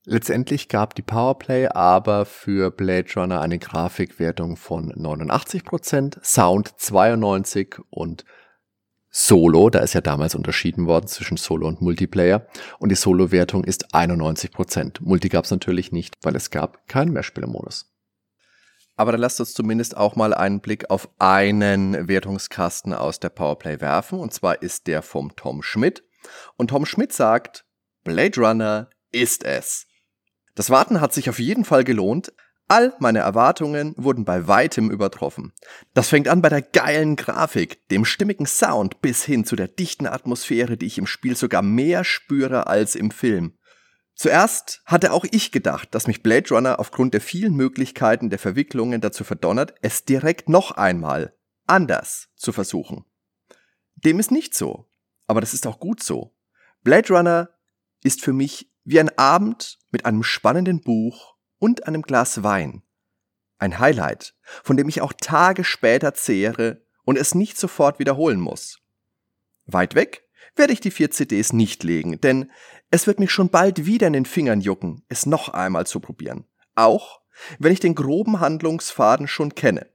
Letztendlich 0.09 0.69
gab 0.69 0.95
die 0.95 1.03
Powerplay 1.03 1.67
aber 1.67 2.27
für 2.27 2.71
Blade 2.71 3.09
Runner 3.17 3.41
eine 3.41 3.59
Grafikwertung 3.59 4.57
von 4.57 4.93
89%, 4.93 6.25
Sound 6.25 6.69
92% 6.79 7.81
und 7.91 8.25
Solo, 9.11 9.69
da 9.69 9.81
ist 9.81 9.95
ja 9.95 10.01
damals 10.01 10.37
unterschieden 10.37 10.87
worden 10.87 11.09
zwischen 11.09 11.37
Solo 11.37 11.67
und 11.67 11.81
Multiplayer 11.81 12.47
und 12.79 12.91
die 12.91 12.97
Solo-Wertung 12.97 13.65
ist 13.65 13.95
91%. 13.95 14.99
Multi 15.01 15.29
gab 15.29 15.45
es 15.47 15.51
natürlich 15.51 15.91
nicht, 15.91 16.15
weil 16.23 16.37
es 16.37 16.51
gab 16.51 16.87
keinen 16.87 17.13
Mehrspielermodus. 17.13 17.93
Aber 18.95 19.11
dann 19.11 19.23
lasst 19.23 19.41
uns 19.41 19.55
zumindest 19.55 19.97
auch 19.97 20.15
mal 20.15 20.33
einen 20.33 20.61
Blick 20.61 20.89
auf 20.89 21.09
einen 21.19 22.07
Wertungskasten 22.07 22.93
aus 22.93 23.19
der 23.19 23.31
Powerplay 23.31 23.81
werfen 23.81 24.21
und 24.21 24.33
zwar 24.33 24.63
ist 24.63 24.87
der 24.87 25.03
vom 25.03 25.35
Tom 25.35 25.65
Schmidt 25.65 26.05
und 26.57 26.69
Tom 26.69 26.87
Schmidt 26.87 27.13
sagt, 27.13 27.65
Blade 28.05 28.41
Runner 28.41 28.89
ist 29.11 29.43
es. 29.43 29.89
Das 30.57 30.71
Warten 30.71 31.01
hat 31.01 31.13
sich 31.13 31.29
auf 31.29 31.39
jeden 31.39 31.65
Fall 31.65 31.85
gelohnt. 31.85 32.33
All 32.67 32.95
meine 32.99 33.21
Erwartungen 33.21 33.95
wurden 33.97 34.25
bei 34.25 34.49
weitem 34.49 34.91
übertroffen. 34.91 35.53
Das 35.95 36.09
fängt 36.09 36.27
an 36.27 36.43
bei 36.43 36.49
der 36.49 36.63
geilen 36.63 37.15
Grafik, 37.15 37.87
dem 37.91 38.05
stimmigen 38.05 38.47
Sound 38.47 39.01
bis 39.03 39.23
hin 39.23 39.45
zu 39.45 39.55
der 39.55 39.69
dichten 39.69 40.07
Atmosphäre, 40.07 40.77
die 40.77 40.87
ich 40.87 40.99
im 40.99 41.07
Spiel 41.07 41.37
sogar 41.37 41.63
mehr 41.63 42.03
spüre 42.03 42.67
als 42.67 42.97
im 42.97 43.13
Film. 43.13 43.57
Zuerst 44.15 44.83
hatte 44.87 45.13
auch 45.13 45.27
ich 45.31 45.53
gedacht, 45.53 45.95
dass 45.95 46.07
mich 46.07 46.23
Blade 46.23 46.49
Runner 46.49 46.81
aufgrund 46.81 47.13
der 47.13 47.21
vielen 47.21 47.55
Möglichkeiten 47.55 48.31
der 48.31 48.39
Verwicklungen 48.39 49.03
dazu 49.03 49.25
verdonnert, 49.25 49.75
es 49.83 50.07
direkt 50.07 50.49
noch 50.49 50.71
einmal 50.73 51.37
anders 51.67 52.31
zu 52.35 52.51
versuchen. 52.53 53.05
Dem 53.95 54.19
ist 54.19 54.31
nicht 54.31 54.55
so, 54.55 54.89
aber 55.27 55.43
das 55.43 55.53
ist 55.53 55.67
auch 55.67 55.79
gut 55.79 56.03
so. 56.03 56.35
Blade 56.83 57.13
Runner 57.13 57.51
ist 58.03 58.23
für 58.23 58.33
mich 58.33 58.73
wie 58.87 59.01
ein 59.01 59.18
Abend 59.18 59.78
mit 59.91 60.07
einem 60.07 60.22
spannenden 60.22 60.80
Buch 60.80 61.34
und 61.59 61.87
einem 61.87 62.03
Glas 62.03 62.43
Wein. 62.45 62.82
Ein 63.59 63.78
Highlight, 63.78 64.34
von 64.62 64.76
dem 64.76 64.89
ich 64.89 65.01
auch 65.01 65.12
Tage 65.12 65.64
später 65.64 66.14
zehre 66.14 66.82
und 67.05 67.18
es 67.18 67.34
nicht 67.34 67.59
sofort 67.59 67.99
wiederholen 67.99 68.41
muss. 68.41 68.78
Weit 69.66 69.97
weg 69.97 70.22
werde 70.55 70.72
ich 70.72 70.80
die 70.80 70.93
vier 70.93 71.11
CDs 71.11 71.53
nicht 71.53 71.82
legen, 71.82 72.20
denn 72.20 72.51
es 72.91 73.09
wird 73.09 73.18
mich 73.18 73.32
schon 73.32 73.51
bald 73.51 73.87
wieder 73.87 74.07
in 74.07 74.12
den 74.12 74.24
Fingern 74.24 74.61
jucken, 74.61 75.03
es 75.09 75.26
noch 75.26 75.49
einmal 75.49 75.87
zu 75.87 75.99
probieren. 75.99 76.47
Auch 76.76 77.20
wenn 77.59 77.72
ich 77.72 77.80
den 77.80 77.97
groben 77.97 78.39
Handlungsfaden 78.39 79.26
schon 79.26 79.55
kenne. 79.55 79.89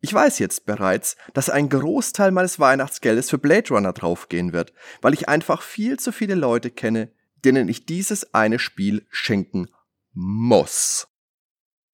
Ich 0.00 0.12
weiß 0.12 0.40
jetzt 0.40 0.66
bereits, 0.66 1.16
dass 1.34 1.50
ein 1.50 1.68
Großteil 1.68 2.32
meines 2.32 2.58
Weihnachtsgeldes 2.58 3.30
für 3.30 3.38
Blade 3.38 3.68
Runner 3.68 3.92
draufgehen 3.92 4.52
wird, 4.52 4.72
weil 5.00 5.14
ich 5.14 5.28
einfach 5.28 5.62
viel 5.62 6.00
zu 6.00 6.10
viele 6.10 6.34
Leute 6.34 6.70
kenne, 6.70 7.12
denen 7.44 7.68
ich 7.68 7.86
dieses 7.86 8.34
eine 8.34 8.58
Spiel 8.58 9.06
schenken 9.10 9.68
muss. 10.12 11.08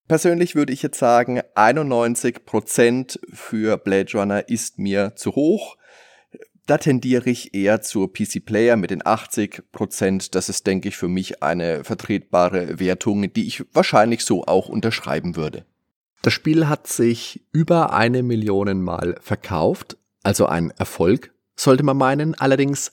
Persönlich 0.09 0.55
würde 0.55 0.73
ich 0.73 0.83
jetzt 0.83 0.99
sagen, 0.99 1.41
91% 1.55 3.19
für 3.33 3.77
Blade 3.77 4.11
Runner 4.15 4.49
ist 4.49 4.79
mir 4.79 5.15
zu 5.17 5.35
hoch. 5.35 5.77
Da 6.67 6.79
tendiere 6.79 7.29
ich 7.31 7.55
eher 7.55 7.81
zur 7.83 8.13
PC 8.13 8.45
Player 8.45 8.77
mit 8.77 8.91
den 8.91 9.03
80%. 9.03 10.31
Das 10.33 10.49
ist, 10.49 10.67
denke 10.67 10.89
ich, 10.89 10.97
für 10.97 11.09
mich 11.09 11.43
eine 11.43 11.85
vertretbare 11.85 12.79
Wertung, 12.79 13.33
die 13.33 13.47
ich 13.47 13.65
wahrscheinlich 13.75 14.25
so 14.25 14.45
auch 14.45 14.69
unterschreiben 14.69 15.37
würde. 15.37 15.65
Das 16.23 16.33
Spiel 16.33 16.69
hat 16.69 16.87
sich 16.87 17.47
über 17.53 17.93
eine 17.93 18.23
Million 18.23 18.83
Mal 18.83 19.17
verkauft, 19.21 19.97
also 20.23 20.47
ein 20.47 20.71
Erfolg, 20.73 21.33
sollte 21.55 21.85
man 21.85 21.97
meinen. 21.97 22.35
Allerdings 22.35 22.91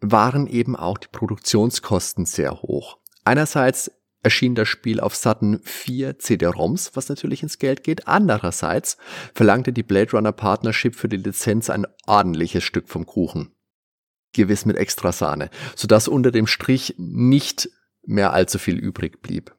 waren 0.00 0.46
eben 0.46 0.76
auch 0.76 0.98
die 0.98 1.08
Produktionskosten 1.08 2.24
sehr 2.24 2.62
hoch. 2.62 2.98
Einerseits 3.24 3.90
erschien 4.22 4.54
das 4.54 4.68
Spiel 4.68 5.00
auf 5.00 5.14
satten 5.14 5.60
vier 5.64 6.18
CD-ROMs, 6.18 6.92
was 6.94 7.08
natürlich 7.08 7.42
ins 7.42 7.58
Geld 7.58 7.84
geht. 7.84 8.06
Andererseits 8.06 8.96
verlangte 9.34 9.72
die 9.72 9.82
Blade 9.82 10.12
Runner 10.12 10.32
Partnership 10.32 10.94
für 10.94 11.08
die 11.08 11.16
Lizenz 11.16 11.70
ein 11.70 11.86
ordentliches 12.06 12.64
Stück 12.64 12.88
vom 12.88 13.06
Kuchen. 13.06 13.52
Gewiss 14.32 14.64
mit 14.64 14.76
extra 14.76 15.12
Sahne, 15.12 15.50
sodass 15.74 16.06
unter 16.06 16.30
dem 16.30 16.46
Strich 16.46 16.94
nicht 16.98 17.68
mehr 18.04 18.32
allzu 18.32 18.58
viel 18.58 18.78
übrig 18.78 19.22
blieb. 19.22 19.54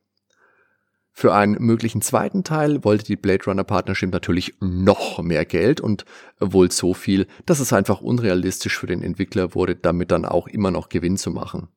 Für 1.21 1.35
einen 1.35 1.63
möglichen 1.63 2.01
zweiten 2.01 2.43
Teil 2.43 2.83
wollte 2.83 3.05
die 3.05 3.15
Blade 3.15 3.43
Runner 3.45 3.63
Partnership 3.63 4.11
natürlich 4.11 4.55
noch 4.59 5.21
mehr 5.21 5.45
Geld 5.45 5.79
und 5.79 6.03
wohl 6.39 6.71
so 6.71 6.95
viel, 6.95 7.27
dass 7.45 7.59
es 7.59 7.73
einfach 7.73 8.01
unrealistisch 8.01 8.79
für 8.79 8.87
den 8.87 9.03
Entwickler 9.03 9.53
wurde, 9.53 9.75
damit 9.75 10.09
dann 10.09 10.25
auch 10.25 10.47
immer 10.47 10.71
noch 10.71 10.89
Gewinn 10.89 11.17
zu 11.17 11.29
machen. 11.29 11.67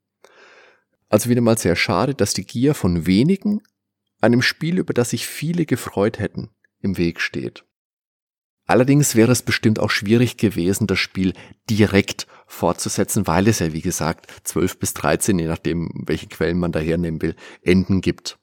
Also 1.11 1.29
wieder 1.29 1.43
mal 1.43 1.59
sehr 1.59 1.77
schade, 1.77 2.15
dass 2.15 2.33
die 2.33 2.47
Gier 2.47 2.73
von 2.73 3.07
wenigen 3.07 3.61
einem 4.23 4.41
Spiel, 4.41 4.79
über 4.79 4.95
das 4.95 5.11
sich 5.11 5.27
viele 5.27 5.67
gefreut 5.67 6.19
hätten, 6.19 6.49
im 6.81 6.97
Weg 6.97 7.21
steht. 7.21 7.67
Allerdings 8.65 9.15
wäre 9.15 9.33
es 9.33 9.43
bestimmt 9.43 9.79
auch 9.79 9.91
schwierig 9.91 10.39
gewesen, 10.39 10.87
das 10.87 11.01
Spiel 11.01 11.35
direkt 11.69 12.27
fortzusetzen, 12.47 13.27
weil 13.27 13.47
es 13.47 13.59
ja, 13.59 13.75
wie 13.75 13.83
gesagt, 13.83 14.27
12 14.45 14.79
bis 14.79 14.95
13, 14.95 15.39
je 15.39 15.49
nachdem, 15.49 15.91
welche 16.07 16.29
Quellen 16.29 16.59
man 16.59 16.73
da 16.73 16.81
hernehmen 16.81 17.21
will, 17.21 17.37
Enden 17.61 18.01
gibt. 18.01 18.39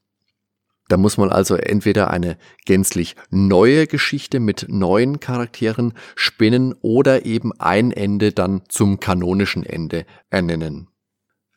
Da 0.92 0.98
muss 0.98 1.18
man 1.18 1.30
also 1.30 1.56
entweder 1.56 2.12
eine 2.12 2.36
gänzlich 2.66 3.16
neue 3.30 3.88
Geschichte 3.88 4.42
mit 4.42 4.66
neuen 4.68 5.22
Charakteren 5.22 5.94
spinnen 6.18 6.76
oder 6.82 7.26
eben 7.26 7.54
ein 7.60 7.94
Ende 7.94 8.34
dann 8.34 8.64
zum 8.68 9.00
kanonischen 9.00 9.66
Ende 9.66 10.06
ernennen. 10.30 10.90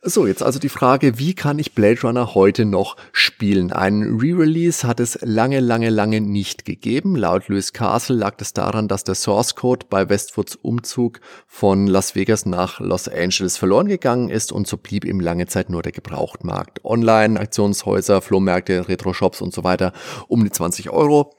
So, 0.06 0.26
jetzt 0.26 0.42
also 0.42 0.58
die 0.58 0.68
Frage, 0.68 1.18
wie 1.18 1.32
kann 1.32 1.58
ich 1.58 1.74
Blade 1.74 2.02
Runner 2.02 2.34
heute 2.34 2.66
noch 2.66 2.98
spielen? 3.12 3.72
Ein 3.72 4.02
Re-Release 4.20 4.86
hat 4.86 5.00
es 5.00 5.18
lange, 5.22 5.60
lange, 5.60 5.88
lange 5.88 6.20
nicht 6.20 6.66
gegeben. 6.66 7.16
Laut 7.16 7.48
Lewis 7.48 7.72
Castle 7.72 8.16
lag 8.16 8.34
es 8.38 8.52
daran, 8.52 8.86
dass 8.86 9.04
der 9.04 9.14
Source 9.14 9.54
Code 9.54 9.86
bei 9.88 10.10
Westwoods 10.10 10.56
Umzug 10.56 11.20
von 11.46 11.86
Las 11.86 12.14
Vegas 12.14 12.44
nach 12.44 12.80
Los 12.80 13.08
Angeles 13.08 13.56
verloren 13.56 13.88
gegangen 13.88 14.28
ist 14.28 14.52
und 14.52 14.66
so 14.66 14.76
blieb 14.76 15.06
ihm 15.06 15.20
lange 15.20 15.46
Zeit 15.46 15.70
nur 15.70 15.80
der 15.80 15.92
Gebrauchtmarkt. 15.92 16.84
Online, 16.84 17.40
Aktionshäuser, 17.40 18.20
Flohmärkte, 18.20 18.86
Retro-Shops 18.86 19.40
und 19.40 19.54
so 19.54 19.64
weiter 19.64 19.94
um 20.28 20.44
die 20.44 20.50
20 20.50 20.90
Euro 20.90 21.34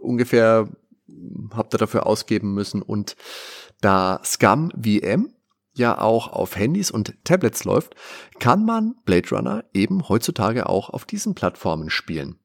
ungefähr 0.00 0.70
habt 1.54 1.74
ihr 1.74 1.78
dafür 1.78 2.06
ausgeben 2.06 2.54
müssen 2.54 2.80
und 2.80 3.14
da 3.82 4.20
Scum 4.24 4.70
VM 4.70 5.35
ja 5.78 6.00
auch 6.00 6.32
auf 6.32 6.56
Handys 6.56 6.90
und 6.90 7.14
Tablets 7.24 7.64
läuft, 7.64 7.94
kann 8.38 8.64
man 8.64 8.94
Blade 9.04 9.30
Runner 9.30 9.64
eben 9.72 10.08
heutzutage 10.08 10.68
auch 10.68 10.90
auf 10.90 11.04
diesen 11.04 11.34
Plattformen 11.34 11.90
spielen. 11.90 12.38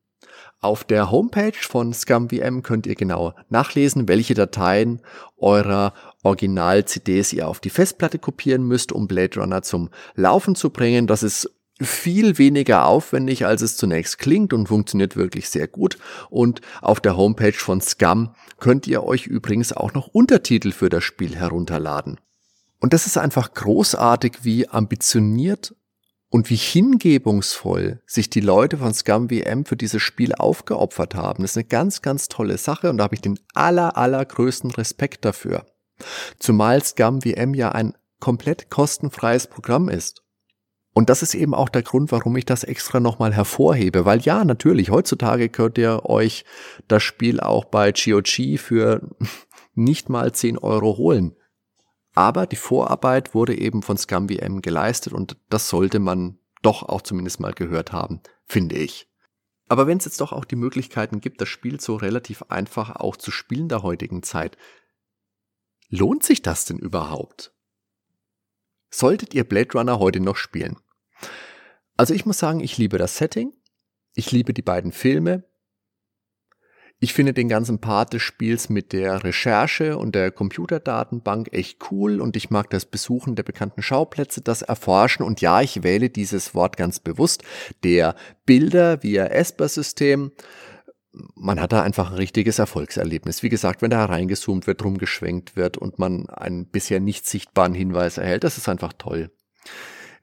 Auf 0.60 0.84
der 0.84 1.10
Homepage 1.10 1.58
von 1.60 1.92
ScumVM 1.92 2.62
könnt 2.62 2.86
ihr 2.86 2.94
genau 2.94 3.34
nachlesen, 3.50 4.08
welche 4.08 4.36
Dateien 4.36 5.02
eurer 5.38 5.94
Original-CDs 6.22 7.34
ihr 7.34 7.48
auf 7.48 7.60
die 7.60 7.72
Festplatte 7.72 8.20
kopieren 8.20 8.64
müsst, 8.64 8.92
um 8.92 9.08
Blade 9.08 9.40
Runner 9.40 9.64
zum 9.64 9.90
Laufen 10.14 10.54
zu 10.54 10.70
bringen. 10.70 11.08
Das 11.08 11.24
ist 11.24 11.50
viel 11.82 12.38
weniger 12.38 12.86
aufwendig, 12.86 13.48
als 13.48 13.64
es 13.64 13.76
zunächst 13.76 14.20
klingt 14.20 14.54
und 14.54 14.68
funktioniert 14.68 15.16
wirklich 15.16 15.50
sehr 15.50 15.68
gut. 15.68 15.98
Und 16.30 16.62
auf 16.82 17.00
der 17.00 17.18
Homepage 17.18 17.54
von 17.54 17.82
Scum 17.82 18.36
könnt 18.60 18.86
ihr 18.86 19.04
euch 19.04 19.26
übrigens 19.26 19.74
auch 19.74 19.96
noch 19.96 20.08
Untertitel 20.08 20.72
für 20.72 20.90
das 20.90 21.04
Spiel 21.04 21.36
herunterladen. 21.36 22.20
Und 22.82 22.94
das 22.94 23.06
ist 23.06 23.18
einfach 23.18 23.54
großartig, 23.54 24.40
wie 24.42 24.68
ambitioniert 24.68 25.76
und 26.30 26.50
wie 26.50 26.56
hingebungsvoll 26.56 28.02
sich 28.08 28.30
die 28.30 28.42
Leute 28.42 28.80
von 28.80 28.94
Scum 28.94 29.30
VM 29.30 29.66
für 29.66 29.78
dieses 29.78 30.02
Spiel 30.02 30.34
aufgeopfert 30.34 31.14
haben. 31.14 31.44
Das 31.44 31.52
ist 31.52 31.58
eine 31.58 31.66
ganz, 31.66 32.02
ganz 32.02 32.28
tolle 32.28 32.58
Sache 32.58 32.90
und 32.90 32.98
da 32.98 33.04
habe 33.04 33.16
ich 33.16 33.22
den 33.22 33.40
aller, 33.54 33.98
allergrößten 33.98 34.72
Respekt 34.72 35.26
dafür. 35.26 35.68
Zumal 36.40 36.84
Scum 36.84 37.22
VM 37.22 37.54
ja 37.54 37.72
ein 37.72 37.94
komplett 38.20 38.72
kostenfreies 38.72 39.46
Programm 39.46 39.88
ist. 39.88 40.24
Und 40.94 41.10
das 41.10 41.22
ist 41.22 41.36
eben 41.36 41.54
auch 41.54 41.70
der 41.70 41.84
Grund, 41.84 42.12
warum 42.12 42.36
ich 42.36 42.46
das 42.46 42.64
extra 42.64 43.00
nochmal 43.00 43.34
hervorhebe, 43.34 44.06
weil 44.06 44.22
ja, 44.22 44.44
natürlich, 44.44 44.90
heutzutage 44.90 45.50
könnt 45.50 45.78
ihr 45.78 46.06
euch 46.06 46.46
das 46.88 47.04
Spiel 47.04 47.40
auch 47.40 47.66
bei 47.66 47.92
GOG 47.92 48.58
für 48.58 49.02
nicht 49.76 50.10
mal 50.10 50.32
10 50.32 50.58
Euro 50.58 50.98
holen. 50.98 51.36
Aber 52.14 52.46
die 52.46 52.58
Vorarbeit 52.58 53.34
wurde 53.34 53.58
eben 53.58 53.84
von 53.84 53.98
ScumVM 53.98 54.62
geleistet 54.62 55.14
und 55.14 55.38
das 55.50 55.70
sollte 55.70 56.00
man 56.00 56.38
doch 56.62 56.84
auch 56.84 57.02
zumindest 57.02 57.40
mal 57.40 57.54
gehört 57.54 57.92
haben, 57.92 58.22
finde 58.46 58.76
ich. 58.76 59.08
Aber 59.68 59.88
wenn 59.88 59.98
es 59.98 60.06
jetzt 60.06 60.20
doch 60.20 60.34
auch 60.34 60.44
die 60.44 60.58
Möglichkeiten 60.58 61.22
gibt, 61.22 61.40
das 61.40 61.48
Spiel 61.48 61.80
so 61.80 61.96
relativ 61.96 62.44
einfach 62.50 62.98
auch 62.98 63.16
zu 63.16 63.32
spielen 63.32 63.70
der 63.70 63.84
heutigen 63.84 64.22
Zeit, 64.22 64.58
lohnt 65.90 66.24
sich 66.24 66.42
das 66.42 66.66
denn 66.66 66.78
überhaupt? 66.78 67.54
Solltet 68.90 69.34
ihr 69.34 69.46
Blade 69.46 69.72
Runner 69.74 70.00
heute 70.00 70.20
noch 70.20 70.36
spielen? 70.36 70.78
Also 71.96 72.14
ich 72.14 72.26
muss 72.26 72.40
sagen, 72.40 72.60
ich 72.60 72.78
liebe 72.78 72.98
das 72.98 73.16
Setting, 73.16 73.54
ich 74.14 74.32
liebe 74.34 74.54
die 74.54 74.62
beiden 74.62 74.92
Filme, 74.92 75.46
ich 77.04 77.14
finde 77.14 77.34
den 77.34 77.50
ganzen 77.50 77.80
Part 77.80 78.14
des 78.14 78.22
Spiels 78.22 78.70
mit 78.70 78.94
der 78.94 79.24
Recherche 79.24 79.98
und 79.98 80.14
der 80.14 80.30
Computerdatenbank 80.30 81.52
echt 81.52 81.80
cool 81.90 82.22
und 82.22 82.38
ich 82.38 82.52
mag 82.52 82.70
das 82.70 82.86
Besuchen 82.86 83.36
der 83.36 83.42
bekannten 83.42 83.82
Schauplätze, 83.82 84.42
das 84.42 84.62
Erforschen 84.62 85.26
und 85.26 85.42
ja, 85.42 85.62
ich 85.62 85.82
wähle 85.82 86.12
dieses 86.12 86.54
Wort 86.54 86.78
ganz 86.78 87.00
bewusst, 87.00 87.44
der 87.84 88.16
Bilder 88.46 89.02
via 89.02 89.26
Esper-System. 89.26 90.32
Man 91.34 91.60
hat 91.60 91.72
da 91.72 91.82
einfach 91.82 92.12
ein 92.12 92.18
richtiges 92.18 92.60
Erfolgserlebnis. 92.60 93.42
Wie 93.42 93.50
gesagt, 93.50 93.82
wenn 93.82 93.90
da 93.90 94.06
reingezoomt 94.06 94.68
wird, 94.68 94.86
rumgeschwenkt 94.86 95.56
wird 95.56 95.78
und 95.78 95.98
man 95.98 96.30
einen 96.30 96.68
bisher 96.68 97.00
nicht 97.00 97.26
sichtbaren 97.26 97.74
Hinweis 97.74 98.20
erhält, 98.20 98.44
das 98.44 98.60
ist 98.60 98.70
einfach 98.70 98.94
toll. 98.94 99.32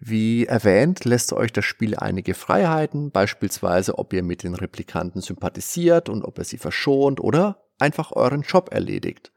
Wie 0.01 0.47
erwähnt, 0.47 1.05
lässt 1.05 1.33
euch 1.33 1.53
das 1.53 1.65
Spiel 1.65 1.97
einige 1.97 2.35
Freiheiten, 2.35 3.11
beispielsweise 3.11 3.99
ob 3.99 4.13
ihr 4.13 4.23
mit 4.23 4.45
den 4.45 4.55
Replikanten 4.55 5.21
sympathisiert 5.21 6.09
und 6.09 6.25
ob 6.25 6.39
ihr 6.39 6.45
sie 6.45 6.59
verschont 6.59 7.21
oder 7.21 7.65
einfach 7.81 8.13
euren 8.13 8.43
Job 8.43 8.69
erledigt. 8.73 9.33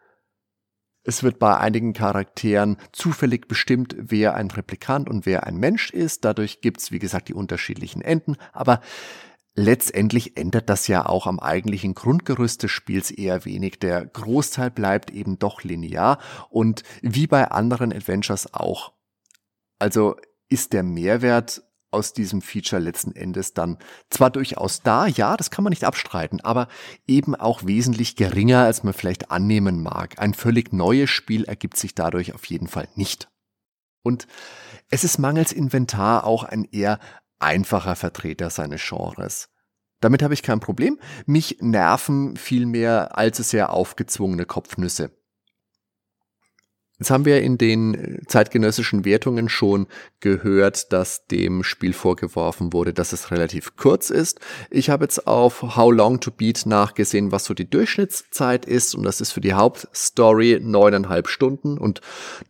Es 1.04 1.24
wird 1.24 1.40
bei 1.40 1.58
einigen 1.58 1.94
Charakteren 1.94 2.78
zufällig 2.92 3.48
bestimmt, 3.48 3.96
wer 3.98 4.36
ein 4.36 4.52
Replikant 4.52 5.10
und 5.10 5.26
wer 5.26 5.48
ein 5.48 5.58
Mensch 5.58 5.90
ist. 5.90 6.26
Dadurch 6.26 6.62
gibt's, 6.62 6.92
wie 6.92 7.00
gesagt, 7.00 7.30
die 7.30 7.34
unterschiedlichen 7.34 8.04
Enden. 8.04 8.38
Aber 8.54 8.82
letztendlich 9.56 10.38
ändert 10.38 10.70
das 10.70 10.88
ja 10.88 11.08
auch 11.08 11.26
am 11.26 11.40
eigentlichen 11.40 11.96
Grundgerüst 11.96 12.62
des 12.62 12.70
Spiels 12.70 13.10
eher 13.10 13.46
wenig. 13.46 13.80
Der 13.80 14.06
Großteil 14.06 14.70
bleibt 14.70 15.10
eben 15.10 15.40
doch 15.40 15.64
linear 15.64 16.20
und 16.52 16.84
wie 17.02 17.26
bei 17.26 17.50
anderen 17.50 17.92
Adventures 17.92 18.54
auch. 18.54 18.94
Also 19.80 20.18
ist 20.52 20.74
der 20.74 20.84
Mehrwert 20.84 21.64
aus 21.92 22.14
diesem 22.14 22.42
Feature 22.42 22.82
letzten 22.82 23.14
Endes 23.14 23.54
dann 23.54 23.78
zwar 24.10 24.30
durchaus 24.30 24.82
da, 24.82 25.08
ja, 25.08 25.36
das 25.36 25.52
kann 25.52 25.64
man 25.64 25.72
nicht 25.72 25.84
abstreiten, 25.84 26.40
aber 26.42 26.68
eben 27.08 27.36
auch 27.36 27.66
wesentlich 27.66 28.16
geringer, 28.16 28.64
als 28.64 28.84
man 28.84 28.94
vielleicht 28.94 29.32
annehmen 29.32 29.82
mag. 29.82 30.20
Ein 30.20 30.34
völlig 30.34 30.72
neues 30.72 31.10
Spiel 31.10 31.44
ergibt 31.46 31.78
sich 31.78 31.96
dadurch 31.96 32.34
auf 32.34 32.46
jeden 32.46 32.68
Fall 32.68 32.88
nicht. 32.96 33.30
Und 34.04 34.28
es 34.90 35.04
ist 35.04 35.20
mangels 35.20 35.52
Inventar 35.52 36.26
auch 36.26 36.44
ein 36.44 36.66
eher 36.66 37.00
einfacher 37.40 37.96
Vertreter 37.96 38.50
seines 38.50 38.82
Genres. 38.88 39.50
Damit 40.00 40.24
habe 40.24 40.34
ich 40.34 40.44
kein 40.44 40.60
Problem. 40.60 41.00
Mich 41.26 41.58
nerven 41.62 42.36
vielmehr 42.36 43.18
allzu 43.18 43.44
sehr 43.44 43.72
aufgezwungene 43.72 44.46
Kopfnüsse. 44.46 45.12
Jetzt 47.02 47.10
haben 47.10 47.26
wir 47.26 47.42
in 47.42 47.58
den 47.58 47.96
äh, 47.96 48.20
zeitgenössischen 48.28 49.06
Wertungen 49.06 49.50
schon 49.50 49.88
gehört, 50.20 50.94
dass 50.94 51.26
dem 51.26 51.64
Spiel 51.64 51.94
vorgeworfen 51.94 52.74
wurde, 52.74 52.94
dass 52.94 53.12
es 53.12 53.32
relativ 53.32 53.76
kurz 53.76 54.12
ist. 54.12 54.40
Ich 54.70 54.92
habe 54.92 55.06
jetzt 55.06 55.26
auf 55.26 55.64
How 55.76 55.92
Long 55.92 56.20
to 56.20 56.30
Beat 56.30 56.68
nachgesehen, 56.68 57.32
was 57.32 57.46
so 57.46 57.56
die 57.56 57.68
Durchschnittszeit 57.68 58.68
ist 58.68 58.94
und 58.94 59.02
das 59.02 59.20
ist 59.20 59.32
für 59.32 59.42
die 59.42 59.56
Hauptstory 59.56 60.60
neuneinhalb 60.62 61.28
Stunden 61.28 61.80
und 61.80 62.02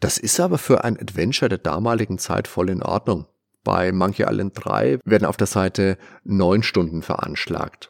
das 0.02 0.18
ist 0.18 0.38
aber 0.42 0.58
für 0.58 0.84
ein 0.84 1.00
Adventure 1.00 1.48
der 1.48 1.60
damaligen 1.60 2.18
Zeit 2.18 2.50
voll 2.50 2.70
in 2.70 2.84
Ordnung. 2.84 3.28
Bei 3.64 3.94
Monkey 3.94 4.24
Island 4.24 4.52
3 4.56 5.00
werden 5.06 5.28
auf 5.28 5.38
der 5.38 5.48
Seite 5.48 5.98
neun 6.26 6.62
Stunden 6.62 7.04
veranschlagt. 7.04 7.90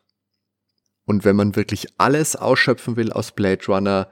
Und 1.08 1.26
wenn 1.26 1.36
man 1.36 1.56
wirklich 1.56 1.88
alles 1.98 2.36
ausschöpfen 2.36 2.98
will 2.98 3.12
aus 3.12 3.32
Blade 3.32 3.66
Runner, 3.68 4.10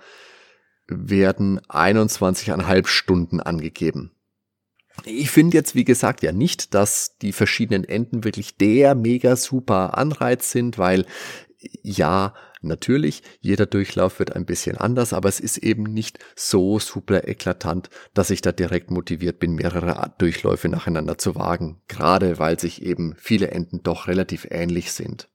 werden 0.90 1.60
21,5 1.62 2.88
Stunden 2.88 3.40
angegeben. 3.40 4.12
Ich 5.06 5.32
finde 5.32 5.58
jetzt, 5.58 5.76
wie 5.76 5.86
gesagt, 5.86 6.24
ja 6.24 6.32
nicht, 6.32 6.74
dass 6.74 7.18
die 7.20 7.32
verschiedenen 7.32 7.84
Enden 7.84 8.24
wirklich 8.24 8.58
der 8.58 8.96
mega 8.96 9.36
super 9.36 9.98
Anreiz 9.98 10.52
sind, 10.52 10.78
weil 10.78 11.06
ja, 11.82 12.34
natürlich, 12.62 13.22
jeder 13.42 13.66
Durchlauf 13.66 14.20
wird 14.20 14.36
ein 14.36 14.46
bisschen 14.46 14.78
anders, 14.78 15.14
aber 15.14 15.30
es 15.30 15.40
ist 15.40 15.58
eben 15.58 15.84
nicht 15.84 16.20
so 16.36 16.80
super 16.80 17.28
eklatant, 17.28 17.90
dass 18.14 18.30
ich 18.30 18.42
da 18.42 18.52
direkt 18.52 18.92
motiviert 18.92 19.40
bin, 19.40 19.56
mehrere 19.56 20.14
Durchläufe 20.18 20.70
nacheinander 20.70 21.18
zu 21.18 21.36
wagen, 21.36 21.82
gerade 21.88 22.40
weil 22.40 22.60
sich 22.60 22.82
eben 22.82 23.16
viele 23.18 23.52
Enden 23.52 23.84
doch 23.84 24.08
relativ 24.08 24.48
ähnlich 24.50 24.92
sind. 24.92 25.30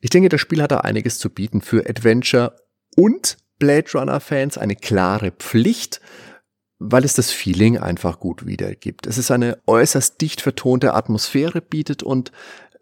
Ich 0.00 0.10
denke, 0.10 0.28
das 0.28 0.40
Spiel 0.40 0.62
hat 0.62 0.72
da 0.72 0.80
einiges 0.80 1.18
zu 1.18 1.30
bieten 1.30 1.62
für 1.62 1.88
Adventure 1.88 2.56
und 2.96 3.38
Blade 3.58 3.90
Runner-Fans 3.94 4.58
eine 4.58 4.76
klare 4.76 5.30
Pflicht, 5.30 6.00
weil 6.78 7.04
es 7.04 7.14
das 7.14 7.30
Feeling 7.30 7.78
einfach 7.78 8.20
gut 8.20 8.46
wiedergibt. 8.46 9.06
Es 9.06 9.18
ist 9.18 9.30
eine 9.30 9.58
äußerst 9.66 10.20
dicht 10.20 10.40
vertonte 10.40 10.94
Atmosphäre 10.94 11.60
bietet 11.60 12.02
und 12.02 12.30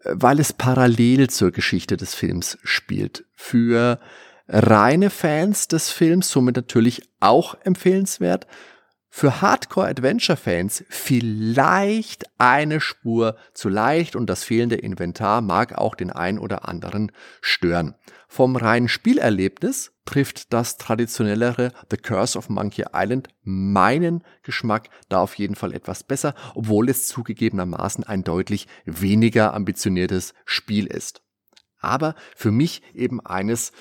äh, 0.03 0.11
weil 0.13 0.39
es 0.39 0.53
parallel 0.53 1.29
zur 1.29 1.51
Geschichte 1.51 1.97
des 1.97 2.15
Films 2.15 2.57
spielt. 2.63 3.25
Für 3.33 3.99
reine 4.47 5.09
Fans 5.09 5.67
des 5.67 5.89
Films 5.89 6.29
somit 6.29 6.55
natürlich 6.55 7.03
auch 7.19 7.55
empfehlenswert. 7.63 8.47
Für 9.09 9.41
Hardcore-Adventure-Fans 9.41 10.85
vielleicht 10.89 12.25
eine 12.39 12.81
Spur 12.81 13.37
zu 13.53 13.69
leicht 13.69 14.15
und 14.15 14.27
das 14.27 14.43
fehlende 14.43 14.75
Inventar 14.75 15.41
mag 15.41 15.77
auch 15.77 15.93
den 15.93 16.09
ein 16.09 16.39
oder 16.39 16.67
anderen 16.67 17.11
stören. 17.39 17.93
Vom 18.27 18.55
reinen 18.55 18.89
Spielerlebnis 18.89 19.92
trifft 20.05 20.53
das 20.53 20.77
traditionellere 20.77 21.71
The 21.89 21.97
Curse 21.97 22.37
of 22.37 22.49
Monkey 22.49 22.85
Island 22.93 23.29
meinen 23.43 24.23
Geschmack 24.41 24.89
da 25.09 25.19
auf 25.19 25.35
jeden 25.35 25.55
Fall 25.55 25.73
etwas 25.73 26.03
besser, 26.03 26.35
obwohl 26.55 26.89
es 26.89 27.07
zugegebenermaßen 27.07 28.03
ein 28.03 28.23
deutlich 28.23 28.67
weniger 28.85 29.53
ambitioniertes 29.53 30.33
Spiel 30.45 30.87
ist. 30.87 31.23
Aber 31.79 32.15
für 32.35 32.51
mich 32.51 32.81
eben 32.93 33.19
eines, 33.25 33.71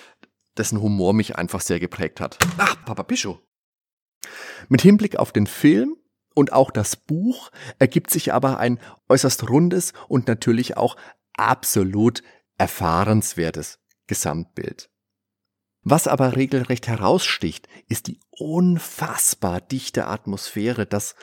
dessen 0.57 0.81
Humor 0.81 1.13
mich 1.15 1.37
einfach 1.37 1.61
sehr 1.61 1.81
geprägt 1.81 2.21
hat. 2.21 2.39
Ach, 2.59 2.77
Papa 2.85 3.03
Pischo. 3.05 3.41
Mit 4.69 4.83
Hinblick 4.83 5.17
auf 5.17 5.33
den 5.33 5.47
Film 5.47 5.97
Und 6.35 6.53
auch 6.53 6.71
das 6.71 6.97
Buch 6.97 7.51
ergibt 7.79 8.11
sich 8.11 8.33
aber 8.33 8.59
ein 8.59 8.81
äußerst 9.09 9.49
rundes 9.51 9.93
und 10.09 10.29
natürlich 10.29 10.77
auch 10.77 10.97
absolut 11.37 12.23
erfahrenswertes 12.59 13.81
Gesamtbild. 14.07 14.92
Was 15.83 16.07
aber 16.07 16.37
regelrecht 16.37 16.87
heraussticht, 16.87 17.69
ist 17.89 18.07
die 18.07 18.21
unfassbar 18.31 19.61
dichte 19.61 20.07
Atmosphäre, 20.07 20.87
das 20.87 21.17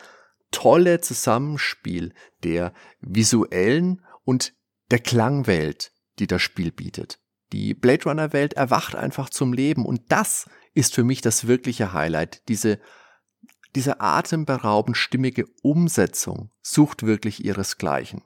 tolle 0.51 0.99
Zusammenspiel 0.99 2.13
der 2.43 2.73
visuellen 2.99 4.03
und 4.25 4.53
der 4.91 4.99
Klangwelt, 4.99 5.93
die 6.19 6.27
das 6.27 6.41
Spiel 6.41 6.71
bietet. 6.71 7.19
Die 7.53 7.73
Blade 7.73 8.03
Runner 8.03 8.33
Welt 8.33 8.53
erwacht 8.53 8.95
einfach 8.95 9.29
zum 9.29 9.53
Leben 9.53 9.85
und 9.85 10.11
das 10.11 10.49
ist 10.73 10.93
für 10.93 11.03
mich 11.03 11.21
das 11.21 11.47
wirkliche 11.47 11.93
Highlight. 11.93 12.47
Diese, 12.47 12.79
diese 13.75 14.01
atemberaubend 14.01 14.97
stimmige 14.97 15.45
Umsetzung 15.61 16.51
sucht 16.61 17.03
wirklich 17.03 17.43
ihresgleichen. 17.43 18.23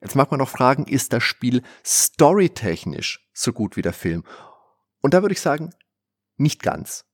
Jetzt 0.00 0.14
mag 0.14 0.30
man 0.30 0.38
noch 0.38 0.48
fragen, 0.48 0.86
ist 0.86 1.12
das 1.12 1.22
Spiel 1.22 1.62
storytechnisch 1.84 3.28
so 3.32 3.52
gut 3.52 3.76
wie 3.76 3.82
der 3.82 3.92
Film? 3.92 4.24
Und 5.06 5.14
da 5.14 5.22
würde 5.22 5.34
ich 5.34 5.40
sagen, 5.40 5.70
nicht 6.36 6.64
ganz. 6.64 7.04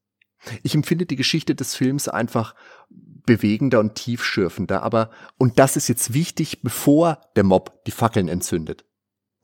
Ich 0.63 0.75
empfinde 0.75 1.05
die 1.05 1.17
Geschichte 1.17 1.55
des 1.55 1.75
Films 1.75 2.09
einfach 2.09 2.55
bewegender 2.89 3.81
und 3.81 3.97
tiefschürfender, 3.97 4.83
aber, 4.83 5.11
und 5.37 5.59
das 5.59 5.77
ist 5.77 5.89
jetzt 5.89 6.15
wichtig, 6.15 6.63
bevor 6.63 7.21
der 7.37 7.45
Mob 7.45 7.85
die 7.85 7.91
Fackeln 7.91 8.29
entzündet. 8.29 8.87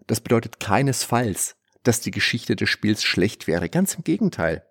Das 0.06 0.22
bedeutet 0.22 0.60
keinesfalls, 0.60 1.56
dass 1.82 2.00
die 2.00 2.10
Geschichte 2.10 2.56
des 2.56 2.70
Spiels 2.70 3.04
schlecht 3.04 3.48
wäre. 3.48 3.68
Ganz 3.68 3.92
im 3.96 4.02
Gegenteil. 4.02 4.66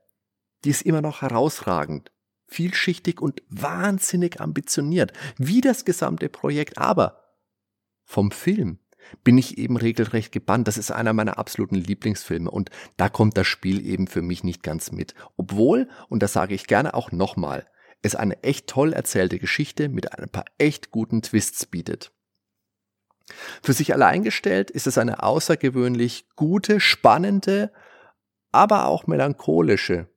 Die 0.63 0.71
ist 0.71 0.81
immer 0.81 1.03
noch 1.03 1.21
herausragend, 1.21 2.11
vielschichtig 2.47 3.21
und 3.21 3.43
wahnsinnig 3.47 4.41
ambitioniert, 4.41 5.13
wie 5.37 5.61
das 5.61 5.85
gesamte 5.85 6.29
Projekt. 6.29 6.79
Aber 6.79 7.35
vom 8.05 8.31
Film 8.31 8.79
bin 9.23 9.37
ich 9.37 9.57
eben 9.57 9.77
regelrecht 9.77 10.31
gebannt. 10.31 10.67
Das 10.67 10.77
ist 10.77 10.91
einer 10.91 11.13
meiner 11.13 11.37
absoluten 11.37 11.75
Lieblingsfilme 11.75 12.49
und 12.49 12.69
da 12.97 13.09
kommt 13.09 13.37
das 13.37 13.47
Spiel 13.47 13.85
eben 13.85 14.07
für 14.07 14.21
mich 14.21 14.43
nicht 14.43 14.63
ganz 14.63 14.91
mit. 14.91 15.13
Obwohl, 15.35 15.89
und 16.09 16.23
das 16.23 16.33
sage 16.33 16.55
ich 16.55 16.67
gerne 16.67 16.93
auch 16.93 17.11
nochmal, 17.11 17.67
es 18.01 18.15
eine 18.15 18.43
echt 18.43 18.67
toll 18.67 18.93
erzählte 18.93 19.39
Geschichte 19.39 19.89
mit 19.89 20.17
ein 20.17 20.29
paar 20.29 20.45
echt 20.57 20.91
guten 20.91 21.21
Twists 21.21 21.65
bietet. 21.65 22.11
Für 23.61 23.73
sich 23.73 23.93
allein 23.93 24.23
gestellt 24.23 24.71
ist 24.71 24.87
es 24.87 24.97
eine 24.97 25.23
außergewöhnlich 25.23 26.27
gute, 26.35 26.79
spannende, 26.79 27.71
aber 28.51 28.85
auch 28.85 29.07
melancholische 29.07 30.07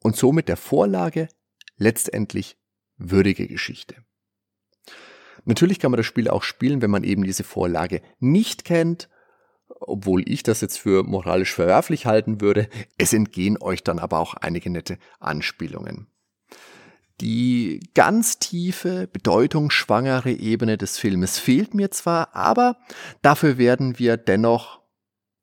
und 0.00 0.16
somit 0.16 0.48
der 0.48 0.56
Vorlage 0.56 1.28
letztendlich 1.76 2.56
würdige 2.96 3.48
Geschichte. 3.48 3.96
Natürlich 5.44 5.78
kann 5.78 5.90
man 5.90 5.98
das 5.98 6.06
Spiel 6.06 6.28
auch 6.28 6.42
spielen, 6.42 6.82
wenn 6.82 6.90
man 6.90 7.04
eben 7.04 7.24
diese 7.24 7.44
Vorlage 7.44 8.00
nicht 8.18 8.64
kennt, 8.64 9.08
obwohl 9.68 10.22
ich 10.28 10.42
das 10.42 10.60
jetzt 10.60 10.78
für 10.78 11.02
moralisch 11.02 11.52
verwerflich 11.52 12.06
halten 12.06 12.40
würde. 12.40 12.68
Es 12.98 13.12
entgehen 13.12 13.60
euch 13.60 13.82
dann 13.82 13.98
aber 13.98 14.18
auch 14.18 14.34
einige 14.34 14.70
nette 14.70 14.98
Anspielungen. 15.20 16.06
Die 17.20 17.88
ganz 17.94 18.38
tiefe, 18.40 19.06
bedeutungsschwangere 19.06 20.32
Ebene 20.32 20.76
des 20.76 20.98
Filmes 20.98 21.38
fehlt 21.38 21.72
mir 21.72 21.90
zwar, 21.90 22.34
aber 22.34 22.76
dafür 23.22 23.56
werden 23.56 23.98
wir 24.00 24.16
dennoch 24.16 24.80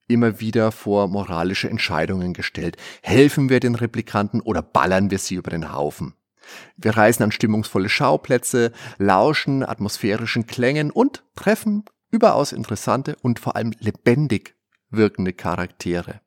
immer 0.08 0.42
wieder 0.42 0.74
vor 0.74 1.08
moralische 1.08 1.70
Entscheidungen 1.70 2.34
gestellt. 2.34 2.76
Helfen 3.02 3.50
wir 3.50 3.62
den 3.62 3.76
Replikanten 3.76 4.42
oder 4.42 4.62
ballern 4.62 5.12
wir 5.12 5.18
sie 5.18 5.36
über 5.36 5.52
den 5.52 5.74
Haufen? 5.74 6.14
Wir 6.78 6.96
reisen 6.96 7.24
an 7.24 7.32
stimmungsvolle 7.32 7.90
Schauplätze, 7.90 8.72
lauschen 8.98 9.64
atmosphärischen 9.64 10.48
Klängen 10.48 10.92
und 10.92 11.24
treffen 11.36 11.86
überaus 12.12 12.52
interessante 12.52 13.16
und 13.22 13.40
vor 13.40 13.56
allem 13.56 13.74
lebendig 13.80 14.56
wirkende 14.90 15.34
Charaktere. 15.34 16.22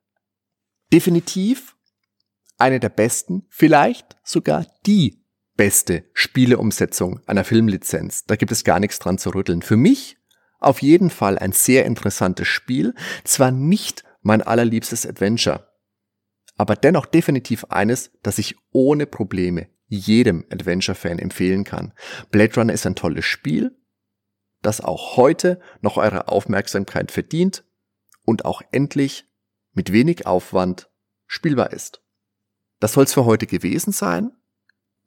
Definitiv 0.91 1.75
eine 2.57 2.79
der 2.79 2.89
besten, 2.89 3.45
vielleicht 3.49 4.17
sogar 4.23 4.65
die 4.85 5.23
beste 5.55 6.05
Spieleumsetzung 6.13 7.21
einer 7.27 7.43
Filmlizenz. 7.43 8.25
Da 8.25 8.35
gibt 8.35 8.51
es 8.51 8.63
gar 8.63 8.79
nichts 8.79 8.99
dran 8.99 9.17
zu 9.17 9.29
rütteln. 9.29 9.61
Für 9.61 9.77
mich 9.77 10.17
auf 10.59 10.81
jeden 10.81 11.09
Fall 11.09 11.37
ein 11.37 11.51
sehr 11.51 11.85
interessantes 11.85 12.47
Spiel, 12.47 12.93
zwar 13.23 13.51
nicht 13.51 14.03
mein 14.21 14.41
allerliebstes 14.41 15.05
Adventure, 15.05 15.69
aber 16.57 16.75
dennoch 16.75 17.05
definitiv 17.05 17.65
eines, 17.65 18.11
das 18.23 18.39
ich 18.39 18.55
ohne 18.71 19.05
Probleme 19.05 19.67
jedem 19.87 20.45
Adventure-Fan 20.49 21.19
empfehlen 21.19 21.63
kann. 21.63 21.93
Blade 22.31 22.55
Runner 22.55 22.73
ist 22.73 22.85
ein 22.85 22.95
tolles 22.95 23.25
Spiel, 23.25 23.77
das 24.61 24.81
auch 24.81 25.17
heute 25.17 25.59
noch 25.81 25.97
eure 25.97 26.27
Aufmerksamkeit 26.27 27.11
verdient 27.11 27.63
und 28.23 28.45
auch 28.45 28.61
endlich 28.71 29.25
mit 29.73 29.91
wenig 29.91 30.25
Aufwand 30.25 30.89
spielbar 31.27 31.71
ist. 31.71 32.01
Das 32.79 32.93
soll 32.93 33.03
es 33.03 33.13
für 33.13 33.25
heute 33.25 33.45
gewesen 33.45 33.91
sein. 33.91 34.31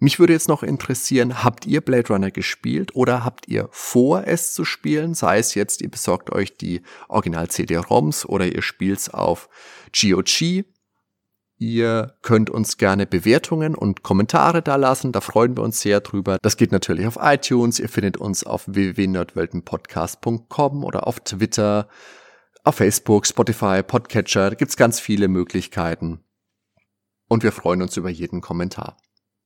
Mich 0.00 0.20
würde 0.20 0.32
jetzt 0.32 0.48
noch 0.48 0.62
interessieren, 0.62 1.42
habt 1.42 1.66
ihr 1.66 1.80
Blade 1.80 2.08
Runner 2.08 2.30
gespielt 2.30 2.94
oder 2.94 3.24
habt 3.24 3.48
ihr 3.48 3.68
vor, 3.72 4.28
es 4.28 4.54
zu 4.54 4.64
spielen? 4.64 5.14
Sei 5.14 5.38
es 5.38 5.54
jetzt, 5.54 5.80
ihr 5.80 5.90
besorgt 5.90 6.30
euch 6.30 6.56
die 6.56 6.82
Original-CD-ROMs 7.08 8.24
oder 8.24 8.46
ihr 8.46 8.62
spielt's 8.62 9.08
auf 9.08 9.48
GOG 9.92 10.64
Ihr 11.60 12.14
könnt 12.22 12.50
uns 12.50 12.76
gerne 12.76 13.04
Bewertungen 13.04 13.74
und 13.74 14.04
Kommentare 14.04 14.62
da 14.62 14.76
lassen, 14.76 15.10
da 15.10 15.20
freuen 15.20 15.56
wir 15.56 15.64
uns 15.64 15.80
sehr 15.80 16.00
drüber. 16.00 16.38
Das 16.40 16.56
geht 16.56 16.70
natürlich 16.70 17.04
auf 17.06 17.18
iTunes, 17.20 17.80
ihr 17.80 17.88
findet 17.88 18.16
uns 18.16 18.44
auf 18.44 18.68
www.nerdweltenpodcast.com 18.68 20.84
oder 20.84 21.08
auf 21.08 21.18
Twitter, 21.20 21.88
auf 22.62 22.76
Facebook, 22.76 23.26
Spotify, 23.26 23.82
Podcatcher, 23.82 24.50
da 24.50 24.56
gibt's 24.56 24.76
ganz 24.76 25.00
viele 25.00 25.26
Möglichkeiten. 25.26 26.20
Und 27.28 27.42
wir 27.42 27.50
freuen 27.50 27.82
uns 27.82 27.96
über 27.96 28.08
jeden 28.08 28.40
Kommentar. 28.40 28.96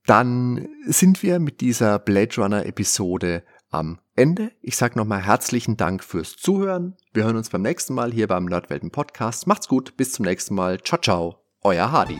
Dann 0.05 0.67
sind 0.85 1.23
wir 1.23 1.39
mit 1.39 1.61
dieser 1.61 1.97
Blade 1.97 2.35
Runner 2.37 2.63
Episode 2.65 3.43
am 3.71 3.99
Ende. 4.15 4.51
Ich 4.61 4.77
sage 4.77 4.99
nochmal 4.99 5.25
herzlichen 5.25 5.77
Dank 5.77 6.03
fürs 6.03 6.35
Zuhören. 6.35 6.95
Wir 7.13 7.23
hören 7.23 7.37
uns 7.37 7.49
beim 7.49 7.63
nächsten 7.63 7.95
Mal 7.95 8.11
hier 8.11 8.27
beim 8.27 8.45
Nerdwelten 8.45 8.91
Podcast. 8.91 9.47
Macht's 9.47 9.67
gut, 9.67 9.97
bis 9.97 10.11
zum 10.11 10.25
nächsten 10.25 10.53
Mal. 10.53 10.79
Ciao, 10.81 11.01
ciao 11.01 11.42
euer 11.65 11.89
Hardy. 11.89 12.19